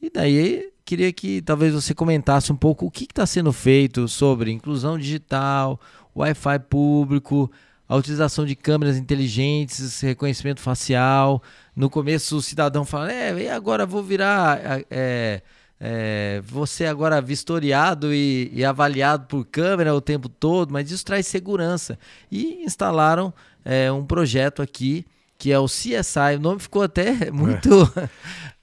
E 0.00 0.08
daí 0.08 0.72
queria 0.86 1.12
que 1.12 1.42
talvez 1.42 1.74
você 1.74 1.92
comentasse 1.92 2.50
um 2.50 2.56
pouco 2.56 2.86
o 2.86 2.90
que 2.90 3.04
está 3.04 3.26
sendo 3.26 3.52
feito 3.52 4.08
sobre 4.08 4.50
inclusão 4.50 4.96
digital, 4.96 5.78
Wi-Fi 6.16 6.60
público, 6.60 7.52
a 7.86 7.94
utilização 7.94 8.46
de 8.46 8.56
câmeras 8.56 8.96
inteligentes, 8.96 10.00
reconhecimento 10.00 10.62
facial. 10.62 11.42
No 11.76 11.90
começo 11.90 12.38
o 12.38 12.42
cidadão 12.42 12.86
fala, 12.86 13.12
é, 13.12 13.38
e 13.38 13.50
agora 13.50 13.84
vou 13.84 14.02
virar. 14.02 14.58
É, 14.90 15.42
é, 15.78 16.40
você 16.42 16.86
agora 16.86 17.20
vistoriado 17.20 18.14
e, 18.14 18.50
e, 18.54 18.64
avaliado 18.64 19.26
por 19.26 19.44
câmera 19.44 19.94
o 19.94 20.00
tempo 20.00 20.26
todo, 20.26 20.72
mas 20.72 20.90
isso 20.90 21.04
traz 21.04 21.26
segurança. 21.26 21.98
E 22.32 22.64
instalaram 22.64 23.30
é, 23.62 23.92
um 23.92 24.06
projeto 24.06 24.62
aqui 24.62 25.04
que 25.38 25.52
é 25.52 25.58
o 25.58 25.66
CSI. 25.66 26.36
O 26.36 26.40
nome 26.40 26.60
ficou 26.60 26.82
até 26.82 27.30
muito. 27.32 27.90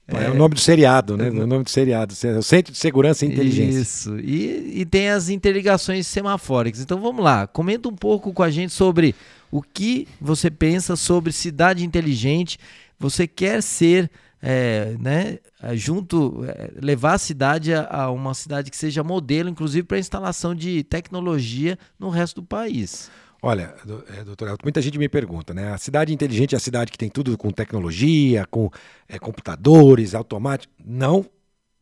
É, 0.06 0.26
é 0.26 0.30
o 0.30 0.34
nome 0.34 0.54
do 0.54 0.60
seriado, 0.60 1.16
né? 1.16 1.30
O 1.30 1.46
nome 1.46 1.64
do 1.64 1.70
seriado, 1.70 2.14
o 2.14 2.42
Centro 2.42 2.72
de 2.72 2.78
Segurança 2.78 3.24
e 3.24 3.28
Inteligência. 3.28 3.80
Isso. 3.80 4.18
E, 4.20 4.80
e 4.80 4.86
tem 4.86 5.08
as 5.08 5.28
interligações 5.28 6.06
semafóricas. 6.06 6.80
Então 6.80 7.00
vamos 7.00 7.24
lá, 7.24 7.46
comenta 7.46 7.88
um 7.88 7.94
pouco 7.94 8.32
com 8.32 8.42
a 8.42 8.50
gente 8.50 8.72
sobre 8.72 9.14
o 9.50 9.62
que 9.62 10.06
você 10.20 10.50
pensa 10.50 10.94
sobre 10.94 11.32
cidade 11.32 11.84
inteligente. 11.84 12.58
Você 12.98 13.26
quer 13.26 13.62
ser, 13.62 14.08
é, 14.40 14.94
né, 15.00 15.38
junto, 15.74 16.44
é, 16.44 16.70
levar 16.80 17.14
a 17.14 17.18
cidade 17.18 17.74
a, 17.74 17.88
a, 17.90 18.10
uma 18.10 18.32
cidade 18.32 18.70
que 18.70 18.76
seja 18.76 19.02
modelo, 19.02 19.48
inclusive 19.48 19.86
para 19.86 19.98
instalação 19.98 20.54
de 20.54 20.84
tecnologia 20.84 21.76
no 21.98 22.10
resto 22.10 22.40
do 22.40 22.46
país. 22.46 23.10
Olha, 23.42 23.74
é, 24.18 24.24
doutor 24.24 24.48
Elton, 24.48 24.64
muita 24.64 24.82
gente 24.82 24.98
me 24.98 25.08
pergunta, 25.08 25.52
né? 25.52 25.72
A 25.72 25.78
cidade 25.78 26.12
inteligente 26.12 26.54
é 26.54 26.58
a 26.58 26.60
cidade 26.60 26.90
que 26.90 26.98
tem 26.98 27.08
tudo 27.08 27.36
com 27.36 27.50
tecnologia, 27.50 28.46
com 28.50 28.70
é, 29.08 29.18
computadores, 29.18 30.14
automáticos. 30.14 30.74
Não, 30.84 31.26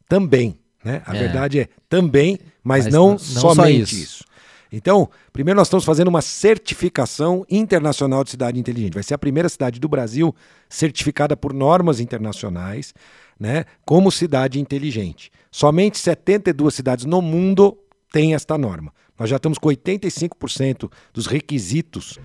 também. 0.09 0.59
Né? 0.85 1.03
A 1.07 1.17
é. 1.17 1.19
verdade 1.19 1.61
é 1.61 1.69
também, 1.89 2.39
mas, 2.63 2.85
mas 2.85 2.93
não, 2.93 3.11
não, 3.11 3.19
somente 3.19 3.57
só 3.57 3.69
isso. 3.69 3.95
isso. 3.95 4.25
Então, 4.71 5.09
primeiro 5.33 5.57
nós 5.57 5.69
estamos 5.69 5.85
fazendo 5.85 6.09
uma 6.09 6.21
certificação 6.21 7.47
internacional 7.49 8.25
de 8.25 8.31
cidade 8.31 8.59
inteligente. 8.59 8.95
Vai 8.95 9.05
ser 9.05 9.15
a 9.15 9.19
primeira 9.19 9.49
cidade 9.49 9.79
do 9.79 9.89
Brasil 9.89 10.35
certificada 10.69 11.37
por 11.37 11.55
normas 11.55 12.01
internacionais, 12.01 12.93
né, 13.39 13.65
como 13.87 14.11
cidade 14.11 14.59
inteligente. 14.59 15.31
Somente 15.51 15.97
72 15.99 16.75
cidades 16.75 17.05
no 17.05 17.23
mundo 17.23 17.79
têm 18.15 18.33
esta 18.33 18.57
norma. 18.57 18.95
Nós 19.19 19.29
já 19.29 19.37
estamos 19.37 19.59
com 19.59 19.69
85% 19.69 20.89
dos 21.13 21.27
requisitos 21.27 22.17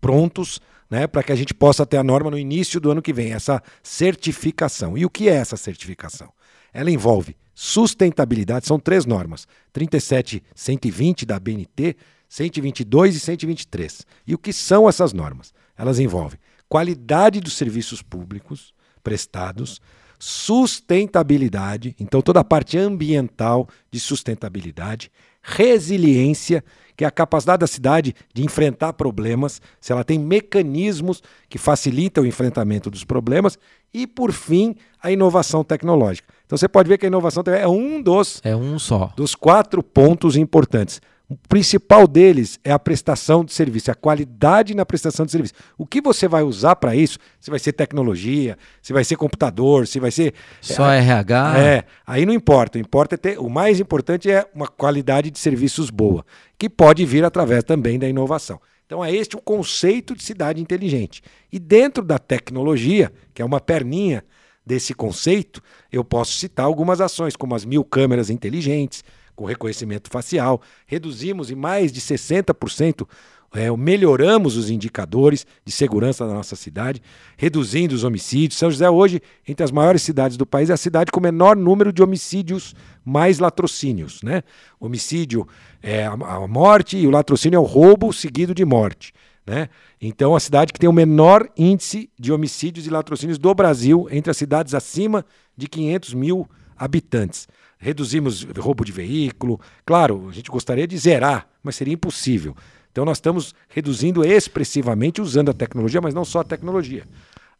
prontos 0.00 0.60
né, 0.90 1.06
para 1.06 1.22
que 1.22 1.30
a 1.30 1.36
gente 1.36 1.54
possa 1.54 1.86
ter 1.86 1.98
a 1.98 2.02
norma 2.02 2.32
no 2.32 2.38
início 2.38 2.80
do 2.80 2.90
ano 2.90 3.00
que 3.00 3.12
vem, 3.12 3.32
essa 3.32 3.62
certificação. 3.80 4.98
E 4.98 5.06
o 5.06 5.10
que 5.10 5.28
é 5.28 5.34
essa 5.34 5.56
certificação? 5.56 6.32
Ela 6.72 6.90
envolve 6.90 7.36
sustentabilidade, 7.54 8.66
são 8.66 8.80
três 8.80 9.06
normas: 9.06 9.46
37, 9.72 10.42
120 10.52 11.24
da 11.24 11.38
BNT, 11.38 11.96
122 12.28 13.14
e 13.14 13.20
123. 13.20 14.04
E 14.26 14.34
o 14.34 14.38
que 14.38 14.52
são 14.52 14.88
essas 14.88 15.12
normas? 15.12 15.54
Elas 15.78 16.00
envolvem 16.00 16.40
qualidade 16.68 17.40
dos 17.40 17.52
serviços 17.52 18.02
públicos 18.02 18.74
prestados, 19.00 19.80
sustentabilidade, 20.18 21.94
então 22.00 22.20
toda 22.20 22.40
a 22.40 22.44
parte 22.44 22.76
ambiental 22.76 23.68
de 23.92 24.00
sustentabilidade, 24.00 25.10
resiliência, 25.46 26.64
que 26.96 27.04
é 27.04 27.06
a 27.06 27.10
capacidade 27.10 27.60
da 27.60 27.66
cidade 27.66 28.14
de 28.34 28.44
enfrentar 28.44 28.92
problemas, 28.94 29.60
se 29.80 29.92
ela 29.92 30.02
tem 30.02 30.18
mecanismos 30.18 31.22
que 31.48 31.56
facilitam 31.56 32.24
o 32.24 32.26
enfrentamento 32.26 32.90
dos 32.90 33.04
problemas, 33.04 33.56
e, 33.94 34.06
por 34.06 34.32
fim, 34.32 34.74
a 35.00 35.10
inovação 35.10 35.62
tecnológica. 35.62 36.34
Então 36.44 36.58
você 36.58 36.68
pode 36.68 36.88
ver 36.88 36.98
que 36.98 37.06
a 37.06 37.08
inovação 37.08 37.42
é 37.46 37.68
um 37.68 38.02
dos, 38.02 38.40
é 38.42 38.56
um 38.56 38.78
só. 38.78 39.12
dos 39.16 39.34
quatro 39.34 39.82
pontos 39.82 40.36
importantes. 40.36 41.00
O 41.28 41.36
principal 41.48 42.06
deles 42.06 42.60
é 42.62 42.70
a 42.70 42.78
prestação 42.78 43.44
de 43.44 43.52
serviço, 43.52 43.90
a 43.90 43.96
qualidade 43.96 44.76
na 44.76 44.86
prestação 44.86 45.26
de 45.26 45.32
serviço. 45.32 45.54
O 45.76 45.84
que 45.84 46.00
você 46.00 46.28
vai 46.28 46.44
usar 46.44 46.76
para 46.76 46.94
isso? 46.94 47.18
Se 47.40 47.50
vai 47.50 47.58
ser 47.58 47.72
tecnologia, 47.72 48.56
se 48.80 48.92
vai 48.92 49.02
ser 49.02 49.16
computador, 49.16 49.88
se 49.88 49.98
vai 49.98 50.12
ser. 50.12 50.34
Só 50.60 50.88
é, 50.88 50.98
RH? 50.98 51.58
É, 51.58 51.84
aí 52.06 52.24
não 52.24 52.32
importa. 52.32 52.78
O, 52.78 52.80
importa 52.80 53.16
é 53.16 53.18
ter, 53.18 53.38
o 53.40 53.50
mais 53.50 53.80
importante 53.80 54.30
é 54.30 54.48
uma 54.54 54.68
qualidade 54.68 55.28
de 55.28 55.38
serviços 55.40 55.90
boa, 55.90 56.24
que 56.56 56.70
pode 56.70 57.04
vir 57.04 57.24
através 57.24 57.64
também 57.64 57.98
da 57.98 58.08
inovação. 58.08 58.60
Então 58.86 59.04
é 59.04 59.12
este 59.12 59.34
o 59.34 59.40
conceito 59.40 60.14
de 60.14 60.22
cidade 60.22 60.62
inteligente. 60.62 61.22
E 61.52 61.58
dentro 61.58 62.04
da 62.04 62.20
tecnologia, 62.20 63.12
que 63.34 63.42
é 63.42 63.44
uma 63.44 63.60
perninha 63.60 64.24
desse 64.64 64.94
conceito, 64.94 65.60
eu 65.90 66.04
posso 66.04 66.34
citar 66.34 66.66
algumas 66.66 67.00
ações, 67.00 67.34
como 67.34 67.54
as 67.56 67.64
mil 67.64 67.84
câmeras 67.84 68.30
inteligentes, 68.30 69.02
com 69.36 69.44
reconhecimento 69.44 70.10
facial, 70.10 70.60
reduzimos 70.86 71.50
em 71.50 71.54
mais 71.54 71.92
de 71.92 72.00
60%, 72.00 73.06
é, 73.54 73.74
melhoramos 73.76 74.56
os 74.56 74.70
indicadores 74.70 75.46
de 75.64 75.70
segurança 75.70 76.26
da 76.26 76.34
nossa 76.34 76.56
cidade, 76.56 77.00
reduzindo 77.36 77.94
os 77.94 78.02
homicídios. 78.02 78.58
São 78.58 78.70
José, 78.70 78.90
hoje, 78.90 79.22
entre 79.46 79.62
as 79.62 79.70
maiores 79.70 80.02
cidades 80.02 80.36
do 80.36 80.44
país, 80.44 80.68
é 80.68 80.72
a 80.72 80.76
cidade 80.76 81.12
com 81.12 81.20
o 81.20 81.22
menor 81.22 81.54
número 81.54 81.92
de 81.92 82.02
homicídios 82.02 82.74
mais 83.04 83.38
latrocínios. 83.38 84.22
Né? 84.22 84.42
Homicídio 84.80 85.46
é 85.82 86.06
a 86.06 86.46
morte 86.48 86.96
e 86.96 87.06
o 87.06 87.10
latrocínio 87.10 87.56
é 87.56 87.60
o 87.60 87.64
roubo 87.64 88.12
seguido 88.12 88.54
de 88.54 88.64
morte. 88.64 89.12
Né? 89.46 89.68
Então, 90.00 90.34
a 90.34 90.40
cidade 90.40 90.72
que 90.72 90.80
tem 90.80 90.88
o 90.88 90.92
menor 90.92 91.48
índice 91.56 92.10
de 92.18 92.32
homicídios 92.32 92.86
e 92.86 92.90
latrocínios 92.90 93.38
do 93.38 93.54
Brasil 93.54 94.08
entre 94.10 94.30
as 94.30 94.36
cidades 94.36 94.74
acima 94.74 95.24
de 95.56 95.68
500 95.68 96.14
mil 96.14 96.48
habitantes 96.76 97.46
reduzimos 97.78 98.42
roubo 98.58 98.84
de 98.84 98.92
veículo. 98.92 99.60
Claro, 99.84 100.28
a 100.28 100.32
gente 100.32 100.50
gostaria 100.50 100.86
de 100.86 100.96
zerar, 100.96 101.48
mas 101.62 101.76
seria 101.76 101.94
impossível. 101.94 102.56
Então 102.90 103.04
nós 103.04 103.18
estamos 103.18 103.54
reduzindo 103.68 104.24
expressivamente 104.24 105.20
usando 105.20 105.50
a 105.50 105.54
tecnologia, 105.54 106.00
mas 106.00 106.14
não 106.14 106.24
só 106.24 106.40
a 106.40 106.44
tecnologia. 106.44 107.04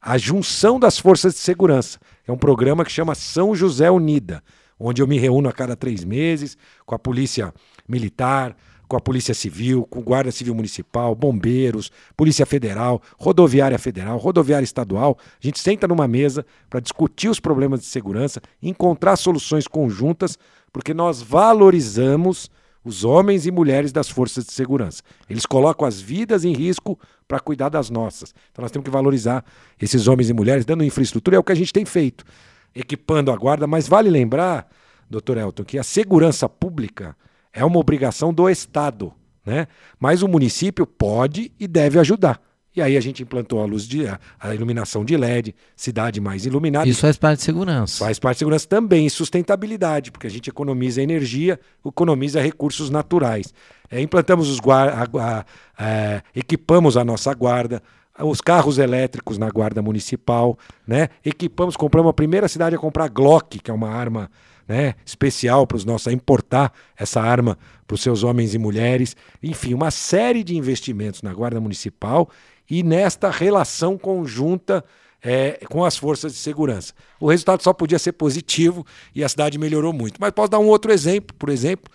A 0.00 0.16
junção 0.16 0.80
das 0.80 0.98
forças 0.98 1.34
de 1.34 1.40
segurança. 1.40 1.98
É 2.26 2.32
um 2.32 2.38
programa 2.38 2.84
que 2.84 2.92
chama 2.92 3.14
São 3.14 3.54
José 3.54 3.90
Unida, 3.90 4.42
onde 4.78 5.02
eu 5.02 5.06
me 5.06 5.18
reúno 5.18 5.48
a 5.48 5.52
cada 5.52 5.76
três 5.76 6.04
meses 6.04 6.56
com 6.84 6.94
a 6.94 6.98
polícia 6.98 7.52
militar, 7.88 8.56
com 8.88 8.96
a 8.96 9.00
Polícia 9.00 9.34
Civil, 9.34 9.84
com 9.84 10.00
Guarda 10.00 10.30
Civil 10.30 10.54
Municipal, 10.54 11.14
bombeiros, 11.14 11.90
Polícia 12.16 12.46
Federal, 12.46 13.02
Rodoviária 13.18 13.78
Federal, 13.78 14.16
Rodoviária 14.18 14.64
Estadual. 14.64 15.18
A 15.20 15.46
gente 15.46 15.58
senta 15.58 15.88
numa 15.88 16.06
mesa 16.06 16.46
para 16.70 16.80
discutir 16.80 17.28
os 17.28 17.40
problemas 17.40 17.80
de 17.80 17.86
segurança, 17.86 18.40
encontrar 18.62 19.16
soluções 19.16 19.66
conjuntas, 19.66 20.38
porque 20.72 20.94
nós 20.94 21.20
valorizamos 21.20 22.50
os 22.84 23.02
homens 23.02 23.46
e 23.46 23.50
mulheres 23.50 23.90
das 23.90 24.08
forças 24.08 24.44
de 24.46 24.52
segurança. 24.52 25.02
Eles 25.28 25.44
colocam 25.44 25.88
as 25.88 26.00
vidas 26.00 26.44
em 26.44 26.52
risco 26.52 26.96
para 27.26 27.40
cuidar 27.40 27.68
das 27.68 27.90
nossas. 27.90 28.32
Então 28.52 28.62
nós 28.62 28.70
temos 28.70 28.84
que 28.84 28.90
valorizar 28.90 29.44
esses 29.80 30.06
homens 30.06 30.30
e 30.30 30.32
mulheres, 30.32 30.64
dando 30.64 30.84
infraestrutura, 30.84 31.36
é 31.36 31.40
o 31.40 31.42
que 31.42 31.50
a 31.50 31.56
gente 31.56 31.72
tem 31.72 31.84
feito, 31.84 32.24
equipando 32.72 33.32
a 33.32 33.36
guarda, 33.36 33.66
mas 33.66 33.88
vale 33.88 34.08
lembrar, 34.08 34.68
doutor 35.10 35.36
Elton, 35.36 35.64
que 35.64 35.78
a 35.78 35.82
segurança 35.82 36.48
pública 36.48 37.16
é 37.56 37.64
uma 37.64 37.78
obrigação 37.78 38.32
do 38.32 38.48
Estado, 38.48 39.12
né? 39.44 39.66
Mas 39.98 40.22
o 40.22 40.28
município 40.28 40.86
pode 40.86 41.50
e 41.58 41.66
deve 41.66 41.98
ajudar. 41.98 42.40
E 42.76 42.82
aí 42.82 42.94
a 42.94 43.00
gente 43.00 43.22
implantou 43.22 43.62
a 43.62 43.64
luz 43.64 43.88
de 43.88 44.04
a 44.38 44.54
iluminação 44.54 45.02
de 45.02 45.16
LED, 45.16 45.54
cidade 45.74 46.20
mais 46.20 46.44
iluminada. 46.44 46.86
Isso 46.86 47.00
faz 47.00 47.16
parte 47.16 47.38
de 47.38 47.44
segurança. 47.44 48.04
Faz 48.04 48.18
parte 48.18 48.36
de 48.36 48.38
segurança 48.40 48.68
também 48.68 49.06
e 49.06 49.10
sustentabilidade, 49.10 50.12
porque 50.12 50.26
a 50.26 50.30
gente 50.30 50.50
economiza 50.50 51.00
energia, 51.00 51.58
economiza 51.82 52.38
recursos 52.38 52.90
naturais. 52.90 53.54
É, 53.90 53.98
implantamos 54.02 54.50
os 54.50 54.60
guarda, 54.60 55.46
é, 55.78 56.20
equipamos 56.34 56.98
a 56.98 57.04
nossa 57.04 57.32
guarda, 57.32 57.82
os 58.18 58.42
carros 58.42 58.76
elétricos 58.76 59.38
na 59.38 59.48
guarda 59.48 59.80
municipal, 59.80 60.58
né? 60.86 61.08
Equipamos, 61.24 61.78
compramos 61.78 62.10
a 62.10 62.12
primeira 62.12 62.46
cidade 62.46 62.76
a 62.76 62.78
comprar 62.78 63.08
Glock, 63.08 63.58
que 63.58 63.70
é 63.70 63.74
uma 63.74 63.88
arma 63.88 64.30
né, 64.66 64.94
especial 65.04 65.66
para 65.66 65.76
os 65.76 65.84
nossos, 65.84 66.08
a 66.08 66.12
importar 66.12 66.72
essa 66.96 67.20
arma 67.20 67.58
para 67.86 67.94
os 67.94 68.02
seus 68.02 68.22
homens 68.24 68.54
e 68.54 68.58
mulheres. 68.58 69.16
Enfim, 69.42 69.74
uma 69.74 69.90
série 69.90 70.42
de 70.42 70.56
investimentos 70.56 71.22
na 71.22 71.32
Guarda 71.32 71.60
Municipal 71.60 72.28
e 72.68 72.82
nesta 72.82 73.30
relação 73.30 73.96
conjunta 73.96 74.84
é, 75.22 75.60
com 75.68 75.84
as 75.84 75.96
forças 75.96 76.32
de 76.32 76.38
segurança. 76.38 76.92
O 77.18 77.28
resultado 77.28 77.62
só 77.62 77.72
podia 77.72 77.98
ser 77.98 78.12
positivo 78.12 78.84
e 79.14 79.24
a 79.24 79.28
cidade 79.28 79.58
melhorou 79.58 79.92
muito. 79.92 80.20
Mas 80.20 80.30
posso 80.32 80.50
dar 80.50 80.58
um 80.58 80.66
outro 80.66 80.92
exemplo, 80.92 81.34
por 81.38 81.48
exemplo, 81.48 81.90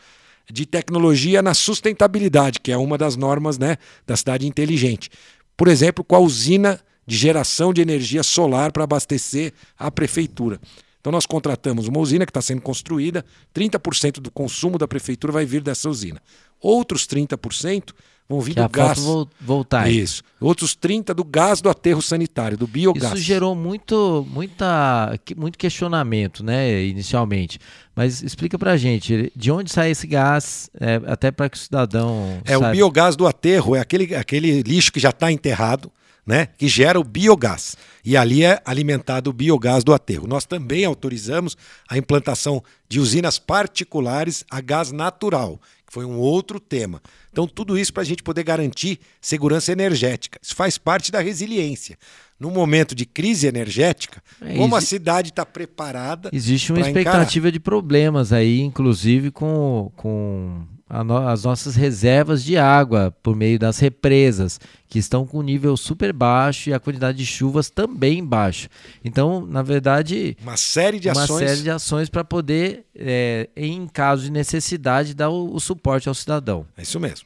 de 0.52 0.66
tecnologia 0.66 1.42
na 1.42 1.54
sustentabilidade, 1.54 2.60
que 2.60 2.72
é 2.72 2.78
uma 2.78 2.98
das 2.98 3.16
normas 3.16 3.58
né, 3.58 3.78
da 4.06 4.18
cidade 4.18 4.48
inteligente. 4.48 5.10
Por 5.56 5.68
exemplo, 5.68 6.04
com 6.04 6.16
a 6.16 6.20
usina 6.20 6.80
de 7.06 7.18
geração 7.18 7.74
de 7.74 7.82
energia 7.82 8.24
solar 8.24 8.72
para 8.72 8.84
abastecer 8.84 9.54
a 9.78 9.90
prefeitura. 9.90 10.60
Então 11.02 11.12
nós 11.12 11.26
contratamos 11.26 11.88
uma 11.88 12.00
usina 12.00 12.26
que 12.26 12.30
está 12.30 12.42
sendo 12.42 12.62
construída, 12.62 13.26
30% 13.54 14.20
do 14.20 14.32
consumo 14.32 14.78
da 14.78 14.88
prefeitura 14.88 15.34
vai 15.34 15.46
vir 15.46 15.62
dessa 15.62 15.90
usina. 15.90 16.22
Outros 16.62 17.08
30% 17.08 17.92
vão 18.30 18.40
vir 18.40 18.54
que 18.54 18.62
do 18.62 18.70
gás. 18.70 19.00
voltar. 19.42 19.92
Isso. 19.92 20.22
Outros 20.40 20.76
30 20.76 21.12
do 21.14 21.24
gás 21.24 21.60
do 21.60 21.70
aterro 21.70 22.04
sanitário, 22.04 22.56
do 22.56 22.68
biogás. 22.68 23.14
Isso 23.14 23.18
gerou 23.18 23.56
muito, 23.56 24.26
muita, 24.30 25.20
muito 25.36 25.58
questionamento, 25.58 26.44
né, 26.44 26.84
inicialmente. 26.84 27.60
Mas 27.96 28.22
explica 28.22 28.58
pra 28.60 28.78
gente, 28.78 29.32
de 29.36 29.52
onde 29.52 29.72
sai 29.72 29.90
esse 29.90 30.06
gás, 30.06 30.70
é, 30.80 31.02
até 31.08 31.32
para 31.32 31.50
que 31.50 31.58
o 31.58 31.60
cidadão. 31.60 32.40
É, 32.46 32.56
o 32.56 32.72
biogás 32.72 33.16
do 33.16 33.26
aterro 33.26 33.76
é 33.76 33.80
aquele, 33.80 34.16
aquele 34.16 34.62
lixo 34.62 34.92
que 34.92 35.00
já 35.00 35.10
está 35.10 35.32
enterrado 35.32 35.92
né, 36.26 36.48
que 36.58 36.68
gera 36.68 37.00
o 37.00 37.04
biogás. 37.04 37.76
E 38.04 38.18
ali 38.18 38.44
é 38.44 38.62
alimentado 38.66 39.30
o 39.30 39.34
biogás 39.34 39.84
do 39.84 39.94
aterro. 39.94 40.28
Nós 40.28 40.46
também 40.46 40.86
autorizamos 40.86 41.56
a 41.88 41.98
implantação 41.98 42.64
de 42.88 43.00
usinas 43.00 43.38
particulares 43.40 44.44
a 44.50 44.62
gás 44.62 44.92
natural, 44.92 45.60
que 45.86 45.94
foi 45.94 46.06
um 46.06 46.18
outro 46.18 46.60
tema. 46.60 47.02
Então, 47.32 47.48
tudo 47.48 47.78
isso 47.78 47.94
para 47.94 48.02
a 48.02 48.06
gente 48.06 48.24
poder 48.24 48.44
garantir 48.44 49.00
segurança 49.22 49.72
energética. 49.72 50.40
Isso 50.42 50.56
faz 50.56 50.78
parte 50.78 51.12
da 51.12 51.22
resiliência. 51.22 51.98
No 52.40 52.50
momento 52.50 52.96
de 52.96 53.06
crise 53.06 53.46
energética, 53.46 54.22
é, 54.42 54.56
como 54.56 54.76
a 54.76 54.82
cidade 54.82 55.30
está 55.30 55.46
preparada. 55.46 56.30
Existe 56.34 56.72
uma 56.72 56.82
expectativa 56.82 57.48
encarar. 57.48 57.52
de 57.52 57.60
problemas 57.60 58.34
aí, 58.34 58.62
inclusive 58.62 59.30
com, 59.30 59.92
com 59.96 60.66
as 60.91 61.43
nossas 61.45 61.75
reservas 61.75 62.43
de 62.43 62.58
água 62.58 63.15
por 63.23 63.34
meio 63.34 63.58
das 63.58 63.80
represas, 63.80 64.60
que 64.89 64.99
estão 64.99 65.25
com 65.25 65.41
nível 65.41 65.77
super 65.77 66.12
baixo 66.12 66.69
e 66.69 66.73
a 66.73 66.80
quantidade 66.80 67.17
de 67.17 67.25
chuvas 67.25 67.69
também 67.69 68.23
baixa. 68.25 68.67
Então, 69.04 69.45
na 69.45 69.62
verdade, 69.62 70.36
uma 70.41 70.58
série 70.58 70.99
de 70.99 71.08
uma 71.08 71.23
ações, 71.23 71.49
série 71.49 71.62
de 71.62 71.69
ações 71.69 72.10
para 72.10 72.25
poder, 72.25 72.86
é, 72.93 73.49
em 73.56 73.88
caso 73.88 74.23
de 74.23 74.32
necessidade, 74.32 75.13
dar 75.13 75.30
o, 75.30 75.56
o, 75.56 75.60
suporte 75.62 76.10
ao 76.10 76.13
cidadão. 76.13 76.65
É 76.75 76.82
isso 76.82 76.99
mesmo. 76.99 77.25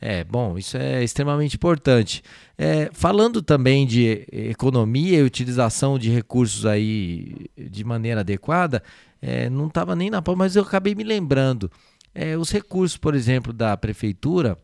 É, 0.00 0.24
bom, 0.24 0.58
isso 0.58 0.76
é 0.78 1.04
extremamente 1.04 1.56
importante. 1.56 2.22
É, 2.56 2.90
falando 2.92 3.42
também 3.42 3.86
de 3.86 4.26
economia 4.32 5.18
e 5.18 5.22
utilização 5.22 5.98
de 5.98 6.10
recursos 6.10 6.64
aí 6.64 7.46
de 7.56 7.84
maneira 7.84 8.20
adequada, 8.20 8.82
é, 9.20 9.48
não 9.48 9.68
estava 9.68 9.94
nem 9.94 10.10
na 10.10 10.20
pauta, 10.20 10.38
mas 10.38 10.56
eu 10.56 10.62
acabei 10.62 10.94
me 10.94 11.04
lembrando. 11.04 11.70
É, 12.14 12.36
os 12.36 12.50
recursos, 12.50 12.96
por 12.96 13.14
exemplo, 13.14 13.52
da 13.52 13.76
prefeitura, 13.76 14.58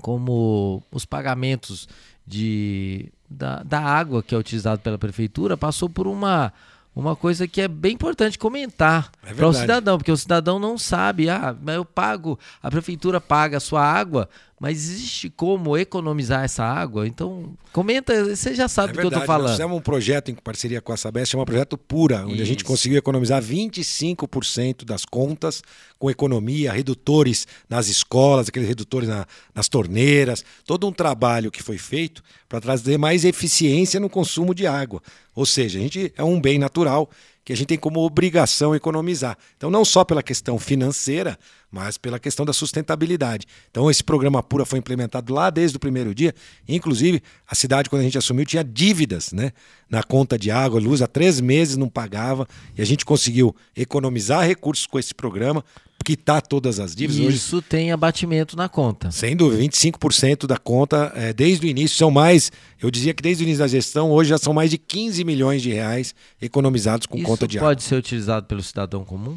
como 0.00 0.82
os 0.90 1.04
pagamentos 1.04 1.88
de, 2.26 3.12
da, 3.28 3.62
da 3.62 3.80
água 3.80 4.22
que 4.22 4.34
é 4.34 4.38
utilizado 4.38 4.80
pela 4.80 4.98
prefeitura, 4.98 5.56
passou 5.56 5.88
por 5.88 6.06
uma 6.06 6.52
uma 6.96 7.14
coisa 7.14 7.46
que 7.46 7.60
é 7.60 7.68
bem 7.68 7.92
importante 7.92 8.38
comentar 8.38 9.10
é 9.22 9.34
para 9.34 9.46
o 9.46 9.52
cidadão, 9.52 9.98
porque 9.98 10.10
o 10.10 10.16
cidadão 10.16 10.58
não 10.58 10.78
sabe, 10.78 11.28
ah, 11.28 11.54
eu 11.66 11.84
pago, 11.84 12.38
a 12.62 12.70
prefeitura 12.70 13.20
paga 13.20 13.58
a 13.58 13.60
sua 13.60 13.82
água, 13.84 14.30
mas 14.58 14.88
existe 14.88 15.28
como 15.28 15.76
economizar 15.76 16.42
essa 16.42 16.64
água? 16.64 17.06
Então, 17.06 17.54
comenta, 17.72 18.24
você 18.24 18.54
já 18.54 18.68
sabe 18.68 18.90
é 18.90 18.92
do 18.94 19.00
que 19.00 19.04
eu 19.04 19.10
estou 19.10 19.24
falando. 19.24 19.48
Nós 19.48 19.56
fizemos 19.56 19.76
um 19.76 19.82
projeto 19.82 20.30
em 20.30 20.34
parceria 20.34 20.80
com 20.80 20.92
a 20.92 20.96
Sabesp, 20.96 21.32
chama 21.32 21.44
Projeto 21.44 21.76
Pura, 21.76 22.24
onde 22.24 22.34
Isso. 22.34 22.42
a 22.42 22.46
gente 22.46 22.64
conseguiu 22.64 22.96
economizar 22.96 23.42
25% 23.42 24.84
das 24.84 25.04
contas 25.04 25.62
com 25.98 26.10
economia, 26.10 26.72
redutores 26.72 27.46
nas 27.68 27.88
escolas, 27.88 28.48
aqueles 28.48 28.68
redutores 28.68 29.08
na, 29.08 29.26
nas 29.54 29.68
torneiras, 29.68 30.42
todo 30.64 30.86
um 30.86 30.92
trabalho 30.92 31.50
que 31.50 31.62
foi 31.62 31.76
feito 31.76 32.22
para 32.48 32.60
trazer 32.60 32.96
mais 32.96 33.24
eficiência 33.26 34.00
no 34.00 34.08
consumo 34.08 34.54
de 34.54 34.66
água. 34.66 35.02
Ou 35.34 35.44
seja, 35.44 35.78
a 35.78 35.82
gente 35.82 36.12
é 36.16 36.24
um 36.24 36.40
bem 36.40 36.58
natural 36.58 37.10
que 37.46 37.52
a 37.52 37.56
gente 37.56 37.68
tem 37.68 37.78
como 37.78 38.00
obrigação 38.00 38.74
economizar. 38.74 39.38
Então, 39.56 39.70
não 39.70 39.84
só 39.84 40.04
pela 40.04 40.20
questão 40.20 40.58
financeira, 40.58 41.38
mas 41.70 41.96
pela 41.96 42.18
questão 42.18 42.44
da 42.44 42.52
sustentabilidade. 42.52 43.46
Então, 43.70 43.88
esse 43.88 44.02
programa 44.02 44.42
Pura 44.42 44.64
foi 44.64 44.80
implementado 44.80 45.32
lá 45.32 45.48
desde 45.48 45.76
o 45.76 45.80
primeiro 45.80 46.12
dia. 46.12 46.34
Inclusive, 46.66 47.22
a 47.46 47.54
cidade, 47.54 47.88
quando 47.88 48.00
a 48.00 48.04
gente 48.04 48.18
assumiu, 48.18 48.44
tinha 48.44 48.64
dívidas 48.64 49.32
né, 49.32 49.52
na 49.88 50.02
conta 50.02 50.36
de 50.36 50.50
água, 50.50 50.80
luz, 50.80 51.00
há 51.00 51.06
três 51.06 51.40
meses 51.40 51.76
não 51.76 51.88
pagava, 51.88 52.48
e 52.76 52.82
a 52.82 52.84
gente 52.84 53.04
conseguiu 53.04 53.54
economizar 53.76 54.44
recursos 54.44 54.84
com 54.84 54.98
esse 54.98 55.14
programa, 55.14 55.64
quitar 56.04 56.40
todas 56.40 56.78
as 56.78 56.94
dívidas. 56.94 57.34
Isso 57.34 57.56
Hoje, 57.56 57.66
tem 57.68 57.92
abatimento 57.92 58.56
na 58.56 58.68
conta. 58.68 59.10
Sem 59.10 59.34
dúvida, 59.36 59.62
25% 59.62 60.46
da 60.46 60.56
conta 60.56 61.12
é, 61.16 61.32
desde 61.32 61.66
o 61.66 61.68
início 61.68 61.96
são 61.96 62.10
mais, 62.10 62.52
eu 62.80 62.90
dizia 62.90 63.12
que 63.12 63.22
desde 63.22 63.42
o 63.42 63.44
início 63.44 63.60
da 63.60 63.68
gestão, 63.68 64.10
hoje 64.10 64.30
já 64.30 64.38
são 64.38 64.52
mais 64.52 64.70
de 64.70 64.78
15 64.78 65.24
milhões 65.24 65.62
de 65.62 65.72
reais 65.72 66.14
economizados 66.40 67.06
com 67.06 67.16
Isso 67.16 67.26
conta 67.26 67.48
de 67.48 67.58
água. 67.58 67.70
pode 67.70 67.82
ser 67.82 67.96
utilizado 67.96 68.46
pelo 68.46 68.62
cidadão 68.62 69.04
comum? 69.04 69.36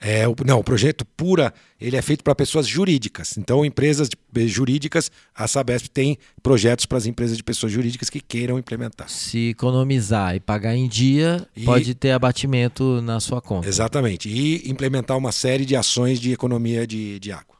É, 0.00 0.28
o, 0.28 0.34
não, 0.44 0.58
o 0.58 0.64
projeto 0.64 1.04
Pura 1.16 1.52
ele 1.80 1.96
é 1.96 2.02
feito 2.02 2.22
para 2.24 2.34
pessoas 2.34 2.66
jurídicas. 2.66 3.36
Então, 3.36 3.64
empresas 3.64 4.08
de, 4.08 4.16
eh, 4.36 4.46
jurídicas, 4.46 5.10
a 5.34 5.46
Sabesp 5.46 5.88
tem 5.88 6.18
projetos 6.42 6.86
para 6.86 6.98
as 6.98 7.06
empresas 7.06 7.36
de 7.36 7.42
pessoas 7.42 7.72
jurídicas 7.72 8.08
que 8.08 8.20
queiram 8.20 8.58
implementar. 8.58 9.08
Se 9.08 9.50
economizar 9.50 10.34
e 10.34 10.40
pagar 10.40 10.74
em 10.74 10.88
dia, 10.88 11.46
e, 11.56 11.64
pode 11.64 11.94
ter 11.94 12.12
abatimento 12.12 13.00
na 13.02 13.20
sua 13.20 13.40
conta. 13.40 13.68
Exatamente. 13.68 14.28
E 14.28 14.68
implementar 14.70 15.16
uma 15.16 15.32
série 15.32 15.64
de 15.64 15.76
ações 15.76 16.20
de 16.20 16.32
economia 16.32 16.86
de, 16.86 17.18
de 17.18 17.32
água. 17.32 17.54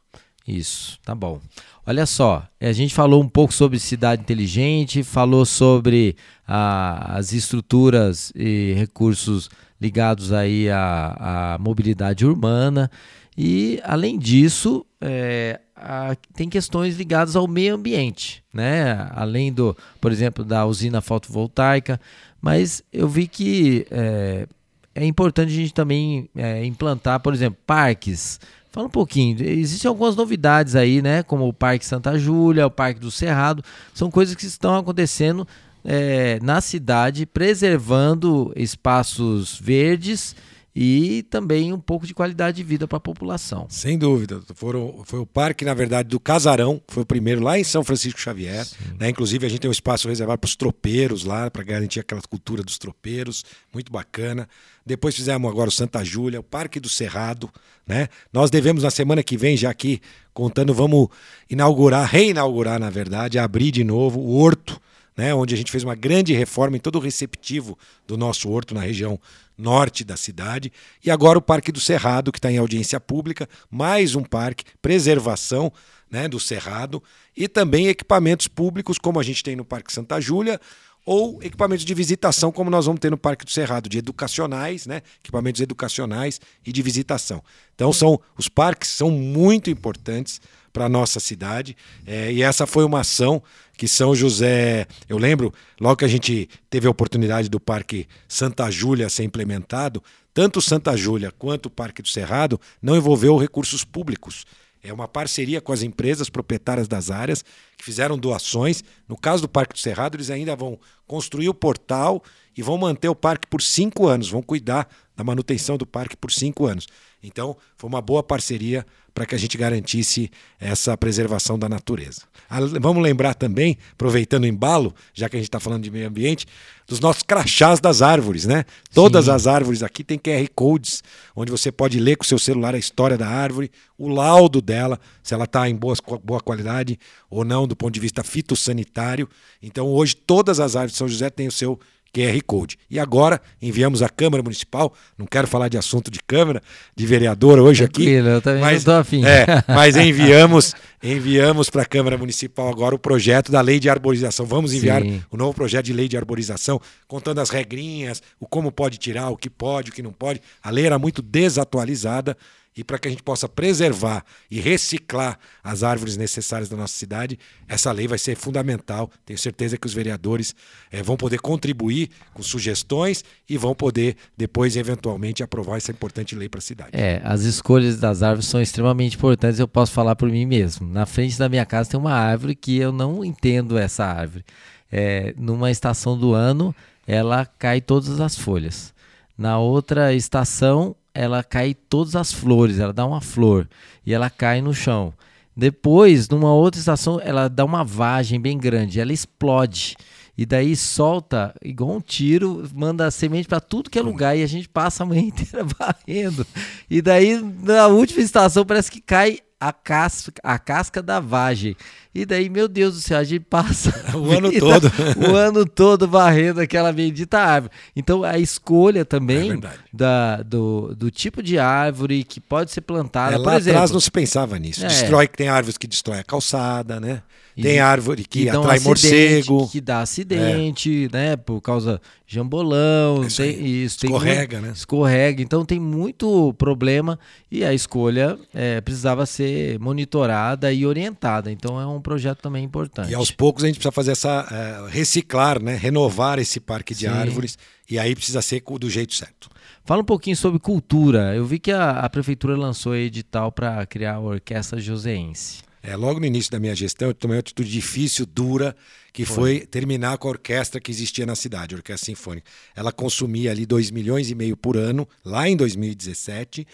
Isso, 0.47 0.99
tá 1.03 1.15
bom. 1.15 1.41
Olha 1.87 2.05
só, 2.07 2.47
a 2.59 2.71
gente 2.71 2.93
falou 2.93 3.21
um 3.21 3.29
pouco 3.29 3.53
sobre 3.53 3.79
cidade 3.79 4.23
inteligente, 4.23 5.03
falou 5.03 5.45
sobre 5.45 6.15
ah, 6.47 7.15
as 7.15 7.31
estruturas 7.31 8.31
e 8.35 8.73
recursos 8.75 9.49
ligados 9.79 10.31
aí 10.31 10.69
à, 10.69 11.53
à 11.55 11.57
mobilidade 11.57 12.25
urbana. 12.25 12.89
E, 13.37 13.79
além 13.83 14.17
disso, 14.17 14.85
é, 15.01 15.59
a, 15.75 16.15
tem 16.33 16.49
questões 16.49 16.95
ligadas 16.95 17.35
ao 17.35 17.47
meio 17.47 17.75
ambiente, 17.75 18.43
né? 18.53 19.09
além 19.11 19.51
do, 19.51 19.75
por 19.99 20.11
exemplo, 20.11 20.43
da 20.43 20.65
usina 20.65 21.01
fotovoltaica. 21.01 21.99
Mas 22.41 22.81
eu 22.93 23.07
vi 23.07 23.27
que 23.27 23.85
é, 23.91 24.47
é 24.93 25.05
importante 25.05 25.51
a 25.51 25.55
gente 25.55 25.73
também 25.73 26.29
é, 26.35 26.63
implantar, 26.65 27.19
por 27.19 27.33
exemplo, 27.33 27.59
parques. 27.65 28.39
Fala 28.71 28.87
um 28.87 28.89
pouquinho. 28.89 29.41
Existem 29.41 29.89
algumas 29.89 30.15
novidades 30.15 30.75
aí, 30.75 31.01
né? 31.01 31.23
Como 31.23 31.47
o 31.47 31.53
Parque 31.53 31.85
Santa 31.85 32.19
Júlia, 32.19 32.67
o 32.67 32.71
Parque 32.71 32.99
do 32.99 33.09
Cerrado. 33.09 33.63
São 33.93 34.11
coisas 34.11 34.35
que 34.35 34.45
estão 34.45 34.75
acontecendo 34.75 35.47
é, 35.85 36.39
na 36.41 36.59
cidade, 36.59 37.25
preservando 37.25 38.51
espaços 38.55 39.59
verdes 39.61 40.35
e 40.75 41.23
também 41.29 41.71
um 41.71 41.79
pouco 41.79 42.05
de 42.05 42.13
qualidade 42.13 42.57
de 42.57 42.63
vida 42.63 42.85
para 42.85 42.97
a 42.97 42.99
população. 43.01 43.65
Sem 43.69 43.97
dúvida. 43.97 44.41
Foram, 44.55 45.03
foi 45.05 45.19
o 45.19 45.25
parque, 45.25 45.63
na 45.63 45.73
verdade, 45.73 46.09
do 46.09 46.19
Casarão, 46.19 46.81
foi 46.89 47.03
o 47.03 47.05
primeiro 47.05 47.41
lá 47.41 47.57
em 47.57 47.63
São 47.63 47.81
Francisco 47.81 48.19
Xavier. 48.19 48.67
Né? 48.99 49.09
Inclusive, 49.09 49.45
a 49.45 49.49
gente 49.49 49.61
tem 49.61 49.69
um 49.69 49.71
espaço 49.71 50.09
reservado 50.09 50.39
para 50.39 50.47
os 50.49 50.55
tropeiros 50.55 51.23
lá, 51.23 51.49
para 51.49 51.63
garantir 51.63 52.01
aquela 52.01 52.21
cultura 52.23 52.61
dos 52.61 52.77
tropeiros, 52.77 53.45
muito 53.73 53.89
bacana. 53.89 54.49
Depois 54.85 55.15
fizemos 55.15 55.49
agora 55.49 55.69
o 55.69 55.71
Santa 55.71 56.03
Júlia, 56.03 56.41
o 56.41 56.43
Parque 56.43 56.77
do 56.77 56.89
Cerrado. 56.89 57.49
Né? 57.87 58.09
Nós 58.33 58.49
devemos, 58.51 58.83
na 58.83 58.91
semana 58.91 59.23
que 59.23 59.37
vem, 59.37 59.55
já 59.55 59.69
aqui 59.69 60.01
contando, 60.33 60.73
vamos 60.73 61.07
inaugurar, 61.49 62.05
reinaugurar, 62.05 62.81
na 62.81 62.89
verdade, 62.89 63.39
abrir 63.39 63.71
de 63.71 63.85
novo 63.85 64.19
o 64.19 64.35
Horto 64.35 64.81
né, 65.15 65.33
onde 65.33 65.53
a 65.53 65.57
gente 65.57 65.71
fez 65.71 65.83
uma 65.83 65.95
grande 65.95 66.33
reforma 66.33 66.77
em 66.77 66.79
todo 66.79 66.97
o 66.97 66.99
receptivo 66.99 67.77
do 68.05 68.17
nosso 68.17 68.49
horto 68.49 68.73
na 68.73 68.81
região 68.81 69.19
norte 69.57 70.03
da 70.03 70.17
cidade. 70.17 70.71
E 71.03 71.09
agora 71.09 71.37
o 71.37 71.41
Parque 71.41 71.71
do 71.71 71.79
Cerrado, 71.79 72.31
que 72.31 72.39
está 72.39 72.51
em 72.51 72.57
audiência 72.57 72.99
pública, 72.99 73.47
mais 73.69 74.15
um 74.15 74.23
parque, 74.23 74.65
preservação 74.81 75.71
né, 76.09 76.27
do 76.27 76.39
Cerrado, 76.39 77.01
e 77.35 77.47
também 77.47 77.87
equipamentos 77.87 78.47
públicos, 78.47 78.97
como 78.97 79.19
a 79.19 79.23
gente 79.23 79.43
tem 79.43 79.55
no 79.55 79.65
Parque 79.65 79.91
Santa 79.91 80.19
Júlia, 80.19 80.59
ou 81.05 81.41
equipamentos 81.43 81.85
de 81.85 81.93
visitação, 81.93 82.51
como 82.51 82.69
nós 82.69 82.87
vamos 82.87 82.99
ter 82.99 83.11
no 83.11 83.17
Parque 83.17 83.45
do 83.45 83.51
Cerrado, 83.51 83.87
de 83.87 83.99
educacionais, 83.99 84.87
né? 84.87 85.03
Equipamentos 85.23 85.61
educacionais 85.61 86.41
e 86.65 86.71
de 86.71 86.81
visitação. 86.81 87.43
Então 87.75 87.93
são 87.93 88.19
os 88.35 88.49
parques 88.49 88.89
são 88.89 89.11
muito 89.11 89.69
importantes 89.69 90.41
para 90.73 90.85
a 90.85 90.89
nossa 90.89 91.19
cidade. 91.19 91.77
É, 92.05 92.33
e 92.33 92.41
essa 92.41 92.65
foi 92.65 92.83
uma 92.83 93.01
ação 93.01 93.41
que 93.77 93.87
São 93.87 94.15
José. 94.15 94.87
Eu 95.07 95.17
lembro, 95.17 95.53
logo 95.79 95.97
que 95.97 96.05
a 96.05 96.09
gente 96.09 96.49
teve 96.69 96.87
a 96.87 96.91
oportunidade 96.91 97.49
do 97.49 97.59
Parque 97.59 98.07
Santa 98.27 98.69
Júlia 98.69 99.09
ser 99.09 99.23
implementado, 99.23 100.01
tanto 100.33 100.61
Santa 100.61 100.95
Júlia 100.97 101.31
quanto 101.31 101.67
o 101.67 101.69
Parque 101.69 102.01
do 102.01 102.07
Cerrado 102.07 102.59
não 102.81 102.95
envolveu 102.95 103.37
recursos 103.37 103.83
públicos. 103.83 104.45
É 104.83 104.93
uma 104.93 105.07
parceria 105.07 105.59
com 105.59 105.73
as 105.73 105.81
empresas 105.81 106.29
proprietárias 106.29 106.87
das 106.87 107.09
áreas 107.09 107.43
fizeram 107.85 108.17
doações. 108.17 108.83
No 109.07 109.15
caso 109.15 109.43
do 109.43 109.47
Parque 109.47 109.73
do 109.73 109.79
Cerrado, 109.79 110.17
eles 110.17 110.31
ainda 110.31 110.55
vão 110.55 110.79
construir 111.05 111.47
o 111.49 111.53
portal 111.53 112.23
e 112.57 112.63
vão 112.63 112.79
manter 112.79 113.07
o 113.07 113.15
parque 113.15 113.45
por 113.45 113.61
cinco 113.61 114.07
anos, 114.07 114.27
vão 114.27 114.41
cuidar 114.41 114.87
da 115.15 115.23
manutenção 115.23 115.77
do 115.77 115.85
parque 115.85 116.17
por 116.17 116.31
cinco 116.31 116.65
anos. 116.65 116.87
Então, 117.21 117.55
foi 117.77 117.87
uma 117.87 118.01
boa 118.01 118.23
parceria 118.23 118.85
para 119.13 119.25
que 119.25 119.33
a 119.33 119.37
gente 119.37 119.57
garantisse 119.57 120.29
essa 120.59 120.97
preservação 120.97 121.57
da 121.57 121.69
natureza. 121.69 122.23
Ah, 122.49 122.59
vamos 122.81 123.01
lembrar 123.01 123.33
também, 123.33 123.77
aproveitando 123.93 124.43
o 124.43 124.47
embalo, 124.47 124.93
já 125.13 125.29
que 125.29 125.37
a 125.37 125.39
gente 125.39 125.47
está 125.47 125.59
falando 125.59 125.83
de 125.83 125.89
meio 125.89 126.07
ambiente, 126.07 126.45
dos 126.85 126.99
nossos 126.99 127.23
crachás 127.23 127.79
das 127.79 128.01
árvores, 128.01 128.45
né? 128.45 128.65
Todas 128.93 129.25
Sim. 129.25 129.31
as 129.31 129.47
árvores 129.47 129.81
aqui 129.81 130.03
têm 130.03 130.19
QR 130.19 130.47
Codes, 130.53 131.01
onde 131.33 131.49
você 131.49 131.71
pode 131.71 131.97
ler 131.97 132.17
com 132.17 132.23
o 132.23 132.27
seu 132.27 132.37
celular 132.37 132.75
a 132.75 132.77
história 132.77 133.17
da 133.17 133.27
árvore, 133.27 133.71
o 133.97 134.09
laudo 134.09 134.61
dela, 134.61 134.99
se 135.23 135.33
ela 135.33 135.45
está 135.45 135.67
em 135.69 135.75
boa, 135.75 135.95
boa 136.21 136.41
qualidade 136.41 136.99
ou 137.29 137.45
não, 137.45 137.65
do 137.75 137.77
ponto 137.77 137.93
de 137.93 137.99
vista 137.99 138.23
fitossanitário. 138.23 139.29
Então, 139.61 139.87
hoje, 139.87 140.15
todas 140.15 140.59
as 140.59 140.75
árvores 140.75 140.93
de 140.93 140.97
São 140.97 141.07
José 141.07 141.29
têm 141.29 141.47
o 141.47 141.51
seu 141.51 141.77
QR 142.15 142.41
Code. 142.47 142.77
E 142.89 142.97
agora 142.97 143.41
enviamos 143.61 144.01
à 144.01 144.07
Câmara 144.07 144.41
Municipal, 144.41 144.93
não 145.17 145.25
quero 145.25 145.45
falar 145.45 145.67
de 145.67 145.77
assunto 145.77 146.09
de 146.09 146.19
Câmara, 146.25 146.63
de 146.95 147.05
vereador 147.05 147.59
hoje 147.59 147.83
aqui. 147.83 148.09
Eu 148.09 148.41
também 148.41 148.61
mas, 148.61 148.85
não 148.85 148.99
afim. 148.99 149.25
É, 149.25 149.45
mas 149.67 149.97
enviamos, 149.99 150.73
enviamos 151.03 151.69
para 151.69 151.81
a 151.81 151.85
Câmara 151.85 152.17
Municipal 152.17 152.69
agora 152.69 152.95
o 152.95 152.99
projeto 152.99 153.51
da 153.51 153.59
lei 153.59 153.81
de 153.81 153.89
arborização. 153.89 154.45
Vamos 154.45 154.73
enviar 154.73 155.01
Sim. 155.01 155.21
o 155.29 155.35
novo 155.35 155.53
projeto 155.53 155.87
de 155.87 155.93
lei 155.93 156.07
de 156.07 156.15
arborização, 156.15 156.79
contando 157.05 157.41
as 157.41 157.49
regrinhas, 157.49 158.23
o 158.39 158.47
como 158.47 158.71
pode 158.71 158.97
tirar, 158.97 159.29
o 159.29 159.35
que 159.35 159.49
pode, 159.49 159.89
o 159.91 159.93
que 159.93 160.01
não 160.01 160.13
pode. 160.13 160.41
A 160.63 160.69
lei 160.69 160.85
era 160.85 160.97
muito 160.97 161.21
desatualizada 161.21 162.37
e 162.75 162.83
para 162.83 162.99
que 162.99 163.07
a 163.07 163.11
gente 163.11 163.23
possa 163.23 163.47
preservar 163.47 164.23
e 164.51 164.59
reciclar 164.59 165.39
as 165.63 165.81
árvores 165.81 166.17
necessárias 166.17 166.67
da 166.67 166.75
nossa 166.75 166.93
cidade, 166.93 167.39
essa 167.67 167.91
lei 167.91 168.07
vai 168.07 168.17
ser 168.17 168.35
fundamental. 168.35 169.09
Tenho 169.25 169.39
certeza 169.39 169.77
que 169.77 169.87
os 169.87 169.93
vereadores 169.93 170.53
é, 170.91 171.01
vão 171.01 171.15
poder 171.15 171.39
contribuir 171.39 172.09
com 172.33 172.43
sugestões 172.43 173.23
e 173.47 173.57
vão 173.57 173.73
poder 173.73 174.17
depois, 174.35 174.75
eventualmente, 174.75 175.41
aprovar 175.41 175.77
essa 175.77 175.91
importante 175.91 176.35
lei 176.35 176.49
para 176.49 176.57
a 176.57 176.61
cidade. 176.61 176.89
É, 176.93 177.21
as 177.23 177.43
escolhas 177.43 177.97
das 177.97 178.21
árvores 178.21 178.47
são 178.47 178.61
extremamente 178.61 179.15
importantes, 179.15 179.59
eu 179.59 179.67
posso 179.67 179.93
falar 179.93 180.15
por 180.15 180.29
mim 180.29 180.45
mesmo. 180.45 180.85
Na 180.87 181.05
frente 181.05 181.39
da 181.39 181.47
minha 181.47 181.65
casa 181.65 181.91
tem 181.91 181.99
uma 181.99 182.13
árvore 182.13 182.55
que 182.55 182.77
eu 182.77 182.91
não 182.91 183.23
entendo 183.23 183.77
essa 183.77 184.03
árvore. 184.03 184.43
É, 184.91 185.33
numa 185.37 185.71
estação 185.71 186.17
do 186.17 186.33
ano, 186.33 186.75
ela 187.07 187.45
cai 187.45 187.79
todas 187.79 188.19
as 188.19 188.37
folhas. 188.37 188.93
Na 189.37 189.59
outra 189.59 190.13
estação, 190.13 190.95
ela 191.15 191.41
cai 191.43 191.73
todas 191.73 192.15
as 192.15 192.31
flores, 192.31 192.77
ela 192.77 192.91
dá 192.91 193.05
uma 193.05 193.21
flor 193.21 193.67
e 194.05 194.13
ela 194.13 194.29
cai 194.29 194.61
no 194.61 194.73
chão. 194.73 195.13
Depois, 195.55 196.27
numa 196.27 196.53
outra 196.53 196.79
estação, 196.79 197.19
ela 197.23 197.47
dá 197.47 197.63
uma 197.63 197.83
vagem 197.83 198.39
bem 198.39 198.57
grande, 198.57 198.99
ela 198.99 199.13
explode. 199.13 199.95
E 200.37 200.45
daí 200.45 200.75
solta 200.75 201.55
igual 201.63 201.91
um 201.91 202.01
tiro, 202.01 202.69
manda 202.75 203.09
semente 203.09 203.47
para 203.47 203.61
tudo 203.61 203.89
que 203.89 203.97
é 203.97 204.01
lugar 204.01 204.37
e 204.37 204.43
a 204.43 204.47
gente 204.47 204.67
passa 204.67 205.03
a 205.03 205.05
manhã 205.05 205.21
inteira 205.27 205.63
varrendo. 205.63 206.45
E 206.89 207.01
daí, 207.01 207.41
na 207.63 207.87
última 207.87 208.21
estação, 208.21 208.65
parece 208.65 208.91
que 208.91 208.99
cai 208.99 209.39
a 209.57 209.71
casca, 209.71 210.33
a 210.43 210.59
casca 210.59 211.01
da 211.01 211.21
vagem. 211.21 211.77
E 212.15 212.25
daí, 212.25 212.47
meu 212.47 212.69
Deus 212.69 212.95
do 212.95 213.01
céu, 213.01 213.19
a 213.19 213.23
gente 213.25 213.43
passa 213.43 213.93
o 214.15 214.31
ano 214.31 214.49
todo. 214.57 214.89
o 215.29 215.35
ano 215.35 215.65
todo 215.65 216.07
varrendo 216.07 216.61
aquela 216.61 216.93
bendita 216.93 217.37
árvore. 217.37 217.73
Então, 217.93 218.23
a 218.23 218.39
escolha 218.39 219.03
também 219.03 219.51
é 219.51 219.59
da, 219.91 220.41
do, 220.41 220.95
do 220.95 221.11
tipo 221.11 221.43
de 221.43 221.59
árvore 221.59 222.23
que 222.23 222.39
pode 222.39 222.71
ser 222.71 222.79
plantada. 222.79 223.35
É, 223.35 223.37
lá 223.37 223.43
por 223.43 223.53
exemplo, 223.53 223.79
atrás 223.79 223.91
não 223.91 223.99
se 223.99 224.09
pensava 224.09 224.57
nisso. 224.57 224.85
É. 224.85 224.87
Destrói, 224.87 225.27
tem 225.27 225.49
árvores 225.49 225.77
que 225.77 225.87
destrói 225.87 226.19
a 226.19 226.23
calçada, 226.23 227.01
né? 227.01 227.21
Tem 227.61 227.79
árvore 227.79 228.23
que, 228.23 228.43
que 228.43 228.49
atrai 228.49 228.79
morcego. 228.79 229.69
Que 229.69 229.79
dá 229.79 230.01
acidente, 230.01 231.09
é. 231.11 231.17
né? 231.17 231.35
Por 231.37 231.61
causa 231.61 232.01
jambolão. 232.27 233.23
Isso, 233.23 233.37
tem, 233.37 233.65
isso 233.65 234.05
escorrega, 234.05 234.57
tem, 234.57 234.65
né? 234.65 234.73
Escorrega. 234.75 235.41
Então 235.41 235.63
tem 235.63 235.79
muito 235.79 236.53
problema 236.55 237.17
e 237.49 237.63
a 237.63 237.73
escolha 237.73 238.37
é, 238.53 238.81
precisava 238.81 239.25
ser 239.25 239.79
monitorada 239.79 240.71
e 240.73 240.85
orientada. 240.85 241.49
Então 241.51 241.79
é 241.79 241.85
um 241.85 242.01
projeto 242.05 242.39
também 242.39 242.63
importante. 242.63 243.09
E 243.09 243.15
aos 243.15 243.31
poucos 243.31 243.63
a 243.63 243.67
gente 243.67 243.77
precisa 243.77 243.91
fazer 243.91 244.11
essa. 244.11 244.47
É, 244.51 244.91
reciclar, 244.91 245.59
né? 245.61 245.75
Renovar 245.75 246.37
esse 246.37 246.59
parque 246.59 246.93
de 246.93 247.07
Sim. 247.07 247.07
árvores. 247.07 247.57
E 247.89 247.97
aí 247.97 248.15
precisa 248.15 248.43
ser 248.43 248.61
do 248.79 248.89
jeito 248.89 249.15
certo. 249.15 249.49
Fala 249.83 250.01
um 250.01 250.05
pouquinho 250.05 250.37
sobre 250.37 250.59
cultura. 250.59 251.35
Eu 251.35 251.45
vi 251.45 251.57
que 251.57 251.71
a, 251.71 251.99
a 251.99 252.09
prefeitura 252.09 252.55
lançou 252.55 252.95
edital 252.95 253.51
para 253.51 253.83
criar 253.87 254.15
a 254.15 254.19
Orquestra 254.19 254.79
Joseense. 254.79 255.63
É, 255.87 255.95
logo 255.95 256.19
no 256.19 256.25
início 256.25 256.51
da 256.51 256.59
minha 256.59 256.75
gestão, 256.75 257.09
eu 257.09 257.13
tomei 257.13 257.37
uma 257.37 257.41
atitude 257.41 257.69
difícil, 257.69 258.25
dura, 258.25 258.75
que 259.13 259.23
foi. 259.23 259.59
foi. 259.59 259.67
terminar 259.67 260.17
com 260.17 260.27
a 260.27 260.31
orquestra 260.31 260.81
que 260.81 260.89
existia 260.89 261.27
na 261.27 261.35
cidade, 261.35 261.75
a 261.75 261.77
Orquestra 261.77 262.07
Sinfônica. 262.07 262.49
Ela 262.75 262.91
consumia 262.91 263.51
ali 263.51 263.67
2 263.67 263.91
milhões 263.91 264.31
e 264.31 264.35
meio 264.35 264.57
por 264.57 264.77
ano, 264.77 265.07
lá 265.23 265.47
em 265.47 265.55
2017, 265.55 266.65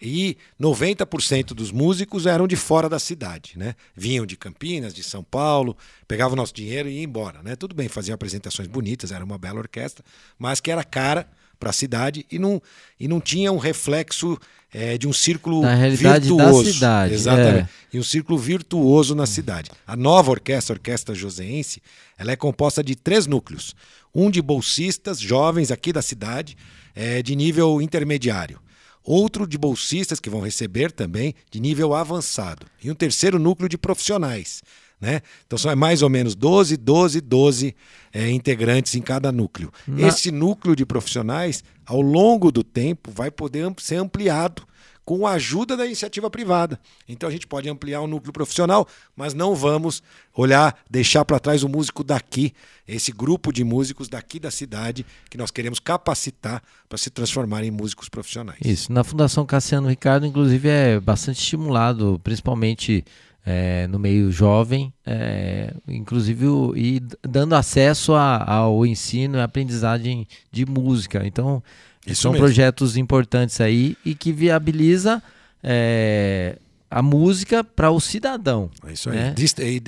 e 0.00 0.36
90% 0.60 1.46
dos 1.54 1.72
músicos 1.72 2.24
eram 2.24 2.46
de 2.46 2.54
fora 2.54 2.88
da 2.88 3.00
cidade, 3.00 3.54
né? 3.56 3.74
Vinham 3.96 4.24
de 4.24 4.36
Campinas, 4.36 4.94
de 4.94 5.02
São 5.02 5.24
Paulo, 5.24 5.76
pegavam 6.06 6.34
o 6.34 6.36
nosso 6.36 6.54
dinheiro 6.54 6.88
e 6.88 7.00
iam 7.00 7.02
embora, 7.02 7.42
né? 7.42 7.56
Tudo 7.56 7.74
bem, 7.74 7.88
faziam 7.88 8.14
apresentações 8.14 8.68
bonitas, 8.68 9.10
era 9.10 9.24
uma 9.24 9.38
bela 9.38 9.58
orquestra, 9.58 10.04
mas 10.38 10.60
que 10.60 10.70
era 10.70 10.84
cara 10.84 11.28
para 11.62 11.70
a 11.70 11.72
cidade 11.72 12.26
e 12.28 12.40
não, 12.40 12.60
e 12.98 13.06
não 13.06 13.20
tinha 13.20 13.52
um 13.52 13.56
reflexo 13.56 14.36
é, 14.74 14.98
de 14.98 15.06
um 15.06 15.12
círculo 15.12 15.62
na 15.62 15.76
realidade 15.76 16.26
virtuoso. 16.26 16.64
Da 16.64 16.72
cidade, 16.72 17.14
Exatamente. 17.14 17.68
É. 17.68 17.68
E 17.96 18.00
um 18.00 18.02
círculo 18.02 18.36
virtuoso 18.36 19.14
na 19.14 19.26
cidade. 19.26 19.70
A 19.86 19.94
nova 19.94 20.32
orquestra, 20.32 20.74
a 20.74 20.76
Orquestra 20.76 21.14
Joseense, 21.14 21.80
ela 22.18 22.32
é 22.32 22.36
composta 22.36 22.82
de 22.82 22.96
três 22.96 23.28
núcleos. 23.28 23.76
Um 24.12 24.28
de 24.28 24.42
bolsistas 24.42 25.20
jovens 25.20 25.70
aqui 25.70 25.92
da 25.92 26.02
cidade, 26.02 26.56
é, 26.96 27.22
de 27.22 27.36
nível 27.36 27.80
intermediário. 27.80 28.58
Outro 29.04 29.46
de 29.46 29.56
bolsistas 29.56 30.18
que 30.18 30.30
vão 30.30 30.40
receber 30.40 30.90
também 30.90 31.32
de 31.48 31.60
nível 31.60 31.94
avançado. 31.94 32.66
E 32.82 32.90
um 32.90 32.94
terceiro 32.94 33.38
núcleo 33.38 33.68
de 33.68 33.78
profissionais, 33.78 34.64
né? 35.02 35.20
Então 35.44 35.58
são 35.58 35.74
mais 35.74 36.00
ou 36.00 36.08
menos 36.08 36.36
12, 36.36 36.76
12, 36.76 37.20
12 37.20 37.74
é, 38.12 38.30
integrantes 38.30 38.94
em 38.94 39.02
cada 39.02 39.32
núcleo. 39.32 39.72
Na... 39.84 40.06
Esse 40.06 40.30
núcleo 40.30 40.76
de 40.76 40.86
profissionais, 40.86 41.64
ao 41.84 42.00
longo 42.00 42.52
do 42.52 42.62
tempo, 42.62 43.10
vai 43.10 43.28
poder 43.28 43.70
ser 43.78 43.96
ampliado 43.96 44.62
com 45.04 45.26
a 45.26 45.32
ajuda 45.32 45.76
da 45.76 45.84
iniciativa 45.84 46.30
privada. 46.30 46.78
Então 47.08 47.28
a 47.28 47.32
gente 47.32 47.48
pode 47.48 47.68
ampliar 47.68 48.00
o 48.00 48.06
núcleo 48.06 48.32
profissional, 48.32 48.86
mas 49.16 49.34
não 49.34 49.56
vamos 49.56 50.00
olhar, 50.32 50.78
deixar 50.88 51.24
para 51.24 51.40
trás 51.40 51.64
o 51.64 51.68
músico 51.68 52.04
daqui, 52.04 52.54
esse 52.86 53.10
grupo 53.10 53.52
de 53.52 53.64
músicos 53.64 54.08
daqui 54.08 54.38
da 54.38 54.52
cidade 54.52 55.04
que 55.28 55.36
nós 55.36 55.50
queremos 55.50 55.80
capacitar 55.80 56.62
para 56.88 56.96
se 56.96 57.10
transformar 57.10 57.64
em 57.64 57.72
músicos 57.72 58.08
profissionais. 58.08 58.60
Isso. 58.64 58.92
Na 58.92 59.02
Fundação 59.02 59.44
Cassiano 59.44 59.88
Ricardo, 59.88 60.24
inclusive, 60.24 60.68
é 60.68 61.00
bastante 61.00 61.40
estimulado, 61.40 62.20
principalmente 62.22 63.04
é, 63.44 63.86
no 63.88 63.98
meio 63.98 64.30
jovem, 64.30 64.92
é, 65.04 65.74
inclusive 65.88 66.46
o, 66.46 66.74
e 66.76 67.00
dando 67.22 67.54
acesso 67.54 68.14
a, 68.14 68.44
ao 68.48 68.86
ensino 68.86 69.38
e 69.38 69.40
aprendizagem 69.40 70.26
de 70.50 70.64
música. 70.64 71.22
Então, 71.26 71.62
Isso 72.06 72.22
são 72.22 72.32
mesmo. 72.32 72.46
projetos 72.46 72.96
importantes 72.96 73.60
aí 73.60 73.96
e 74.04 74.14
que 74.14 74.32
viabiliza 74.32 75.22
é, 75.62 76.56
a 76.90 77.02
música 77.02 77.64
para 77.64 77.90
o 77.90 78.00
cidadão. 78.00 78.70
É 78.86 78.92
isso 78.92 79.10
aí. 79.10 79.16
Né? 79.16 79.34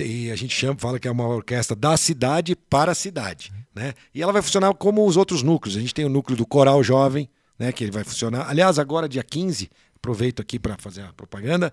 E, 0.05 0.31
a 0.31 0.35
gente 0.35 0.53
chama, 0.53 0.75
fala 0.77 0.99
que 0.99 1.07
é 1.07 1.11
uma 1.11 1.27
orquestra 1.27 1.75
da 1.75 1.95
cidade 1.95 2.55
para 2.55 2.91
a 2.91 2.95
cidade. 2.95 3.53
Né? 3.73 3.93
E 4.13 4.21
ela 4.21 4.33
vai 4.33 4.41
funcionar 4.41 4.73
como 4.73 5.05
os 5.05 5.15
outros 5.15 5.43
núcleos. 5.43 5.77
A 5.77 5.79
gente 5.79 5.93
tem 5.93 6.03
o 6.03 6.09
núcleo 6.09 6.37
do 6.37 6.45
Coral 6.45 6.83
Jovem, 6.83 7.29
né, 7.59 7.71
que 7.71 7.83
ele 7.83 7.91
vai 7.91 8.03
funcionar. 8.03 8.49
Aliás, 8.49 8.79
agora, 8.79 9.07
dia 9.07 9.23
15, 9.23 9.69
aproveito 9.95 10.41
aqui 10.41 10.59
para 10.59 10.75
fazer 10.77 11.01
a 11.01 11.13
propaganda, 11.13 11.71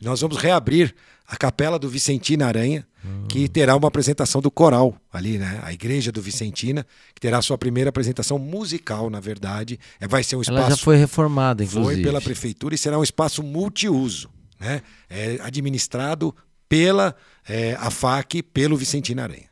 nós 0.00 0.20
vamos 0.20 0.36
reabrir 0.36 0.94
a 1.26 1.36
Capela 1.36 1.78
do 1.78 1.88
Vicentina 1.88 2.46
Aranha, 2.46 2.86
hum. 3.04 3.26
que 3.28 3.48
terá 3.48 3.74
uma 3.74 3.88
apresentação 3.88 4.40
do 4.40 4.50
coral 4.50 4.94
ali, 5.12 5.38
né? 5.38 5.60
A 5.62 5.72
Igreja 5.72 6.12
do 6.12 6.22
Vicentina, 6.22 6.86
que 7.14 7.20
terá 7.20 7.42
sua 7.42 7.58
primeira 7.58 7.90
apresentação 7.90 8.38
musical, 8.38 9.10
na 9.10 9.18
verdade. 9.18 9.78
É, 10.00 10.06
vai 10.06 10.22
ser 10.22 10.36
um 10.36 10.42
espaço. 10.42 10.58
Ela 10.58 10.70
já 10.70 10.76
foi 10.76 10.96
reformada, 10.96 11.64
inclusive. 11.64 11.94
Foi 11.94 12.02
pela 12.02 12.20
prefeitura 12.20 12.74
e 12.74 12.78
será 12.78 12.98
um 12.98 13.02
espaço 13.02 13.42
multiuso, 13.42 14.30
né? 14.60 14.82
É 15.10 15.38
administrado 15.42 16.34
pela 16.68 17.14
é, 17.48 17.76
a 17.80 17.90
FAC, 17.90 18.42
pelo 18.42 18.76
Vicentina 18.76 19.24
Aranha. 19.24 19.48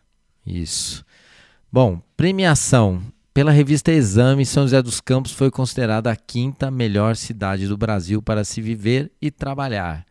Isso. 0.46 1.04
Bom, 1.72 2.00
premiação. 2.16 3.02
Pela 3.32 3.50
revista 3.50 3.90
Exame, 3.90 4.46
São 4.46 4.62
José 4.62 4.80
dos 4.80 5.00
Campos 5.00 5.32
foi 5.32 5.50
considerada 5.50 6.08
a 6.08 6.14
quinta 6.14 6.70
melhor 6.70 7.16
cidade 7.16 7.66
do 7.66 7.76
Brasil 7.76 8.22
para 8.22 8.44
se 8.44 8.60
viver 8.60 9.10
e 9.20 9.28
trabalhar. 9.28 10.06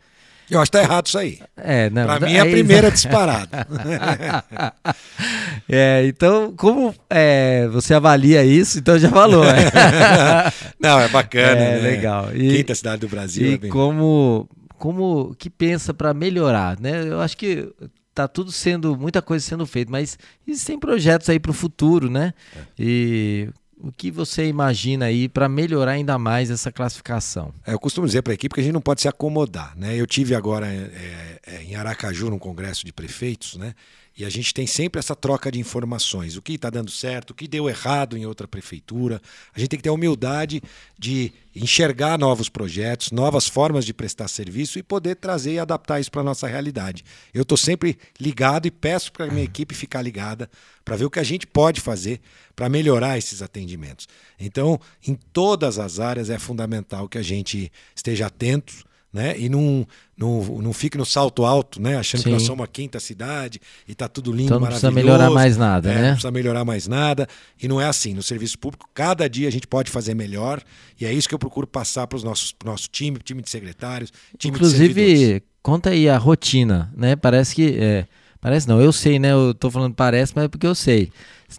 Eu 0.56 0.62
acho 0.62 0.72
que 0.72 0.78
tá 0.78 0.84
errado 0.84 1.08
isso 1.08 1.18
aí. 1.18 1.40
É, 1.58 1.90
não, 1.90 2.06
pra 2.06 2.20
mim 2.20 2.34
é 2.34 2.40
a 2.40 2.46
primeira 2.46 2.92
disparada. 2.92 3.68
é, 5.68 6.06
então, 6.06 6.54
como 6.56 6.94
é, 7.10 7.68
você 7.68 7.94
avalia 7.94 8.44
isso, 8.44 8.80
então 8.80 8.98
já 8.98 9.10
falou. 9.10 9.44
Né? 9.46 9.72
não, 10.80 11.00
é 11.00 11.08
bacana. 11.08 11.62
É, 11.62 11.82
né? 11.82 11.90
legal. 11.90 12.36
E, 12.36 12.58
Quinta 12.58 12.76
cidade 12.76 13.02
do 13.02 13.08
Brasil. 13.08 13.52
E 13.52 13.54
é 13.54 13.58
bem... 13.58 13.70
como, 13.70 14.48
como 14.78 15.36
que 15.38 15.50
pensa 15.50 15.94
para 15.94 16.14
melhorar, 16.14 16.80
né? 16.80 17.08
Eu 17.08 17.22
acho 17.22 17.38
que 17.38 17.68
tá 18.14 18.28
tudo 18.28 18.52
sendo, 18.52 18.96
muita 18.96 19.22
coisa 19.22 19.44
sendo 19.44 19.66
feita, 19.66 19.92
mas 19.92 20.18
existem 20.48 20.80
projetos 20.80 21.30
aí 21.30 21.40
para 21.40 21.52
o 21.52 21.54
futuro, 21.54 22.10
né? 22.10 22.34
É. 22.56 22.60
E 22.78 23.50
o 23.84 23.92
que 23.92 24.10
você 24.10 24.48
imagina 24.48 25.06
aí 25.06 25.28
para 25.28 25.50
melhorar 25.50 25.92
ainda 25.92 26.18
mais 26.18 26.50
essa 26.50 26.72
classificação? 26.72 27.54
É, 27.68 27.74
eu 27.74 27.80
costumo 27.80 28.08
dizer 28.08 28.22
para 28.22 28.32
a 28.32 28.36
equipe 28.36 28.56
que 28.56 28.62
a 28.62 28.64
gente 28.64 28.72
não 28.74 28.80
pode 28.80 29.02
se 29.02 29.10
acomodar. 29.10 29.74
Né? 29.76 30.00
Eu 30.00 30.08
tive 30.08 30.34
agora 30.34 30.66
é, 30.66 30.78
é, 30.78 31.33
em 31.74 31.76
Aracaju, 31.76 32.30
num 32.30 32.40
congresso 32.40 32.86
de 32.86 32.94
prefeitos, 32.94 33.56
né? 33.56 33.74
E 34.16 34.24
a 34.24 34.30
gente 34.30 34.54
tem 34.54 34.68
sempre 34.68 35.00
essa 35.00 35.16
troca 35.16 35.52
de 35.52 35.60
informações. 35.60 36.38
O 36.38 36.42
que 36.42 36.54
está 36.54 36.70
dando 36.70 36.92
certo, 36.92 37.32
o 37.32 37.34
que 37.34 37.48
deu 37.48 37.68
errado 37.68 38.16
em 38.16 38.28
outra 38.28 38.48
prefeitura. 38.48 39.20
A 39.56 39.60
gente 39.60 39.70
tem 39.70 39.78
que 39.78 39.84
ter 39.84 39.90
a 39.90 39.94
humildade 39.94 40.62
de 41.00 41.34
enxergar 41.56 42.20
novos 42.20 42.48
projetos, 42.48 43.12
novas 43.12 43.48
formas 43.48 43.84
de 43.86 43.92
prestar 43.92 44.28
serviço 44.28 44.78
e 44.78 44.84
poder 44.84 45.16
trazer 45.16 45.54
e 45.54 45.60
adaptar 45.60 46.00
isso 46.00 46.12
para 46.12 46.22
a 46.22 46.24
nossa 46.24 46.48
realidade. 46.48 47.04
Eu 47.34 47.42
estou 47.42 47.58
sempre 47.58 47.98
ligado 48.20 48.68
e 48.68 48.72
peço 48.72 49.12
para 49.12 49.26
a 49.26 49.32
minha 49.32 49.44
equipe 49.44 49.74
ficar 49.74 50.04
ligada 50.04 50.48
para 50.86 50.96
ver 50.96 51.06
o 51.06 51.10
que 51.10 51.20
a 51.20 51.24
gente 51.24 51.48
pode 51.48 51.82
fazer 51.82 52.22
para 52.56 52.70
melhorar 52.70 53.18
esses 53.18 53.42
atendimentos. 53.42 54.08
Então, 54.40 54.80
em 55.08 55.16
todas 55.16 55.80
as 55.80 56.00
áreas 56.00 56.30
é 56.30 56.38
fundamental 56.38 57.10
que 57.10 57.18
a 57.18 57.24
gente 57.24 57.72
esteja 57.96 58.28
atento 58.28 58.86
né? 59.14 59.36
E 59.38 59.48
não, 59.48 59.86
não, 60.18 60.42
não 60.60 60.74
fique 60.74 60.98
no 60.98 61.06
salto 61.06 61.46
alto, 61.46 61.80
né? 61.80 61.98
Achando 61.98 62.22
Sim. 62.22 62.24
que 62.26 62.32
nós 62.32 62.42
somos 62.42 62.62
uma 62.62 62.68
quinta 62.68 63.00
cidade 63.00 63.62
e 63.88 63.92
está 63.92 64.08
tudo 64.08 64.32
lindo, 64.32 64.46
então 64.46 64.60
não 64.60 64.62
maravilhoso. 64.62 64.88
Não 64.88 64.94
precisa 64.94 65.14
melhorar 65.14 65.30
mais 65.30 65.56
nada, 65.56 65.92
é, 65.92 65.96
né? 65.96 66.02
Não 66.02 66.12
precisa 66.14 66.32
melhorar 66.32 66.66
mais 66.66 66.88
nada. 66.88 67.28
E 67.62 67.68
não 67.68 67.80
é 67.80 67.86
assim. 67.86 68.16
No 68.16 68.24
serviço 68.24 68.58
público, 68.58 68.90
cada 68.92 69.30
dia 69.30 69.48
a 69.48 69.52
gente 69.52 69.68
pode 69.68 69.92
fazer 69.92 70.16
melhor. 70.16 70.62
E 71.00 71.06
é 71.06 71.14
isso 71.14 71.30
que 71.30 71.36
eu 71.36 71.40
procuro 71.40 71.68
passar 71.68 72.08
para 72.08 72.18
o 72.18 72.24
nosso, 72.24 72.56
time, 72.92 73.20
time 73.20 73.44
de 73.44 73.50
secretários, 73.52 74.12
time 74.38 74.56
Inclusive, 74.56 74.88
de 74.88 74.94
servidores. 74.94 75.42
conta 75.62 75.92
aí 75.92 76.10
a 76.10 76.18
rotina, 76.18 76.92
né? 76.98 77.16
Parece 77.16 77.54
que. 77.54 77.78
É, 77.80 78.08
parece 78.42 78.68
não, 78.68 78.82
eu 78.82 78.92
sei, 78.92 79.20
né? 79.20 79.32
Eu 79.32 79.52
estou 79.52 79.70
falando 79.70 79.94
parece, 79.94 80.34
mas 80.36 80.46
é 80.46 80.48
porque 80.48 80.66
eu 80.66 80.76
sei. 80.76 81.12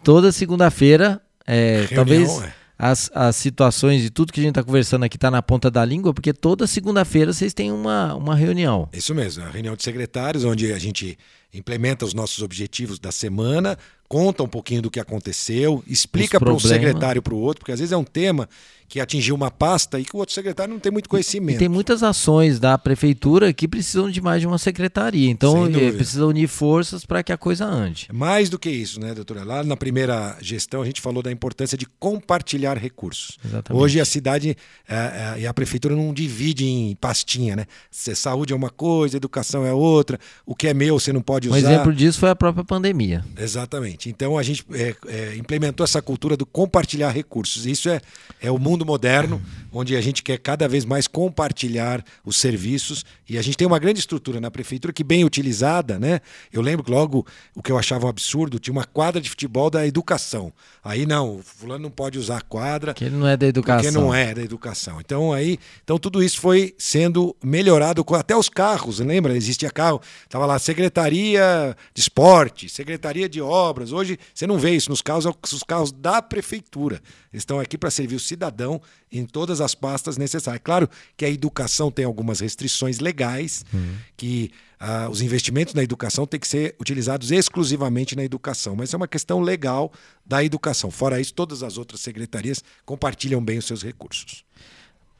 Toda 0.03 0.33
segunda-feira, 0.33 1.21
é, 1.47 1.87
talvez. 1.95 2.43
É 2.43 2.64
as, 2.79 3.11
as 3.15 3.37
situações 3.37 4.05
e 4.05 4.11
tudo 4.11 4.33
que 4.33 4.41
a 4.41 4.43
gente 4.43 4.53
está 4.53 4.63
conversando 4.63 5.05
aqui 5.05 5.17
está 5.17 5.31
na 5.31 5.43
ponta 5.43 5.71
da 5.71 5.85
língua, 5.85 6.13
porque 6.13 6.33
toda 6.33 6.67
segunda-feira 6.67 7.33
vocês 7.33 7.55
têm 7.55 7.71
uma, 7.71 8.15
uma 8.15 8.35
reunião. 8.35 8.89
Isso 8.93 9.15
mesmo, 9.15 9.45
a 9.45 9.51
reunião 9.51 9.77
de 9.77 9.83
secretários, 9.83 10.45
onde 10.45 10.73
a 10.73 10.79
gente 10.79 11.17
implementa 11.53 12.05
os 12.05 12.15
nossos 12.15 12.43
objetivos 12.43 12.99
da 12.99 13.13
semana, 13.13 13.79
conta 14.09 14.43
um 14.43 14.49
pouquinho 14.49 14.83
do 14.83 14.91
que 14.91 14.99
aconteceu, 14.99 15.85
explica 15.87 16.41
para 16.41 16.53
um 16.53 16.59
secretário 16.59 17.23
para 17.23 17.35
o 17.35 17.39
outro, 17.39 17.61
porque 17.61 17.73
às 17.73 17.79
vezes 17.79 17.93
é 17.93 17.97
um 17.97 18.05
tema 18.05 18.49
que 18.95 19.01
atingiu 19.01 19.35
uma 19.35 19.51
pasta 19.51 19.99
e 19.99 20.05
que 20.05 20.15
o 20.15 20.21
outro 20.21 20.33
secretário 20.33 20.73
não 20.73 20.79
tem 20.79 20.93
muito 20.93 21.09
conhecimento. 21.09 21.57
E 21.57 21.59
tem 21.59 21.69
muitas 21.69 22.05
ações 22.05 22.61
da 22.61 22.79
prefeitura 22.79 23.53
que 23.53 23.67
precisam 23.67 24.09
de 24.09 24.21
mais 24.21 24.41
de 24.41 24.47
uma 24.47 24.57
secretaria. 24.57 25.29
Então, 25.29 25.67
é, 25.67 25.91
precisa 25.91 26.25
unir 26.25 26.47
forças 26.47 27.05
para 27.05 27.21
que 27.21 27.33
a 27.33 27.37
coisa 27.37 27.65
ande. 27.65 28.07
Mais 28.13 28.49
do 28.49 28.57
que 28.57 28.71
isso, 28.71 29.01
né, 29.01 29.13
doutora? 29.13 29.43
Lá 29.43 29.65
na 29.65 29.77
primeira 29.77 30.37
gestão, 30.41 30.81
a 30.81 30.87
gente 30.87 31.01
falou 31.01 31.25
da 31.25 31.33
importância 31.33 31.77
de 31.77 31.87
compartilhar 31.99 32.79
recursos. 32.79 33.37
Exatamente. 33.45 33.83
Hoje 33.83 34.01
a 34.01 34.05
cidade 34.05 34.57
é, 34.89 34.95
é, 34.95 35.41
e 35.41 35.47
a 35.49 35.53
prefeitura 35.53 35.97
não 35.97 36.15
divide 36.15 36.65
em 36.65 36.95
pastinha, 36.95 37.57
né? 37.57 37.67
Saúde 37.91 38.53
é 38.53 38.57
uma 38.57 38.71
coisa, 38.71 39.17
educação 39.17 39.67
é 39.67 39.73
outra, 39.73 40.21
o 40.47 40.55
que 40.55 40.69
é 40.69 40.73
meu 40.73 41.01
você 41.01 41.13
não 41.13 41.21
pode 41.21 41.49
usar. 41.49 41.57
Um 41.57 41.59
exemplo 41.59 41.93
disso 41.93 42.21
foi 42.21 42.31
a 42.31 42.37
própria 42.37 42.65
pandemia. 42.65 43.25
Exatamente. 43.37 44.09
Então, 44.09 44.39
a 44.39 44.43
gente 44.45 44.65
é, 44.73 44.95
é, 45.09 45.37
implementou 45.37 45.83
essa 45.83 46.01
cultura 46.01 46.37
do 46.37 46.47
compartilhar 46.47 47.11
recursos. 47.11 47.67
Isso 47.67 47.89
é, 47.89 48.01
é 48.41 48.53
o 48.53 48.59
mundo 48.59 48.84
moderno, 48.85 49.41
onde 49.75 49.97
a 49.97 50.01
gente 50.01 50.23
quer 50.23 50.39
cada 50.39 50.69
vez 50.69 50.85
mais 50.85 51.09
compartilhar 51.09 52.03
os 52.25 52.37
serviços 52.37 53.05
e 53.29 53.37
a 53.37 53.43
gente 53.43 53.57
tem 53.57 53.67
uma 53.67 53.79
grande 53.79 53.99
estrutura 53.99 54.41
na 54.41 54.51
prefeitura 54.51 54.93
que 54.93 55.03
bem 55.03 55.25
utilizada, 55.25 55.99
né? 55.99 56.21
Eu 56.53 56.63
lembro 56.63 56.85
que 56.85 56.91
logo 56.91 57.27
o 57.55 57.63
que 57.63 57.73
eu 57.73 57.77
achava 57.79 58.07
um 58.07 58.09
absurdo, 58.09 58.59
tinha 58.59 58.73
uma 58.73 58.85
quadra 58.85 59.21
de 59.21 59.29
futebol 59.29 59.69
da 59.69 59.85
educação. 59.87 60.53
Aí 60.83 61.05
não, 61.05 61.41
fulano 61.43 61.83
não 61.83 61.91
pode 61.91 62.19
usar 62.19 62.39
a 62.39 62.41
quadra. 62.41 62.95
Que 62.95 63.05
ele 63.05 63.17
não 63.17 63.27
é 63.27 63.37
da 63.37 63.47
educação. 63.47 63.83
Porque 63.83 63.99
não 63.99 64.15
é 64.15 64.33
da 64.33 64.43
educação. 64.43 65.01
Então 65.01 65.33
aí, 65.33 65.59
então 65.83 65.99
tudo 65.99 66.23
isso 66.23 66.41
foi 66.41 66.75
sendo 66.79 67.35
melhorado 67.43 68.05
com 68.05 68.15
até 68.15 68.37
os 68.37 68.49
carros, 68.49 69.01
lembra? 69.01 69.37
Existia 69.37 69.71
carro, 69.71 70.01
tava 70.29 70.47
lá 70.47 70.59
secretaria 70.59 71.77
de 71.93 72.01
esporte, 72.01 72.69
secretaria 72.69 73.29
de 73.29 73.41
obras. 73.41 73.91
Hoje 73.91 74.19
você 74.33 74.47
não 74.47 74.59
vê 74.59 74.71
isso 74.71 74.91
nos 74.91 75.03
carros, 75.03 75.27
é 75.27 75.31
os 75.31 75.63
carros 75.63 75.91
da 75.91 76.23
prefeitura. 76.23 77.01
Eles 77.33 77.43
estão 77.43 77.59
aqui 77.59 77.77
para 77.77 77.91
servir 77.91 78.15
o 78.15 78.21
cidadão 78.21 78.81
em 79.11 79.25
todas 79.25 79.61
as 79.61 79.64
pastas 79.73 80.17
necessárias. 80.17 80.61
Claro 80.65 80.91
que 81.17 81.25
a 81.25 81.31
educação 81.31 81.93
tem 81.93 82.05
algumas 82.05 82.41
restrições 82.41 82.99
legais, 82.99 83.65
uhum. 83.73 83.95
que 84.17 84.51
uh, 84.81 85.09
os 85.09 85.23
investimentos 85.23 85.75
na 85.75 85.85
educação 85.85 86.27
têm 86.27 86.41
que 86.41 86.49
ser 86.49 86.75
utilizados 86.81 87.31
exclusivamente 87.31 88.17
na 88.17 88.25
educação, 88.25 88.75
mas 88.75 88.93
é 88.93 88.97
uma 88.97 89.07
questão 89.07 89.41
legal 89.41 89.93
da 90.27 90.43
educação. 90.43 90.91
Fora 90.91 91.21
isso, 91.21 91.33
todas 91.33 91.63
as 91.63 91.79
outras 91.79 92.01
secretarias 92.01 92.65
compartilham 92.85 93.43
bem 93.43 93.59
os 93.59 93.65
seus 93.65 93.85
recursos. 93.85 94.45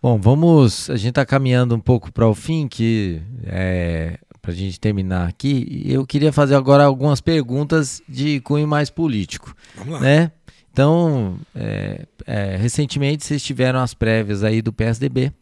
Bom, 0.03 0.21
vamos. 0.21 0.91
A 0.91 0.97
gente 0.97 1.11
está 1.11 1.25
caminhando 1.25 1.75
um 1.75 1.81
pouco 1.81 2.13
para 2.13 2.29
o 2.29 2.35
fim, 2.35 2.69
que 2.69 3.23
é, 3.45 4.19
para 4.43 4.53
a 4.53 4.55
gente 4.55 4.79
terminar 4.79 5.27
aqui. 5.27 5.83
Eu 5.87 6.07
queria 6.07 6.31
fazer 6.31 6.55
agora 6.55 6.85
algumas 6.85 7.23
perguntas 7.23 8.03
de 8.07 8.39
cunho 8.41 8.69
mais 8.69 8.91
político. 8.91 9.57
Vamos 9.75 9.95
lá. 9.95 10.01
Né? 10.01 10.33
Então, 10.75 11.39
é, 11.55 12.05
é, 12.27 12.57
recentemente 12.57 13.25
vocês 13.25 13.41
tiveram 13.41 13.79
as 13.79 13.95
prévias 13.95 14.43
aí 14.43 14.61
do 14.61 14.73
PSDB, 14.73 15.33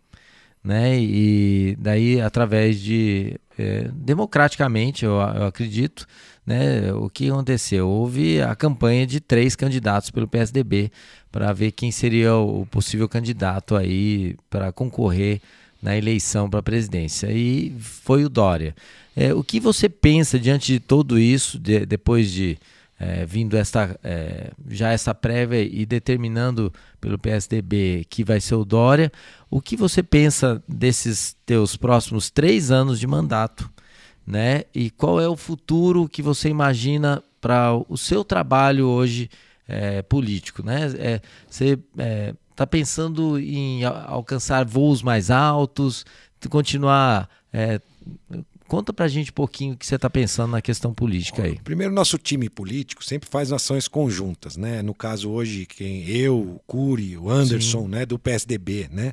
né? 0.62 1.00
E 1.00 1.74
daí, 1.80 2.20
através 2.20 2.78
de 2.78 3.40
é, 3.58 3.88
democraticamente, 3.94 5.06
eu, 5.06 5.12
eu, 5.12 5.46
acredito, 5.46 6.06
né? 6.44 6.92
O 6.92 7.08
que 7.08 7.30
aconteceu? 7.30 7.88
Houve 7.88 8.42
a 8.42 8.54
campanha 8.54 9.06
de 9.06 9.20
três 9.20 9.56
candidatos 9.56 10.10
pelo 10.10 10.28
PSDB 10.28 10.92
para 11.30 11.50
ver 11.54 11.72
quem 11.72 11.90
seria 11.90 12.34
o 12.36 12.66
possível 12.66 13.08
candidato 13.08 13.74
aí 13.74 14.36
para 14.50 14.70
concorrer 14.70 15.40
na 15.80 15.96
eleição 15.96 16.50
para 16.50 16.60
a 16.60 16.62
presidência. 16.62 17.32
E 17.32 17.74
foi 17.80 18.22
o 18.22 18.28
Dória. 18.28 18.74
É, 19.16 19.32
o 19.32 19.42
que 19.42 19.58
você 19.58 19.88
pensa 19.88 20.38
diante 20.38 20.74
de 20.74 20.78
tudo 20.78 21.18
isso, 21.18 21.58
de, 21.58 21.86
depois 21.86 22.30
de 22.30 22.58
é, 23.02 23.26
vindo 23.26 23.56
esta, 23.56 23.98
é, 24.04 24.52
já 24.68 24.90
essa 24.92 25.12
prévia 25.12 25.60
e 25.60 25.84
determinando 25.84 26.72
pelo 27.00 27.18
PSDB 27.18 28.06
que 28.08 28.22
vai 28.22 28.40
ser 28.40 28.54
o 28.54 28.64
Dória, 28.64 29.10
o 29.50 29.60
que 29.60 29.76
você 29.76 30.04
pensa 30.04 30.62
desses 30.68 31.36
teus 31.44 31.76
próximos 31.76 32.30
três 32.30 32.70
anos 32.70 33.00
de 33.00 33.06
mandato? 33.08 33.68
Né? 34.24 34.62
E 34.72 34.88
qual 34.88 35.20
é 35.20 35.28
o 35.28 35.36
futuro 35.36 36.08
que 36.08 36.22
você 36.22 36.48
imagina 36.48 37.20
para 37.40 37.72
o 37.88 37.98
seu 37.98 38.22
trabalho 38.22 38.86
hoje 38.86 39.28
é, 39.66 40.00
político? 40.02 40.64
Né? 40.64 40.92
É, 40.96 41.20
você 41.50 41.76
está 42.52 42.62
é, 42.62 42.66
pensando 42.66 43.36
em 43.36 43.82
alcançar 43.82 44.64
voos 44.64 45.02
mais 45.02 45.28
altos, 45.28 46.06
continuar 46.48 47.28
é, 47.52 47.80
Conta 48.72 48.90
pra 48.90 49.06
gente 49.06 49.30
um 49.30 49.34
pouquinho 49.34 49.74
o 49.74 49.76
que 49.76 49.84
você 49.84 49.96
está 49.96 50.08
pensando 50.08 50.52
na 50.52 50.62
questão 50.62 50.94
política 50.94 51.42
aí. 51.42 51.60
Primeiro, 51.62 51.92
nosso 51.92 52.16
time 52.16 52.48
político 52.48 53.04
sempre 53.04 53.28
faz 53.28 53.52
ações 53.52 53.86
conjuntas, 53.86 54.56
né? 54.56 54.80
No 54.80 54.94
caso 54.94 55.28
hoje, 55.28 55.66
quem 55.66 56.08
eu, 56.08 56.40
o 56.40 56.58
Cury, 56.66 57.18
o 57.18 57.28
Anderson, 57.28 57.82
Sim. 57.82 57.88
né, 57.88 58.06
do 58.06 58.18
PSDB, 58.18 58.88
né? 58.90 59.12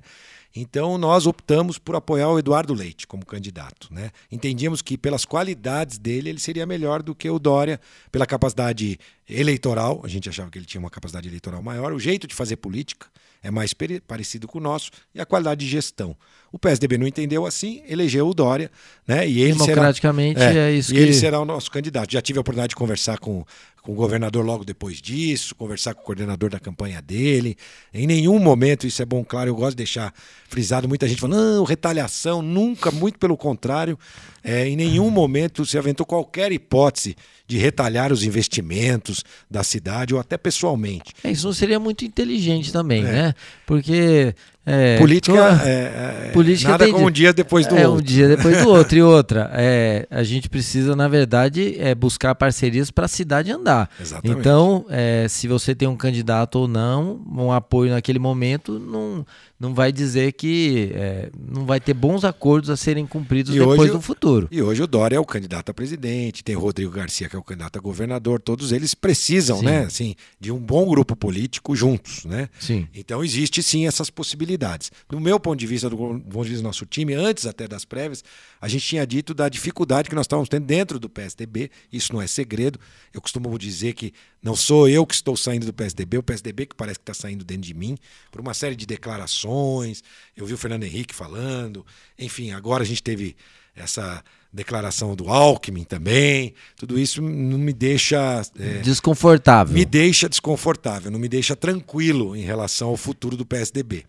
Então 0.56 0.98
nós 0.98 1.28
optamos 1.28 1.78
por 1.78 1.94
apoiar 1.94 2.30
o 2.30 2.40
Eduardo 2.40 2.74
Leite 2.74 3.06
como 3.06 3.26
candidato. 3.26 3.94
Né? 3.94 4.12
Entendíamos 4.32 4.82
que 4.82 4.98
pelas 4.98 5.26
qualidades 5.26 5.98
dele 5.98 6.30
ele 6.30 6.40
seria 6.40 6.66
melhor 6.66 7.04
do 7.04 7.14
que 7.14 7.30
o 7.30 7.38
Dória, 7.38 7.82
pela 8.14 8.26
capacidade 8.26 8.98
eleitoral, 9.30 10.00
a 10.06 10.08
gente 10.08 10.30
achava 10.30 10.50
que 10.50 10.58
ele 10.58 10.66
tinha 10.66 10.80
uma 10.80 10.90
capacidade 10.90 11.28
eleitoral 11.28 11.62
maior, 11.62 11.92
o 11.92 12.00
jeito 12.00 12.26
de 12.28 12.34
fazer 12.34 12.56
política 12.56 13.08
é 13.44 13.52
mais 13.52 13.74
parecido 14.08 14.48
com 14.48 14.58
o 14.58 14.62
nosso 14.62 14.90
e 15.14 15.20
a 15.20 15.26
qualidade 15.26 15.66
de 15.66 15.70
gestão. 15.70 16.16
O 16.52 16.58
PSDB 16.58 16.98
não 16.98 17.08
entendeu 17.08 17.46
assim, 17.46 17.82
elegeu 17.88 18.28
o 18.28 18.34
Dória, 18.34 18.72
né? 19.08 19.28
E 19.28 19.42
ele 19.42 19.54
Democraticamente 19.54 20.40
será, 20.40 20.52
é, 20.52 20.72
é 20.72 20.72
isso 20.72 20.92
e 20.92 20.96
que... 20.96 21.02
ele 21.02 21.14
será 21.14 21.40
o 21.40 21.46
nosso 21.46 21.70
candidato. 21.70 22.12
Já 22.12 22.22
tive 22.22 22.40
a 22.40 22.42
oportunidade 22.42 22.70
de 22.70 22.76
conversar 22.76 23.20
com, 23.20 23.46
com 23.82 23.92
o 23.92 23.96
governador 23.96 24.44
logo 24.44 24.66
depois 24.66 25.02
disso, 25.02 25.56
conversar 25.56 25.94
com 25.94 26.02
o 26.02 26.04
coordenador 26.04 26.50
da 26.50 26.60
campanha 26.60 27.02
dele. 27.02 27.56
Em 27.94 28.08
nenhum 28.08 28.40
momento, 28.40 28.88
isso 28.88 29.02
é 29.02 29.06
bom, 29.06 29.24
claro, 29.24 29.50
eu 29.50 29.56
gosto 29.56 29.72
de 29.72 29.78
deixar 29.78 30.14
frisado, 30.48 30.88
muita 30.88 31.08
gente 31.08 31.22
falando, 31.22 31.40
não, 31.40 31.64
retaliação, 31.64 32.42
nunca, 32.42 32.92
muito 32.92 33.20
pelo 33.20 33.38
contrário. 33.38 33.98
É, 34.44 34.68
em 34.68 34.76
nenhum 34.76 35.10
momento 35.10 35.66
se 35.66 35.78
aventou 35.78 36.06
qualquer 36.06 36.52
hipótese 36.52 37.16
de 37.46 37.58
retalhar 37.58 38.14
os 38.14 38.24
investimentos 38.24 39.24
da 39.50 39.64
cidade 39.64 40.14
ou 40.14 40.20
até 40.20 40.38
pessoalmente. 40.38 41.14
É, 41.24 41.32
isso 41.32 41.46
não 41.46 41.54
seria 41.54 41.80
muito 41.80 42.06
inteligente 42.06 42.72
também, 42.72 43.02
é. 43.02 43.12
né? 43.12 43.36
Porque 43.66 44.34
é, 44.66 44.98
política, 44.98 45.62
é, 45.64 46.28
é, 46.28 46.32
política 46.32 46.72
nada 46.72 46.86
tem, 46.86 46.94
com 46.94 47.06
um 47.06 47.10
dia 47.10 47.34
depois 47.34 47.66
do 47.66 47.76
é, 47.76 47.88
outro. 47.88 48.04
um 48.04 48.06
dia 48.06 48.28
depois 48.28 48.62
do 48.62 48.70
outro. 48.70 48.98
E 48.98 49.02
outra, 49.02 49.50
é, 49.54 50.06
a 50.12 50.22
gente 50.22 50.50
precisa, 50.50 50.96
na 50.96 51.08
verdade, 51.08 51.76
é, 51.80 51.96
buscar 51.96 52.36
parcerias 52.36 52.92
para 52.92 53.06
a 53.06 53.08
cidade 53.08 53.52
andar. 53.52 53.90
Exatamente. 54.00 54.40
Então, 54.40 54.86
é, 54.90 55.26
se 55.28 55.48
você 55.48 55.74
tem 55.74 55.88
um 55.88 55.96
candidato 55.96 56.60
ou 56.60 56.68
não, 56.68 57.20
um 57.36 57.52
apoio 57.52 57.92
naquele 57.92 58.20
momento, 58.20 58.78
não, 58.78 59.26
não 59.60 59.74
vai 59.74 59.92
dizer 59.92 60.32
que 60.32 60.92
é, 60.94 61.30
não 61.38 61.66
vai 61.66 61.82
ter 61.82 61.94
bons 61.94 62.24
acordos 62.24 62.70
a 62.70 62.78
serem 62.78 63.06
cumpridos 63.06 63.54
e 63.54 63.60
depois 63.60 63.82
hoje, 63.82 63.92
no 63.92 64.02
futuro. 64.02 64.48
E 64.50 64.62
hoje 64.62 64.82
o 64.82 64.88
Dória 64.88 65.18
é 65.18 65.20
o 65.20 65.26
candidato 65.26 65.70
a 65.70 65.74
presidente, 65.74 66.44
tem 66.44 66.56
o 66.56 66.60
Rodrigo 66.60 66.92
Garcia 66.92 67.28
que 67.28 67.36
é 67.36 67.40
o 67.40 67.44
candidato 67.44 67.78
a 67.78 67.82
governador, 67.82 68.40
todos 68.40 68.72
eles 68.72 68.94
precisam, 68.96 69.60
sim. 69.60 69.66
né, 69.66 69.80
assim, 69.82 70.16
de 70.40 70.50
um 70.50 70.58
bom 70.58 70.88
grupo 70.88 71.14
político 71.14 71.76
juntos, 71.76 72.24
né? 72.24 72.48
Sim. 72.58 72.88
Então 72.94 73.22
existe 73.24 73.62
sim 73.62 73.86
essas 73.86 74.10
possibilidades. 74.10 74.92
Do 75.10 75.20
meu 75.20 75.38
ponto 75.40 75.60
de 75.60 75.68
vista, 75.68 75.90
do 75.90 75.98
ponto 75.98 76.44
de 76.44 76.50
vista 76.50 76.64
do 76.64 76.68
nosso 76.68 76.86
time, 76.86 77.14
antes 77.14 77.46
até 77.46 77.68
das 77.68 77.84
prévias, 77.84 78.24
a 78.62 78.68
gente 78.70 78.86
tinha 78.86 79.06
dito 79.06 79.34
da 79.34 79.50
dificuldade 79.50 80.08
que 80.08 80.16
nós 80.16 80.24
estávamos 80.24 80.48
tendo 80.48 80.66
dentro 80.66 80.98
do 81.00 81.10
PSDB, 81.10 81.70
isso 81.92 82.14
não 82.14 82.22
é 82.22 82.28
segredo. 82.28 82.80
Eu 83.14 83.22
costumo 83.22 83.58
dizer 83.60 83.94
que 83.94 84.14
não 84.42 84.56
sou 84.56 84.88
eu 84.88 85.06
que 85.06 85.14
estou 85.14 85.36
saindo 85.36 85.66
do 85.66 85.74
PSDB, 85.74 86.18
o 86.18 86.24
PSDB 86.24 86.66
que 86.66 86.76
parece 86.76 86.98
que 86.98 87.04
está 87.04 87.14
saindo 87.14 87.44
dentro 87.44 87.64
de 87.64 87.74
mim, 87.74 87.98
por 88.32 88.40
uma 88.40 88.54
série 88.54 88.76
de 88.76 88.86
declarações. 88.86 90.02
Eu 90.36 90.46
vi 90.46 90.54
o 90.54 90.58
Fernando 90.58 90.84
Henrique 90.84 91.14
falando. 91.14 91.86
Enfim, 92.18 92.52
agora 92.52 92.84
a 92.84 92.86
gente 92.86 93.04
teve 93.04 93.36
essa 93.76 94.24
declaração 94.52 95.16
do 95.16 95.30
Alckmin 95.30 95.84
também. 95.84 96.54
Tudo 96.76 97.00
isso 97.00 97.22
não 97.22 97.58
me 97.58 97.74
deixa. 97.74 98.42
É, 98.58 98.80
desconfortável. 98.80 99.74
Me 99.74 99.86
deixa 99.86 100.30
desconfortável, 100.30 101.12
não 101.12 101.20
me 101.20 101.30
deixa 101.30 101.56
tranquilo 101.56 102.36
em 102.36 102.42
relação 102.42 102.90
ao 102.90 102.98
futuro 102.98 103.38
do 103.38 103.46
PSDB. 103.46 104.06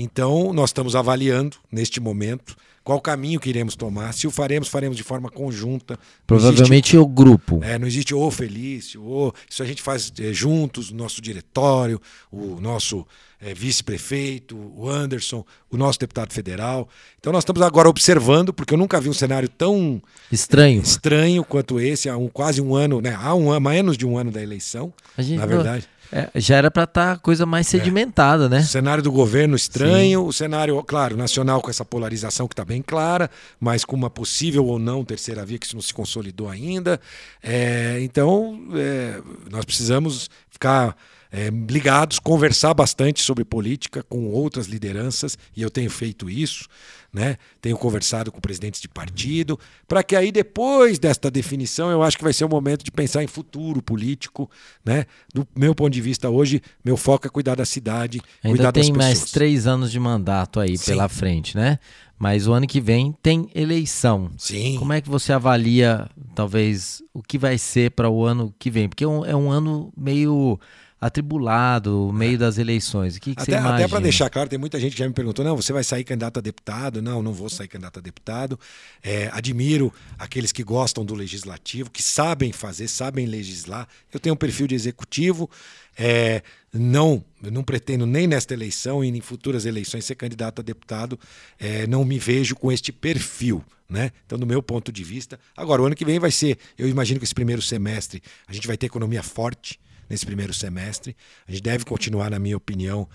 Então, 0.00 0.52
nós 0.52 0.70
estamos 0.70 0.94
avaliando, 0.94 1.56
neste 1.72 1.98
momento, 1.98 2.56
qual 2.84 3.00
caminho 3.00 3.40
que 3.40 3.48
iremos 3.48 3.74
tomar. 3.74 4.14
Se 4.14 4.28
o 4.28 4.30
faremos, 4.30 4.68
faremos 4.68 4.96
de 4.96 5.02
forma 5.02 5.28
conjunta. 5.28 5.98
Provavelmente 6.24 6.94
existe, 6.94 6.96
o 6.96 7.04
grupo. 7.04 7.58
É, 7.64 7.76
não 7.80 7.86
existe 7.88 8.14
o 8.14 8.30
Felício, 8.30 9.02
o, 9.02 9.32
isso 9.50 9.60
a 9.60 9.66
gente 9.66 9.82
faz 9.82 10.12
é, 10.20 10.32
juntos, 10.32 10.92
nosso 10.92 11.20
diretório, 11.20 12.00
o 12.30 12.60
nosso 12.60 13.04
é, 13.40 13.52
vice-prefeito, 13.52 14.56
o 14.56 14.88
Anderson, 14.88 15.44
o 15.68 15.76
nosso 15.76 15.98
deputado 15.98 16.32
federal. 16.32 16.88
Então 17.18 17.32
nós 17.32 17.42
estamos 17.42 17.60
agora 17.60 17.88
observando, 17.88 18.52
porque 18.52 18.74
eu 18.74 18.78
nunca 18.78 19.00
vi 19.00 19.08
um 19.08 19.14
cenário 19.14 19.48
tão 19.48 20.00
estranho, 20.30 20.80
estranho 20.80 21.44
quanto 21.44 21.80
esse, 21.80 22.08
há 22.08 22.16
um, 22.16 22.28
quase 22.28 22.62
um 22.62 22.74
ano, 22.74 23.00
né? 23.00 23.18
há 23.20 23.34
um, 23.34 23.52
há 23.52 23.58
menos 23.58 23.98
de 23.98 24.06
um 24.06 24.16
ano 24.16 24.30
da 24.30 24.40
eleição, 24.40 24.94
na 25.16 25.44
verdade. 25.44 25.88
É, 26.10 26.30
já 26.36 26.56
era 26.56 26.70
para 26.70 26.84
estar 26.84 27.16
tá 27.16 27.20
coisa 27.20 27.44
mais 27.44 27.66
é. 27.66 27.70
sedimentada, 27.70 28.46
é. 28.46 28.48
né? 28.48 28.58
O 28.60 28.64
cenário 28.64 29.02
do 29.02 29.12
governo 29.12 29.54
estranho, 29.54 30.20
Sim. 30.20 30.26
o 30.28 30.32
cenário, 30.32 30.82
claro, 30.82 31.16
nacional 31.16 31.60
com 31.60 31.70
essa 31.70 31.84
polarização 31.84 32.48
que 32.48 32.54
está 32.54 32.64
bem 32.64 32.82
clara, 32.82 33.30
mas 33.60 33.84
com 33.84 33.94
uma 33.94 34.08
possível 34.10 34.64
ou 34.66 34.78
não 34.78 35.04
terceira 35.04 35.44
via 35.44 35.58
que 35.58 35.66
isso 35.66 35.76
não 35.76 35.82
se 35.82 35.92
consolidou 35.92 36.48
ainda. 36.48 37.00
É, 37.42 37.98
então, 38.00 38.58
é, 38.74 39.20
nós 39.50 39.64
precisamos 39.64 40.30
ficar 40.50 40.96
é, 41.30 41.50
ligados, 41.50 42.18
conversar 42.18 42.74
bastante 42.74 43.20
sobre 43.20 43.44
política 43.44 44.02
com 44.02 44.26
outras 44.26 44.66
lideranças, 44.66 45.36
e 45.56 45.62
eu 45.62 45.70
tenho 45.70 45.90
feito 45.90 46.28
isso, 46.28 46.66
né? 47.12 47.36
tenho 47.60 47.76
conversado 47.76 48.30
com 48.30 48.40
presidentes 48.40 48.80
de 48.80 48.88
partido, 48.88 49.58
para 49.86 50.02
que 50.02 50.14
aí 50.14 50.30
depois 50.30 50.98
desta 50.98 51.30
definição 51.30 51.90
eu 51.90 52.02
acho 52.02 52.16
que 52.16 52.24
vai 52.24 52.32
ser 52.32 52.44
o 52.44 52.48
momento 52.48 52.84
de 52.84 52.90
pensar 52.90 53.22
em 53.22 53.26
futuro 53.26 53.82
político. 53.82 54.50
Né? 54.84 55.06
Do 55.32 55.46
meu 55.56 55.74
ponto 55.74 55.92
de 55.92 56.00
vista 56.00 56.28
hoje, 56.28 56.60
meu 56.84 56.96
foco 56.96 57.26
é 57.26 57.30
cuidar 57.30 57.54
da 57.54 57.64
cidade, 57.64 58.20
Ainda 58.42 58.56
cuidar 58.56 58.70
das 58.70 58.86
pessoas. 58.86 58.98
tem 58.98 59.06
mais 59.06 59.30
três 59.30 59.66
anos 59.66 59.90
de 59.90 59.98
mandato 59.98 60.60
aí 60.60 60.76
Sim. 60.76 60.92
pela 60.92 61.08
frente, 61.08 61.56
né? 61.56 61.78
Mas 62.18 62.48
o 62.48 62.52
ano 62.52 62.66
que 62.66 62.80
vem 62.80 63.14
tem 63.22 63.48
eleição. 63.54 64.30
Sim. 64.36 64.76
Como 64.76 64.92
é 64.92 65.00
que 65.00 65.08
você 65.08 65.32
avalia, 65.32 66.08
talvez, 66.34 67.00
o 67.14 67.22
que 67.22 67.38
vai 67.38 67.56
ser 67.56 67.92
para 67.92 68.10
o 68.10 68.24
ano 68.24 68.52
que 68.58 68.70
vem? 68.70 68.88
Porque 68.88 69.04
é 69.04 69.08
um, 69.08 69.24
é 69.24 69.36
um 69.36 69.50
ano 69.50 69.92
meio 69.96 70.58
atribulado, 71.00 72.12
meio 72.12 72.34
é. 72.34 72.38
das 72.38 72.58
eleições. 72.58 73.16
O 73.16 73.20
que, 73.20 73.34
que 73.34 73.42
até, 73.42 73.52
você 73.52 73.58
imagina? 73.58 73.74
Até 73.76 73.88
para 73.88 74.00
deixar 74.00 74.28
claro, 74.28 74.48
tem 74.48 74.58
muita 74.58 74.80
gente 74.80 74.92
que 74.92 74.98
já 74.98 75.06
me 75.06 75.14
perguntou: 75.14 75.44
não, 75.44 75.56
você 75.56 75.72
vai 75.72 75.84
sair 75.84 76.04
candidato 76.04 76.38
a 76.38 76.40
deputado? 76.40 77.00
Não, 77.00 77.22
não 77.22 77.32
vou 77.32 77.48
sair 77.48 77.68
candidato 77.68 77.98
a 77.98 78.02
deputado. 78.02 78.58
É, 79.02 79.30
admiro 79.32 79.92
aqueles 80.18 80.50
que 80.50 80.64
gostam 80.64 81.04
do 81.04 81.14
legislativo, 81.14 81.90
que 81.90 82.02
sabem 82.02 82.52
fazer, 82.52 82.88
sabem 82.88 83.26
legislar. 83.26 83.86
Eu 84.12 84.18
tenho 84.18 84.34
um 84.34 84.38
perfil 84.38 84.66
de 84.66 84.74
executivo. 84.74 85.48
É, 85.96 86.42
não, 86.72 87.24
não 87.40 87.64
pretendo 87.64 88.06
nem 88.06 88.26
nesta 88.26 88.54
eleição 88.54 89.02
e 89.02 89.08
em 89.08 89.20
futuras 89.20 89.64
eleições 89.64 90.04
ser 90.04 90.14
candidato 90.16 90.60
a 90.60 90.62
deputado. 90.62 91.18
É, 91.58 91.86
não 91.86 92.04
me 92.04 92.18
vejo 92.18 92.56
com 92.56 92.70
este 92.72 92.92
perfil. 92.92 93.64
Né? 93.88 94.12
Então, 94.26 94.38
do 94.38 94.44
meu 94.44 94.62
ponto 94.62 94.92
de 94.92 95.02
vista. 95.02 95.40
Agora, 95.56 95.80
o 95.80 95.86
ano 95.86 95.94
que 95.94 96.04
vem 96.04 96.18
vai 96.18 96.30
ser, 96.30 96.58
eu 96.76 96.86
imagino 96.86 97.18
que 97.18 97.24
esse 97.24 97.34
primeiro 97.34 97.62
semestre 97.62 98.22
a 98.46 98.52
gente 98.52 98.66
vai 98.66 98.76
ter 98.76 98.84
economia 98.84 99.22
forte 99.22 99.80
nesse 100.08 100.24
primeiro 100.24 100.52
semestre. 100.52 101.16
A 101.46 101.52
gente 101.52 101.62
deve 101.62 101.84
continuar, 101.84 102.30
na 102.30 102.38
minha 102.38 102.56
opinião, 102.56 103.08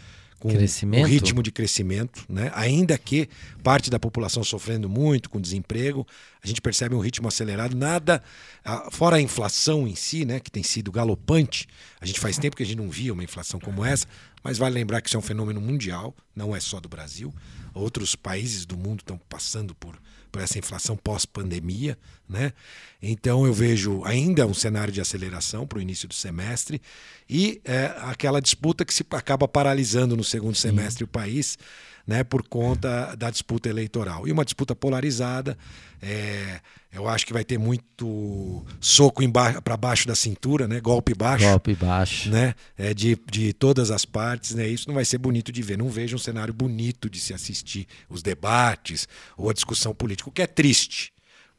com 0.43 0.49
um 0.49 1.05
ritmo 1.05 1.41
de 1.41 1.53
crescimento, 1.53 2.25
né? 2.27 2.51
ainda 2.53 2.97
que 2.97 3.29
parte 3.63 3.89
da 3.89 3.97
população 3.97 4.43
sofrendo 4.43 4.89
muito 4.89 5.29
com 5.29 5.39
desemprego, 5.39 6.05
a 6.43 6.47
gente 6.47 6.59
percebe 6.59 6.93
um 6.93 6.99
ritmo 6.99 7.29
acelerado, 7.29 7.77
nada, 7.77 8.21
fora 8.91 9.15
a 9.15 9.21
inflação 9.21 9.87
em 9.87 9.95
si, 9.95 10.25
né? 10.25 10.41
que 10.41 10.51
tem 10.51 10.61
sido 10.61 10.91
galopante, 10.91 11.65
a 12.01 12.05
gente 12.05 12.19
faz 12.19 12.37
tempo 12.37 12.57
que 12.57 12.63
a 12.63 12.65
gente 12.65 12.77
não 12.77 12.89
via 12.89 13.13
uma 13.13 13.23
inflação 13.23 13.57
como 13.57 13.85
essa, 13.85 14.05
mas 14.43 14.57
vale 14.57 14.75
lembrar 14.75 14.99
que 15.01 15.07
isso 15.07 15.15
é 15.15 15.19
um 15.19 15.23
fenômeno 15.23 15.61
mundial, 15.61 16.13
não 16.35 16.53
é 16.53 16.59
só 16.59 16.81
do 16.81 16.89
Brasil, 16.89 17.33
outros 17.73 18.13
países 18.13 18.65
do 18.65 18.77
mundo 18.77 18.99
estão 18.99 19.17
passando 19.29 19.73
por 19.73 19.97
por 20.33 20.41
essa 20.41 20.57
inflação 20.57 20.97
pós-pandemia. 20.97 21.95
Né? 22.27 22.51
Então 22.99 23.45
eu 23.45 23.53
vejo 23.53 24.03
ainda 24.03 24.47
um 24.47 24.53
cenário 24.53 24.91
de 24.91 24.99
aceleração 24.99 25.67
para 25.67 25.77
o 25.77 25.81
início 25.81 26.07
do 26.07 26.13
semestre 26.15 26.81
e 27.29 27.61
é, 27.63 27.93
aquela 27.99 28.41
disputa 28.41 28.83
que 28.83 28.93
se 28.93 29.05
acaba 29.11 29.47
paralisando 29.47 30.17
no 30.17 30.23
segundo 30.23 30.55
Sim. 30.55 30.69
semestre 30.69 31.03
o 31.03 31.07
país 31.07 31.57
né, 32.05 32.23
por 32.23 32.43
conta 32.43 33.15
da 33.15 33.29
disputa 33.29 33.69
eleitoral. 33.69 34.27
E 34.27 34.31
uma 34.31 34.43
disputa 34.43 34.75
polarizada, 34.75 35.57
é, 36.01 36.59
eu 36.91 37.07
acho 37.07 37.25
que 37.25 37.33
vai 37.33 37.43
ter 37.43 37.57
muito 37.57 38.65
soco 38.79 39.21
para 39.63 39.77
baixo 39.77 40.07
da 40.07 40.15
cintura, 40.15 40.67
né, 40.67 40.81
golpe 40.81 41.13
baixo. 41.13 41.45
Golpe 41.45 41.73
baixo. 41.75 42.29
Né, 42.29 42.53
é, 42.77 42.93
de, 42.93 43.17
de 43.29 43.53
todas 43.53 43.89
as 43.89 44.05
partes. 44.05 44.53
Né, 44.53 44.67
isso 44.67 44.87
não 44.87 44.95
vai 44.95 45.05
ser 45.05 45.17
bonito 45.17 45.51
de 45.51 45.61
ver. 45.61 45.77
Não 45.77 45.89
vejo 45.89 46.15
um 46.15 46.19
cenário 46.19 46.53
bonito 46.53 47.09
de 47.09 47.19
se 47.19 47.33
assistir 47.33 47.87
os 48.09 48.21
debates 48.21 49.07
ou 49.37 49.49
a 49.49 49.53
discussão 49.53 49.93
política, 49.95 50.29
o 50.29 50.33
que 50.33 50.41
é 50.41 50.47
triste 50.47 51.13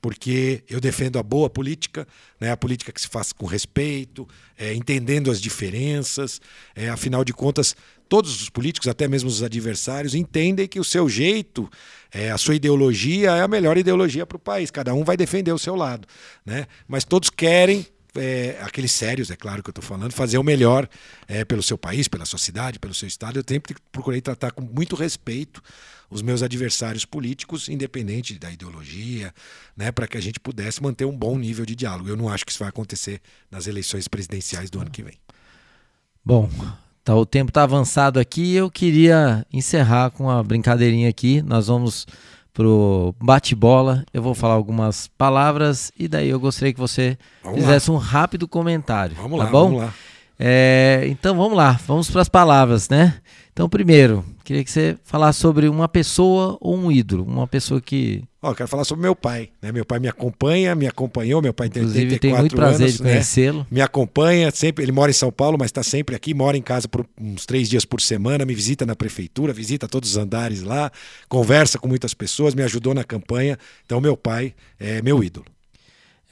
porque 0.05 0.63
eu 0.69 0.83
defendo 0.83 1.19
a 1.19 1.23
boa 1.23 1.49
política, 1.49 2.07
né, 2.39 2.51
a 2.51 2.57
política 2.59 2.93
que 2.93 3.01
se 3.01 3.09
faz 3.09 3.33
com 3.33 3.47
respeito, 3.47 4.29
é, 4.59 4.75
entendendo 4.75 5.31
as 5.31 5.41
diferenças. 5.41 6.43
É, 6.75 6.91
afinal 6.91 7.25
de 7.25 7.33
contas, 7.33 7.75
todos 8.15 8.41
os 8.41 8.49
políticos, 8.49 8.87
até 8.87 9.09
mesmo 9.09 9.29
os 9.29 9.43
adversários, 9.43 10.15
entendem 10.15 10.69
que 10.69 10.79
o 10.79 10.85
seu 10.85 11.09
jeito, 11.09 11.69
é, 12.13 12.31
a 12.31 12.39
sua 12.39 12.55
ideologia 12.55 13.33
é 13.33 13.41
a 13.43 13.49
melhor 13.49 13.77
ideologia 13.77 14.25
para 14.25 14.37
o 14.37 14.39
país. 14.39 14.71
Cada 14.71 14.95
um 14.95 15.03
vai 15.03 15.17
defender 15.17 15.51
o 15.51 15.59
seu 15.59 15.75
lado. 15.75 16.07
Né? 16.47 16.69
Mas 16.87 17.03
todos 17.03 17.29
querem 17.29 17.85
é, 18.15 18.57
aqueles 18.63 18.93
sérios, 18.93 19.33
é 19.33 19.37
claro 19.37 19.65
que 19.65 19.69
eu 19.69 19.73
estou 19.73 19.83
falando, 19.83 20.13
fazer 20.13 20.39
o 20.39 20.45
melhor 20.45 20.89
é, 21.27 21.45
pelo 21.45 21.61
seu 21.61 21.77
país, 21.77 22.07
pela 22.07 22.25
sua 22.25 22.39
cidade, 22.39 22.79
pelo 22.79 22.95
seu 22.95 23.09
estado. 23.09 23.41
Eu 23.41 23.45
sempre 23.45 23.75
procurei 23.91 24.21
tratar 24.21 24.53
com 24.53 24.63
muito 24.63 24.95
respeito 24.95 25.61
os 26.09 26.23
meus 26.23 26.41
adversários 26.41 27.05
políticos, 27.05 27.69
independente 27.69 28.39
da 28.39 28.49
ideologia, 28.49 29.35
né, 29.77 29.91
para 29.91 30.07
que 30.07 30.17
a 30.17 30.21
gente 30.21 30.39
pudesse 30.39 30.81
manter 30.81 31.05
um 31.05 31.19
bom 31.19 31.37
nível 31.37 31.67
de 31.67 31.75
diálogo. 31.75 32.09
Eu 32.09 32.17
não 32.17 32.29
acho 32.29 32.47
que 32.47 32.53
isso 32.53 32.61
vai 32.61 32.69
acontecer 32.69 33.21
nas 33.51 33.67
eleições 33.67 34.07
presidenciais 34.07 34.71
do 34.71 34.81
ano 34.81 34.93
que 34.93 35.03
vem. 35.03 35.19
Bom, 36.25 36.49
tá, 37.05 37.15
o 37.15 37.27
tempo 37.27 37.51
está 37.51 37.63
avançado 37.63 38.19
aqui. 38.19 38.55
Eu 38.55 38.71
queria 38.71 39.47
encerrar 39.53 40.11
com 40.11 40.25
uma 40.25 40.43
brincadeirinha 40.43 41.09
aqui. 41.09 41.43
Nós 41.43 41.67
vamos 41.67 42.07
pro 42.53 43.15
bate-bola. 43.21 44.05
Eu 44.15 44.23
vou 44.23 44.35
falar 44.35 44.55
algumas 44.55 45.09
palavras 45.19 45.93
e 45.99 46.09
daí 46.09 46.31
eu 46.31 46.41
gostaria 46.41 46.73
que 46.73 46.81
você 46.81 47.19
vamos 47.43 47.61
fizesse 47.61 47.91
lá. 47.91 47.97
um 47.97 47.99
rápido 47.99 48.49
comentário. 48.49 49.17
Vamos 49.17 49.39
tá 49.39 49.45
lá, 49.45 49.51
bom? 49.51 49.65
vamos 49.65 49.83
lá. 49.83 49.95
É, 50.39 51.05
então 51.07 51.37
vamos 51.37 51.57
lá, 51.57 51.79
vamos 51.87 52.11
para 52.11 52.23
as 52.23 52.29
palavras, 52.29 52.89
né? 52.89 53.15
Então, 53.55 53.69
primeiro, 53.69 54.25
queria 54.43 54.65
que 54.65 54.71
você 54.71 54.97
falasse 55.05 55.39
sobre 55.39 55.69
uma 55.69 55.89
pessoa 55.89 56.59
ou 56.61 56.77
um 56.77 56.91
ídolo, 56.91 57.23
uma 57.23 57.47
pessoa 57.47 57.81
que. 57.81 58.25
Ó, 58.43 58.51
oh, 58.51 58.55
quero 58.55 58.69
falar 58.69 58.83
sobre 58.83 59.03
meu 59.03 59.15
pai. 59.15 59.51
Né? 59.63 59.71
Meu 59.71 59.85
pai 59.85 60.01
me 60.01 60.09
acompanha, 60.09 60.75
me 60.75 60.89
acompanhou, 60.89 61.41
meu 61.41 61.55
pai 61.55 61.69
tem 61.69 61.85
Inclusive, 61.85 62.15
84 62.15 62.19
tem 62.19 62.41
muito 62.41 62.57
prazer 62.57 62.87
anos, 62.87 62.97
de 62.97 63.03
conhecê-lo. 63.05 63.59
Né? 63.61 63.67
Me 63.71 63.81
acompanha 63.81 64.51
sempre. 64.51 64.85
Ele 64.85 64.91
mora 64.91 65.09
em 65.09 65.15
São 65.15 65.31
Paulo, 65.31 65.57
mas 65.57 65.67
está 65.67 65.85
sempre 65.85 66.17
aqui, 66.17 66.35
mora 66.35 66.57
em 66.57 66.63
casa 66.63 66.89
por 66.89 67.07
uns 67.17 67.47
três 67.47 67.71
dias 67.71 67.85
por 67.85 68.01
semana, 68.01 68.45
me 68.45 68.57
visita 68.57 68.85
na 68.85 68.97
prefeitura, 68.97 69.53
visita 69.53 69.87
todos 69.87 70.11
os 70.11 70.17
andares 70.17 70.63
lá, 70.63 70.91
conversa 71.29 71.79
com 71.79 71.87
muitas 71.87 72.13
pessoas, 72.13 72.57
me 72.57 72.63
ajudou 72.65 72.93
na 72.93 73.05
campanha. 73.05 73.57
Então, 73.87 74.01
meu 74.01 74.17
pai 74.17 74.53
é 74.81 75.01
meu 75.01 75.23
ídolo 75.23 75.47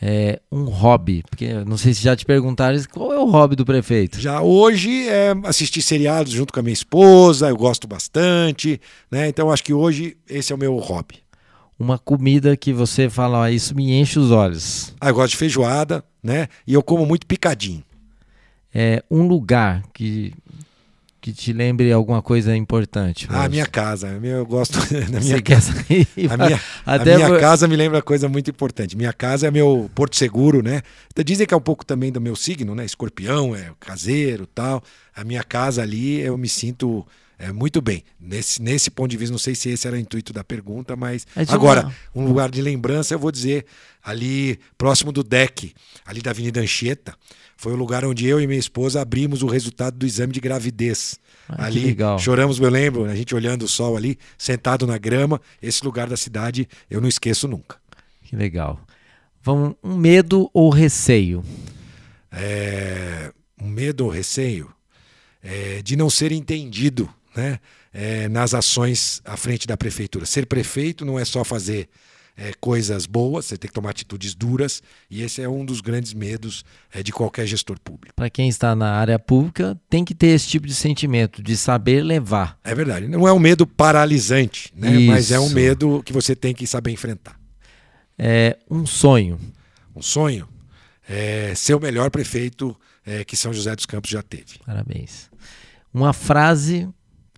é, 0.05 0.41
um 0.51 0.65
hobby? 0.65 1.23
Porque 1.31 1.55
não 1.65 1.77
sei 1.77 1.95
se 1.95 2.03
já 2.03 2.17
te 2.17 2.25
perguntaram 2.25 2.77
qual 2.93 3.13
é 3.13 3.19
o 3.21 3.31
hobby 3.31 3.55
do 3.55 3.65
prefeito. 3.65 4.21
Já 4.21 4.43
hoje 4.43 5.09
é 5.09 5.33
assistir 5.45 5.81
seriados 5.81 6.33
junto 6.33 6.53
com 6.53 6.59
a 6.59 6.63
minha 6.63 6.73
esposa, 6.73 7.49
eu 7.49 7.57
gosto 7.57 7.87
bastante, 7.87 8.81
né? 9.09 9.29
Então 9.29 9.49
acho 9.49 9.63
que 9.63 9.73
hoje 9.73 10.17
esse 10.29 10.53
é 10.53 10.57
o 10.57 10.59
meu 10.59 10.77
hobby. 10.79 11.23
Uma 11.79 11.99
comida 11.99 12.57
que 12.57 12.73
você 12.73 13.09
fala, 13.09 13.39
ó, 13.39 13.49
isso 13.49 13.77
me 13.77 13.93
enche 13.93 14.19
os 14.19 14.33
olhos. 14.33 14.93
Ah, 15.01 15.11
eu 15.11 15.15
gosto 15.15 15.31
de 15.31 15.37
feijoada, 15.37 16.05
né? 16.21 16.49
E 16.67 16.75
eu 16.75 16.83
como 16.83 17.07
muito 17.07 17.25
picadinho. 17.25 17.85
É 18.75 19.05
um 19.09 19.29
lugar 19.29 19.85
que 19.93 20.33
que 21.23 21.33
te 21.33 21.53
lembre 21.53 21.93
alguma 21.93 22.21
coisa 22.21 22.55
importante. 22.55 23.29
Ah, 23.31 23.45
a 23.45 23.49
minha 23.49 23.65
casa. 23.65 24.09
Eu 24.21 24.45
gosto 24.45 24.77
da 25.09 25.21
minha 25.21 25.37
Você 25.37 25.41
casa. 25.41 25.73
a 26.29 26.37
minha, 26.37 26.61
Até 26.85 27.15
a 27.15 27.17
minha 27.17 27.29
por... 27.29 27.41
casa 27.41 27.69
me 27.69 27.77
lembra 27.77 28.03
coisa 28.03 28.29
muito 28.29 28.51
importante. 28.51 28.97
Minha 28.97 29.13
casa 29.13 29.47
é 29.47 29.51
meu 29.51 29.89
porto 29.95 30.17
seguro, 30.17 30.65
né? 30.65 30.83
Dizem 31.25 31.47
que 31.47 31.55
é 31.55 31.57
um 31.57 31.61
pouco 31.61 31.87
também 31.87 32.11
do 32.11 32.21
meu 32.21 32.35
signo, 32.35 32.75
né? 32.75 32.85
Escorpião, 32.85 33.55
é 33.55 33.71
caseiro 33.79 34.49
tal. 34.49 34.83
A 35.15 35.23
minha 35.23 35.45
casa 35.45 35.81
ali, 35.81 36.21
eu 36.21 36.37
me 36.37 36.49
sinto 36.49 37.07
é, 37.39 37.53
muito 37.53 37.81
bem. 37.81 38.03
Nesse, 38.21 38.61
nesse 38.61 38.91
ponto 38.91 39.13
de 39.13 39.17
vista, 39.17 39.31
não 39.31 39.39
sei 39.39 39.55
se 39.55 39.69
esse 39.69 39.87
era 39.87 39.95
o 39.95 39.99
intuito 40.01 40.33
da 40.33 40.43
pergunta, 40.43 40.97
mas. 40.97 41.25
É 41.37 41.43
agora, 41.49 41.93
uma... 42.13 42.25
um 42.25 42.27
lugar 42.27 42.51
de 42.51 42.61
lembrança, 42.61 43.15
eu 43.15 43.19
vou 43.21 43.31
dizer, 43.31 43.65
ali 44.03 44.59
próximo 44.77 45.13
do 45.13 45.23
deck, 45.23 45.73
ali 46.05 46.21
da 46.21 46.33
Avenida 46.33 46.61
Anchieta. 46.61 47.15
Foi 47.63 47.73
o 47.73 47.77
lugar 47.77 48.05
onde 48.05 48.27
eu 48.27 48.41
e 48.41 48.47
minha 48.49 48.59
esposa 48.59 49.01
abrimos 49.01 49.41
o 49.41 49.47
resultado 49.47 49.97
do 49.97 50.05
exame 50.05 50.33
de 50.33 50.41
gravidez. 50.41 51.17
Ah, 51.49 51.67
ali 51.67 51.97
choramos, 52.19 52.59
eu 52.59 52.69
lembro, 52.69 53.05
a 53.05 53.15
gente 53.15 53.37
olhando 53.37 53.63
o 53.63 53.69
sol 53.69 53.97
ali, 53.97 54.19
sentado 54.37 54.85
na 54.85 54.99
grama. 54.99 55.41
Esse 55.63 55.85
lugar 55.85 56.09
da 56.09 56.17
cidade 56.17 56.69
eu 56.91 57.01
não 57.01 57.09
esqueço 57.09 57.47
nunca. 57.47 57.77
Que 58.25 58.35
legal. 58.35 58.81
Vamos, 59.41 59.77
um 59.81 59.97
medo 59.97 60.51
ou 60.53 60.71
receio? 60.71 61.45
É, 62.33 63.33
um 63.61 63.69
medo 63.69 64.07
ou 64.07 64.11
receio 64.11 64.69
é, 65.41 65.81
de 65.83 65.95
não 65.95 66.11
ser 66.11 66.33
entendido 66.33 67.09
né, 67.37 67.61
é, 67.93 68.29
nas 68.29 68.55
ações 68.55 69.23
à 69.25 69.37
frente 69.37 69.69
da 69.69 69.77
prefeitura. 69.77 70.27
Ser 70.27 70.47
prefeito 70.47 71.05
não 71.05 71.17
é 71.17 71.25
só 71.25 71.45
fazer 71.45 71.89
é, 72.37 72.53
coisas 72.61 73.07
boas, 73.07 73.47
você 73.47 73.57
tem 73.57 73.69
que 73.69 73.75
tomar 73.75 73.91
atitudes 73.91 74.35
duras, 74.35 74.83
e 75.11 75.23
esse 75.23 75.43
é 75.43 75.49
um 75.49 75.65
dos 75.65 75.81
grandes 75.81 76.15
medos 76.15 76.65
é, 76.93 77.03
de 77.03 77.13
qualquer 77.13 77.47
gestor 77.47 77.79
público. 77.79 78.15
Para 78.15 78.31
quem 78.31 78.49
está 78.49 78.75
na 78.75 78.93
área 78.93 79.19
pública, 79.19 79.79
tem 79.89 80.05
que 80.05 80.15
ter 80.15 80.29
esse 80.29 80.49
tipo 80.49 80.67
de 80.67 80.75
sentimento, 80.75 81.43
de 81.43 81.57
saber 81.57 82.03
levar. 82.03 82.59
É 82.65 82.75
verdade. 82.75 83.07
Não 83.07 83.29
é 83.29 83.33
um 83.33 83.39
medo 83.39 83.67
paralisante, 83.67 84.73
né? 84.75 84.99
mas 85.01 85.31
é 85.31 85.39
um 85.39 85.51
medo 85.51 86.03
que 86.05 86.13
você 86.13 86.35
tem 86.35 86.55
que 86.55 86.67
saber 86.67 86.91
enfrentar. 86.91 87.39
É 88.19 88.59
um 88.71 88.87
sonho. 88.87 89.39
Um 89.95 90.03
sonho? 90.03 90.49
É 91.09 91.55
ser 91.55 91.75
o 91.75 91.81
melhor 91.81 92.11
prefeito 92.11 92.77
é, 93.05 93.25
que 93.25 93.37
São 93.37 93.53
José 93.53 93.75
dos 93.75 93.87
Campos 93.87 94.11
já 94.11 94.23
teve. 94.23 94.59
Parabéns. 94.65 95.31
Uma 95.93 96.13
frase 96.13 96.89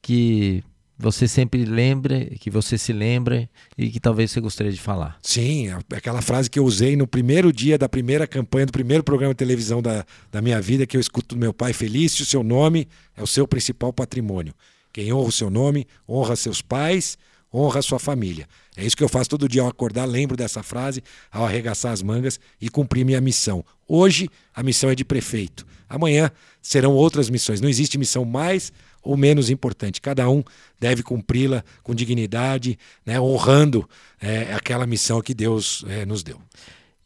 que 0.00 0.62
você 0.98 1.26
sempre 1.26 1.64
lembra, 1.64 2.24
que 2.38 2.48
você 2.48 2.78
se 2.78 2.92
lembra 2.92 3.48
e 3.76 3.90
que 3.90 3.98
talvez 3.98 4.30
você 4.30 4.40
gostaria 4.40 4.72
de 4.72 4.80
falar. 4.80 5.18
Sim, 5.22 5.68
aquela 5.94 6.22
frase 6.22 6.48
que 6.48 6.58
eu 6.58 6.64
usei 6.64 6.96
no 6.96 7.06
primeiro 7.06 7.52
dia 7.52 7.76
da 7.76 7.88
primeira 7.88 8.26
campanha, 8.26 8.66
do 8.66 8.72
primeiro 8.72 9.02
programa 9.02 9.34
de 9.34 9.38
televisão 9.38 9.82
da, 9.82 10.06
da 10.30 10.40
minha 10.40 10.60
vida, 10.60 10.86
que 10.86 10.96
eu 10.96 11.00
escuto 11.00 11.34
do 11.34 11.40
meu 11.40 11.52
pai, 11.52 11.72
Felício, 11.72 12.24
seu 12.24 12.42
nome 12.42 12.86
é 13.16 13.22
o 13.22 13.26
seu 13.26 13.46
principal 13.46 13.92
patrimônio. 13.92 14.54
Quem 14.92 15.12
honra 15.12 15.28
o 15.28 15.32
seu 15.32 15.50
nome, 15.50 15.86
honra 16.08 16.36
seus 16.36 16.62
pais, 16.62 17.18
honra 17.52 17.82
sua 17.82 17.98
família. 17.98 18.46
É 18.76 18.84
isso 18.84 18.96
que 18.96 19.02
eu 19.02 19.08
faço 19.08 19.30
todo 19.30 19.48
dia 19.48 19.62
ao 19.62 19.68
acordar, 19.68 20.04
lembro 20.04 20.36
dessa 20.36 20.62
frase, 20.62 21.02
ao 21.30 21.44
arregaçar 21.44 21.92
as 21.92 22.02
mangas 22.02 22.38
e 22.60 22.68
cumprir 22.68 23.04
minha 23.04 23.20
missão. 23.20 23.64
Hoje, 23.86 24.28
a 24.54 24.62
missão 24.62 24.90
é 24.90 24.94
de 24.94 25.04
prefeito. 25.04 25.66
Amanhã 25.88 26.30
serão 26.62 26.92
outras 26.92 27.28
missões. 27.28 27.60
Não 27.60 27.68
existe 27.68 27.98
missão 27.98 28.24
mais 28.24 28.72
ou 29.04 29.16
menos 29.16 29.50
importante. 29.50 30.00
Cada 30.00 30.28
um 30.28 30.42
deve 30.80 31.02
cumpri-la 31.02 31.62
com 31.82 31.94
dignidade, 31.94 32.78
né, 33.04 33.20
honrando 33.20 33.88
é, 34.20 34.54
aquela 34.54 34.86
missão 34.86 35.20
que 35.20 35.34
Deus 35.34 35.84
é, 35.88 36.04
nos 36.04 36.22
deu. 36.22 36.40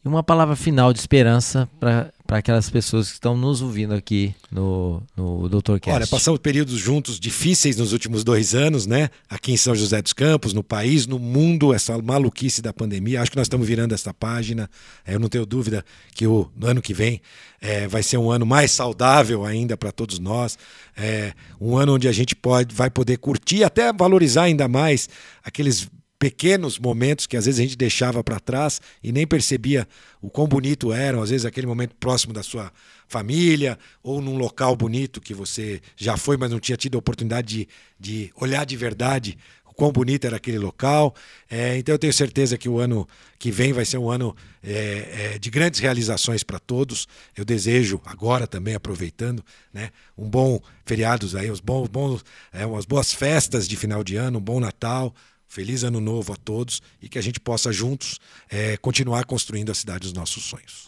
E 0.03 0.07
uma 0.07 0.23
palavra 0.23 0.55
final 0.55 0.93
de 0.93 0.99
esperança 0.99 1.69
para 1.79 2.11
aquelas 2.37 2.69
pessoas 2.69 3.07
que 3.07 3.13
estão 3.13 3.35
nos 3.35 3.61
ouvindo 3.61 3.93
aqui 3.93 4.35
no, 4.51 5.01
no 5.17 5.49
Dr. 5.49 5.79
Cast. 5.79 5.89
Olha, 5.89 6.07
passamos 6.07 6.39
períodos 6.39 6.77
juntos 6.77 7.19
difíceis 7.19 7.75
nos 7.75 7.91
últimos 7.91 8.23
dois 8.23 8.53
anos, 8.53 8.85
né? 8.85 9.09
Aqui 9.27 9.51
em 9.51 9.57
São 9.57 9.73
José 9.73 10.01
dos 10.01 10.13
Campos, 10.13 10.53
no 10.53 10.63
país, 10.63 11.07
no 11.07 11.17
mundo, 11.17 11.73
essa 11.73 11.97
maluquice 11.99 12.61
da 12.61 12.71
pandemia. 12.71 13.21
Acho 13.21 13.31
que 13.31 13.37
nós 13.37 13.45
estamos 13.45 13.67
virando 13.67 13.93
essa 13.93 14.13
página. 14.13 14.69
É, 15.05 15.15
eu 15.15 15.19
não 15.19 15.27
tenho 15.27 15.45
dúvida 15.45 15.83
que 16.13 16.27
o 16.27 16.49
ano 16.61 16.81
que 16.81 16.93
vem 16.93 17.19
é, 17.59 17.87
vai 17.87 18.03
ser 18.03 18.17
um 18.17 18.29
ano 18.29 18.45
mais 18.45 18.71
saudável 18.71 19.43
ainda 19.43 19.75
para 19.75 19.91
todos 19.91 20.19
nós. 20.19 20.57
É, 20.95 21.33
um 21.59 21.77
ano 21.77 21.95
onde 21.95 22.07
a 22.07 22.11
gente 22.11 22.35
pode, 22.35 22.75
vai 22.75 22.89
poder 22.89 23.17
curtir, 23.17 23.63
até 23.63 23.91
valorizar 23.91 24.43
ainda 24.43 24.67
mais 24.67 25.09
aqueles 25.43 25.89
pequenos 26.19 26.77
momentos 26.77 27.25
que 27.25 27.37
às 27.37 27.45
vezes 27.45 27.59
a 27.59 27.63
gente 27.63 27.77
deixava 27.77 28.21
para 28.21 28.41
trás 28.41 28.81
e 29.01 29.09
nem 29.13 29.25
percebia 29.25 29.87
o 30.21 30.29
quão 30.29 30.45
bonito 30.45 30.91
eram, 30.91 31.21
às 31.21 31.29
vezes 31.29 31.45
aquele 31.45 31.65
momento 31.65 31.95
próximo 31.95 32.33
da 32.33 32.43
sua 32.43 32.71
família 33.07 33.79
ou 34.03 34.21
num 34.21 34.37
local 34.37 34.75
bonito 34.75 35.21
que 35.21 35.33
você 35.33 35.81
já 35.95 36.17
foi, 36.17 36.35
mas 36.35 36.51
não 36.51 36.59
tinha 36.59 36.75
tido 36.75 36.95
a 36.95 36.99
oportunidade 36.99 37.47
de, 37.47 37.67
de 37.97 38.31
olhar 38.35 38.65
de 38.65 38.75
verdade 38.75 39.37
o 39.65 39.73
quão 39.73 39.93
bonito 39.93 40.25
era 40.25 40.35
aquele 40.35 40.59
local. 40.59 41.15
É, 41.49 41.77
então 41.77 41.95
eu 41.95 41.99
tenho 41.99 42.11
certeza 42.11 42.57
que 42.57 42.67
o 42.67 42.79
ano 42.79 43.07
que 43.39 43.49
vem 43.49 43.71
vai 43.71 43.85
ser 43.85 43.97
um 43.97 44.11
ano 44.11 44.35
é, 44.61 45.31
é, 45.35 45.39
de 45.39 45.49
grandes 45.49 45.79
realizações 45.79 46.43
para 46.43 46.59
todos. 46.59 47.07
Eu 47.35 47.45
desejo 47.45 48.01
agora 48.03 48.45
também 48.45 48.75
aproveitando, 48.75 49.41
né, 49.73 49.89
um 50.17 50.29
bom 50.29 50.59
feriados 50.85 51.33
aí, 51.33 51.49
uns 51.49 51.61
bons, 51.61 51.87
bons 51.87 52.25
é, 52.51 52.65
umas 52.65 52.85
boas 52.85 53.13
festas 53.13 53.69
de 53.69 53.77
final 53.77 54.03
de 54.03 54.17
ano, 54.17 54.39
um 54.39 54.41
bom 54.41 54.59
Natal, 54.59 55.15
Feliz 55.49 55.83
ano 55.83 55.99
novo 55.99 56.31
a 56.31 56.35
todos 56.35 56.79
e 57.01 57.09
que 57.09 57.17
a 57.17 57.21
gente 57.21 57.39
possa 57.39 57.73
juntos 57.73 58.19
é, 58.49 58.77
continuar 58.77 59.25
construindo 59.25 59.71
a 59.71 59.73
cidade 59.73 60.01
dos 60.01 60.13
nossos 60.13 60.43
sonhos. 60.43 60.87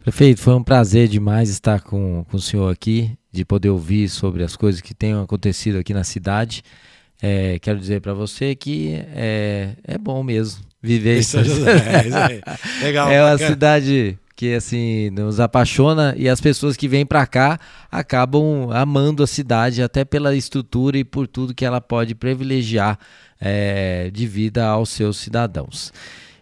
Prefeito, 0.00 0.40
foi 0.40 0.54
um 0.54 0.62
prazer 0.62 1.06
demais 1.06 1.48
estar 1.48 1.80
com, 1.80 2.24
com 2.28 2.36
o 2.36 2.40
senhor 2.40 2.70
aqui, 2.70 3.16
de 3.32 3.44
poder 3.44 3.70
ouvir 3.70 4.08
sobre 4.08 4.42
as 4.42 4.56
coisas 4.56 4.80
que 4.80 4.92
tenham 4.92 5.22
acontecido 5.22 5.78
aqui 5.78 5.94
na 5.94 6.02
cidade. 6.02 6.62
É, 7.22 7.58
quero 7.60 7.78
dizer 7.78 8.00
para 8.00 8.12
você 8.12 8.56
que 8.56 8.94
é, 9.14 9.76
é 9.84 9.96
bom 9.96 10.22
mesmo 10.22 10.62
viver 10.82 11.20
isso. 11.20 11.40
isso 11.40 11.60
é, 11.68 12.42
Legal, 12.82 13.10
é 13.10 13.24
uma 13.24 13.38
cidade 13.38 14.18
que 14.36 14.54
assim 14.54 15.08
nos 15.10 15.40
apaixona 15.40 16.14
e 16.16 16.28
as 16.28 16.40
pessoas 16.40 16.76
que 16.76 16.86
vêm 16.86 17.06
para 17.06 17.26
cá 17.26 17.58
acabam 17.90 18.70
amando 18.70 19.22
a 19.22 19.26
cidade 19.26 19.82
até 19.82 20.04
pela 20.04 20.36
estrutura 20.36 20.98
e 20.98 21.04
por 21.04 21.26
tudo 21.26 21.54
que 21.54 21.64
ela 21.64 21.80
pode 21.80 22.14
privilegiar 22.14 22.98
é, 23.40 24.10
de 24.12 24.26
vida 24.26 24.66
aos 24.66 24.90
seus 24.90 25.16
cidadãos. 25.16 25.90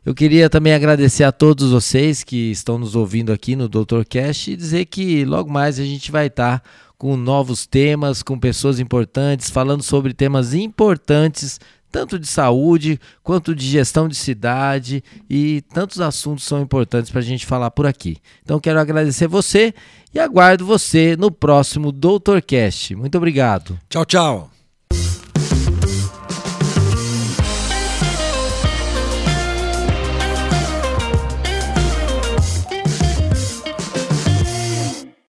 Eu 0.05 0.13
queria 0.13 0.51
também 0.51 0.75
agradecer 0.75 1.25
a 1.25 1.33
todos 1.33 1.71
vocês 1.71 2.25
que 2.25 2.51
estão 2.51 2.79
nos 2.79 2.95
ouvindo 2.97 3.33
aqui 3.33 3.57
no 3.57 3.69
Dr. 3.69 4.03
Cash 4.07 4.49
e 4.49 4.57
dizer 4.57 4.85
que 4.87 5.25
logo 5.25 5.51
mais 5.51 5.79
a 5.79 5.85
gente 5.85 6.11
vai 6.11 6.27
estar 6.27 6.63
com 6.99 7.17
novos 7.17 7.65
temas, 7.65 8.23
com 8.23 8.39
pessoas 8.39 8.81
importantes, 8.81 9.51
falando 9.51 9.83
sobre 9.83 10.13
temas 10.13 10.53
importantes 10.53 11.61
tanto 11.95 12.19
de 12.19 12.27
saúde 12.27 12.99
quanto 13.23 13.55
de 13.55 13.65
gestão 13.65 14.09
de 14.09 14.17
cidade 14.17 15.05
e 15.31 15.63
tantos 15.73 16.01
assuntos 16.01 16.43
são 16.43 16.61
importantes 16.61 17.09
para 17.09 17.21
a 17.21 17.25
gente 17.25 17.47
falar 17.47 17.71
por 17.71 17.87
aqui. 17.87 18.17
Então 18.43 18.59
quero 18.59 18.81
agradecer 18.81 19.29
você 19.29 19.73
e 20.13 20.19
aguardo 20.19 20.67
você 20.67 21.15
no 21.17 21.31
próximo 21.31 21.93
Doutorcast. 21.93 22.97
Muito 22.97 23.17
obrigado. 23.17 23.79
Tchau, 23.89 24.05
tchau. 24.05 24.54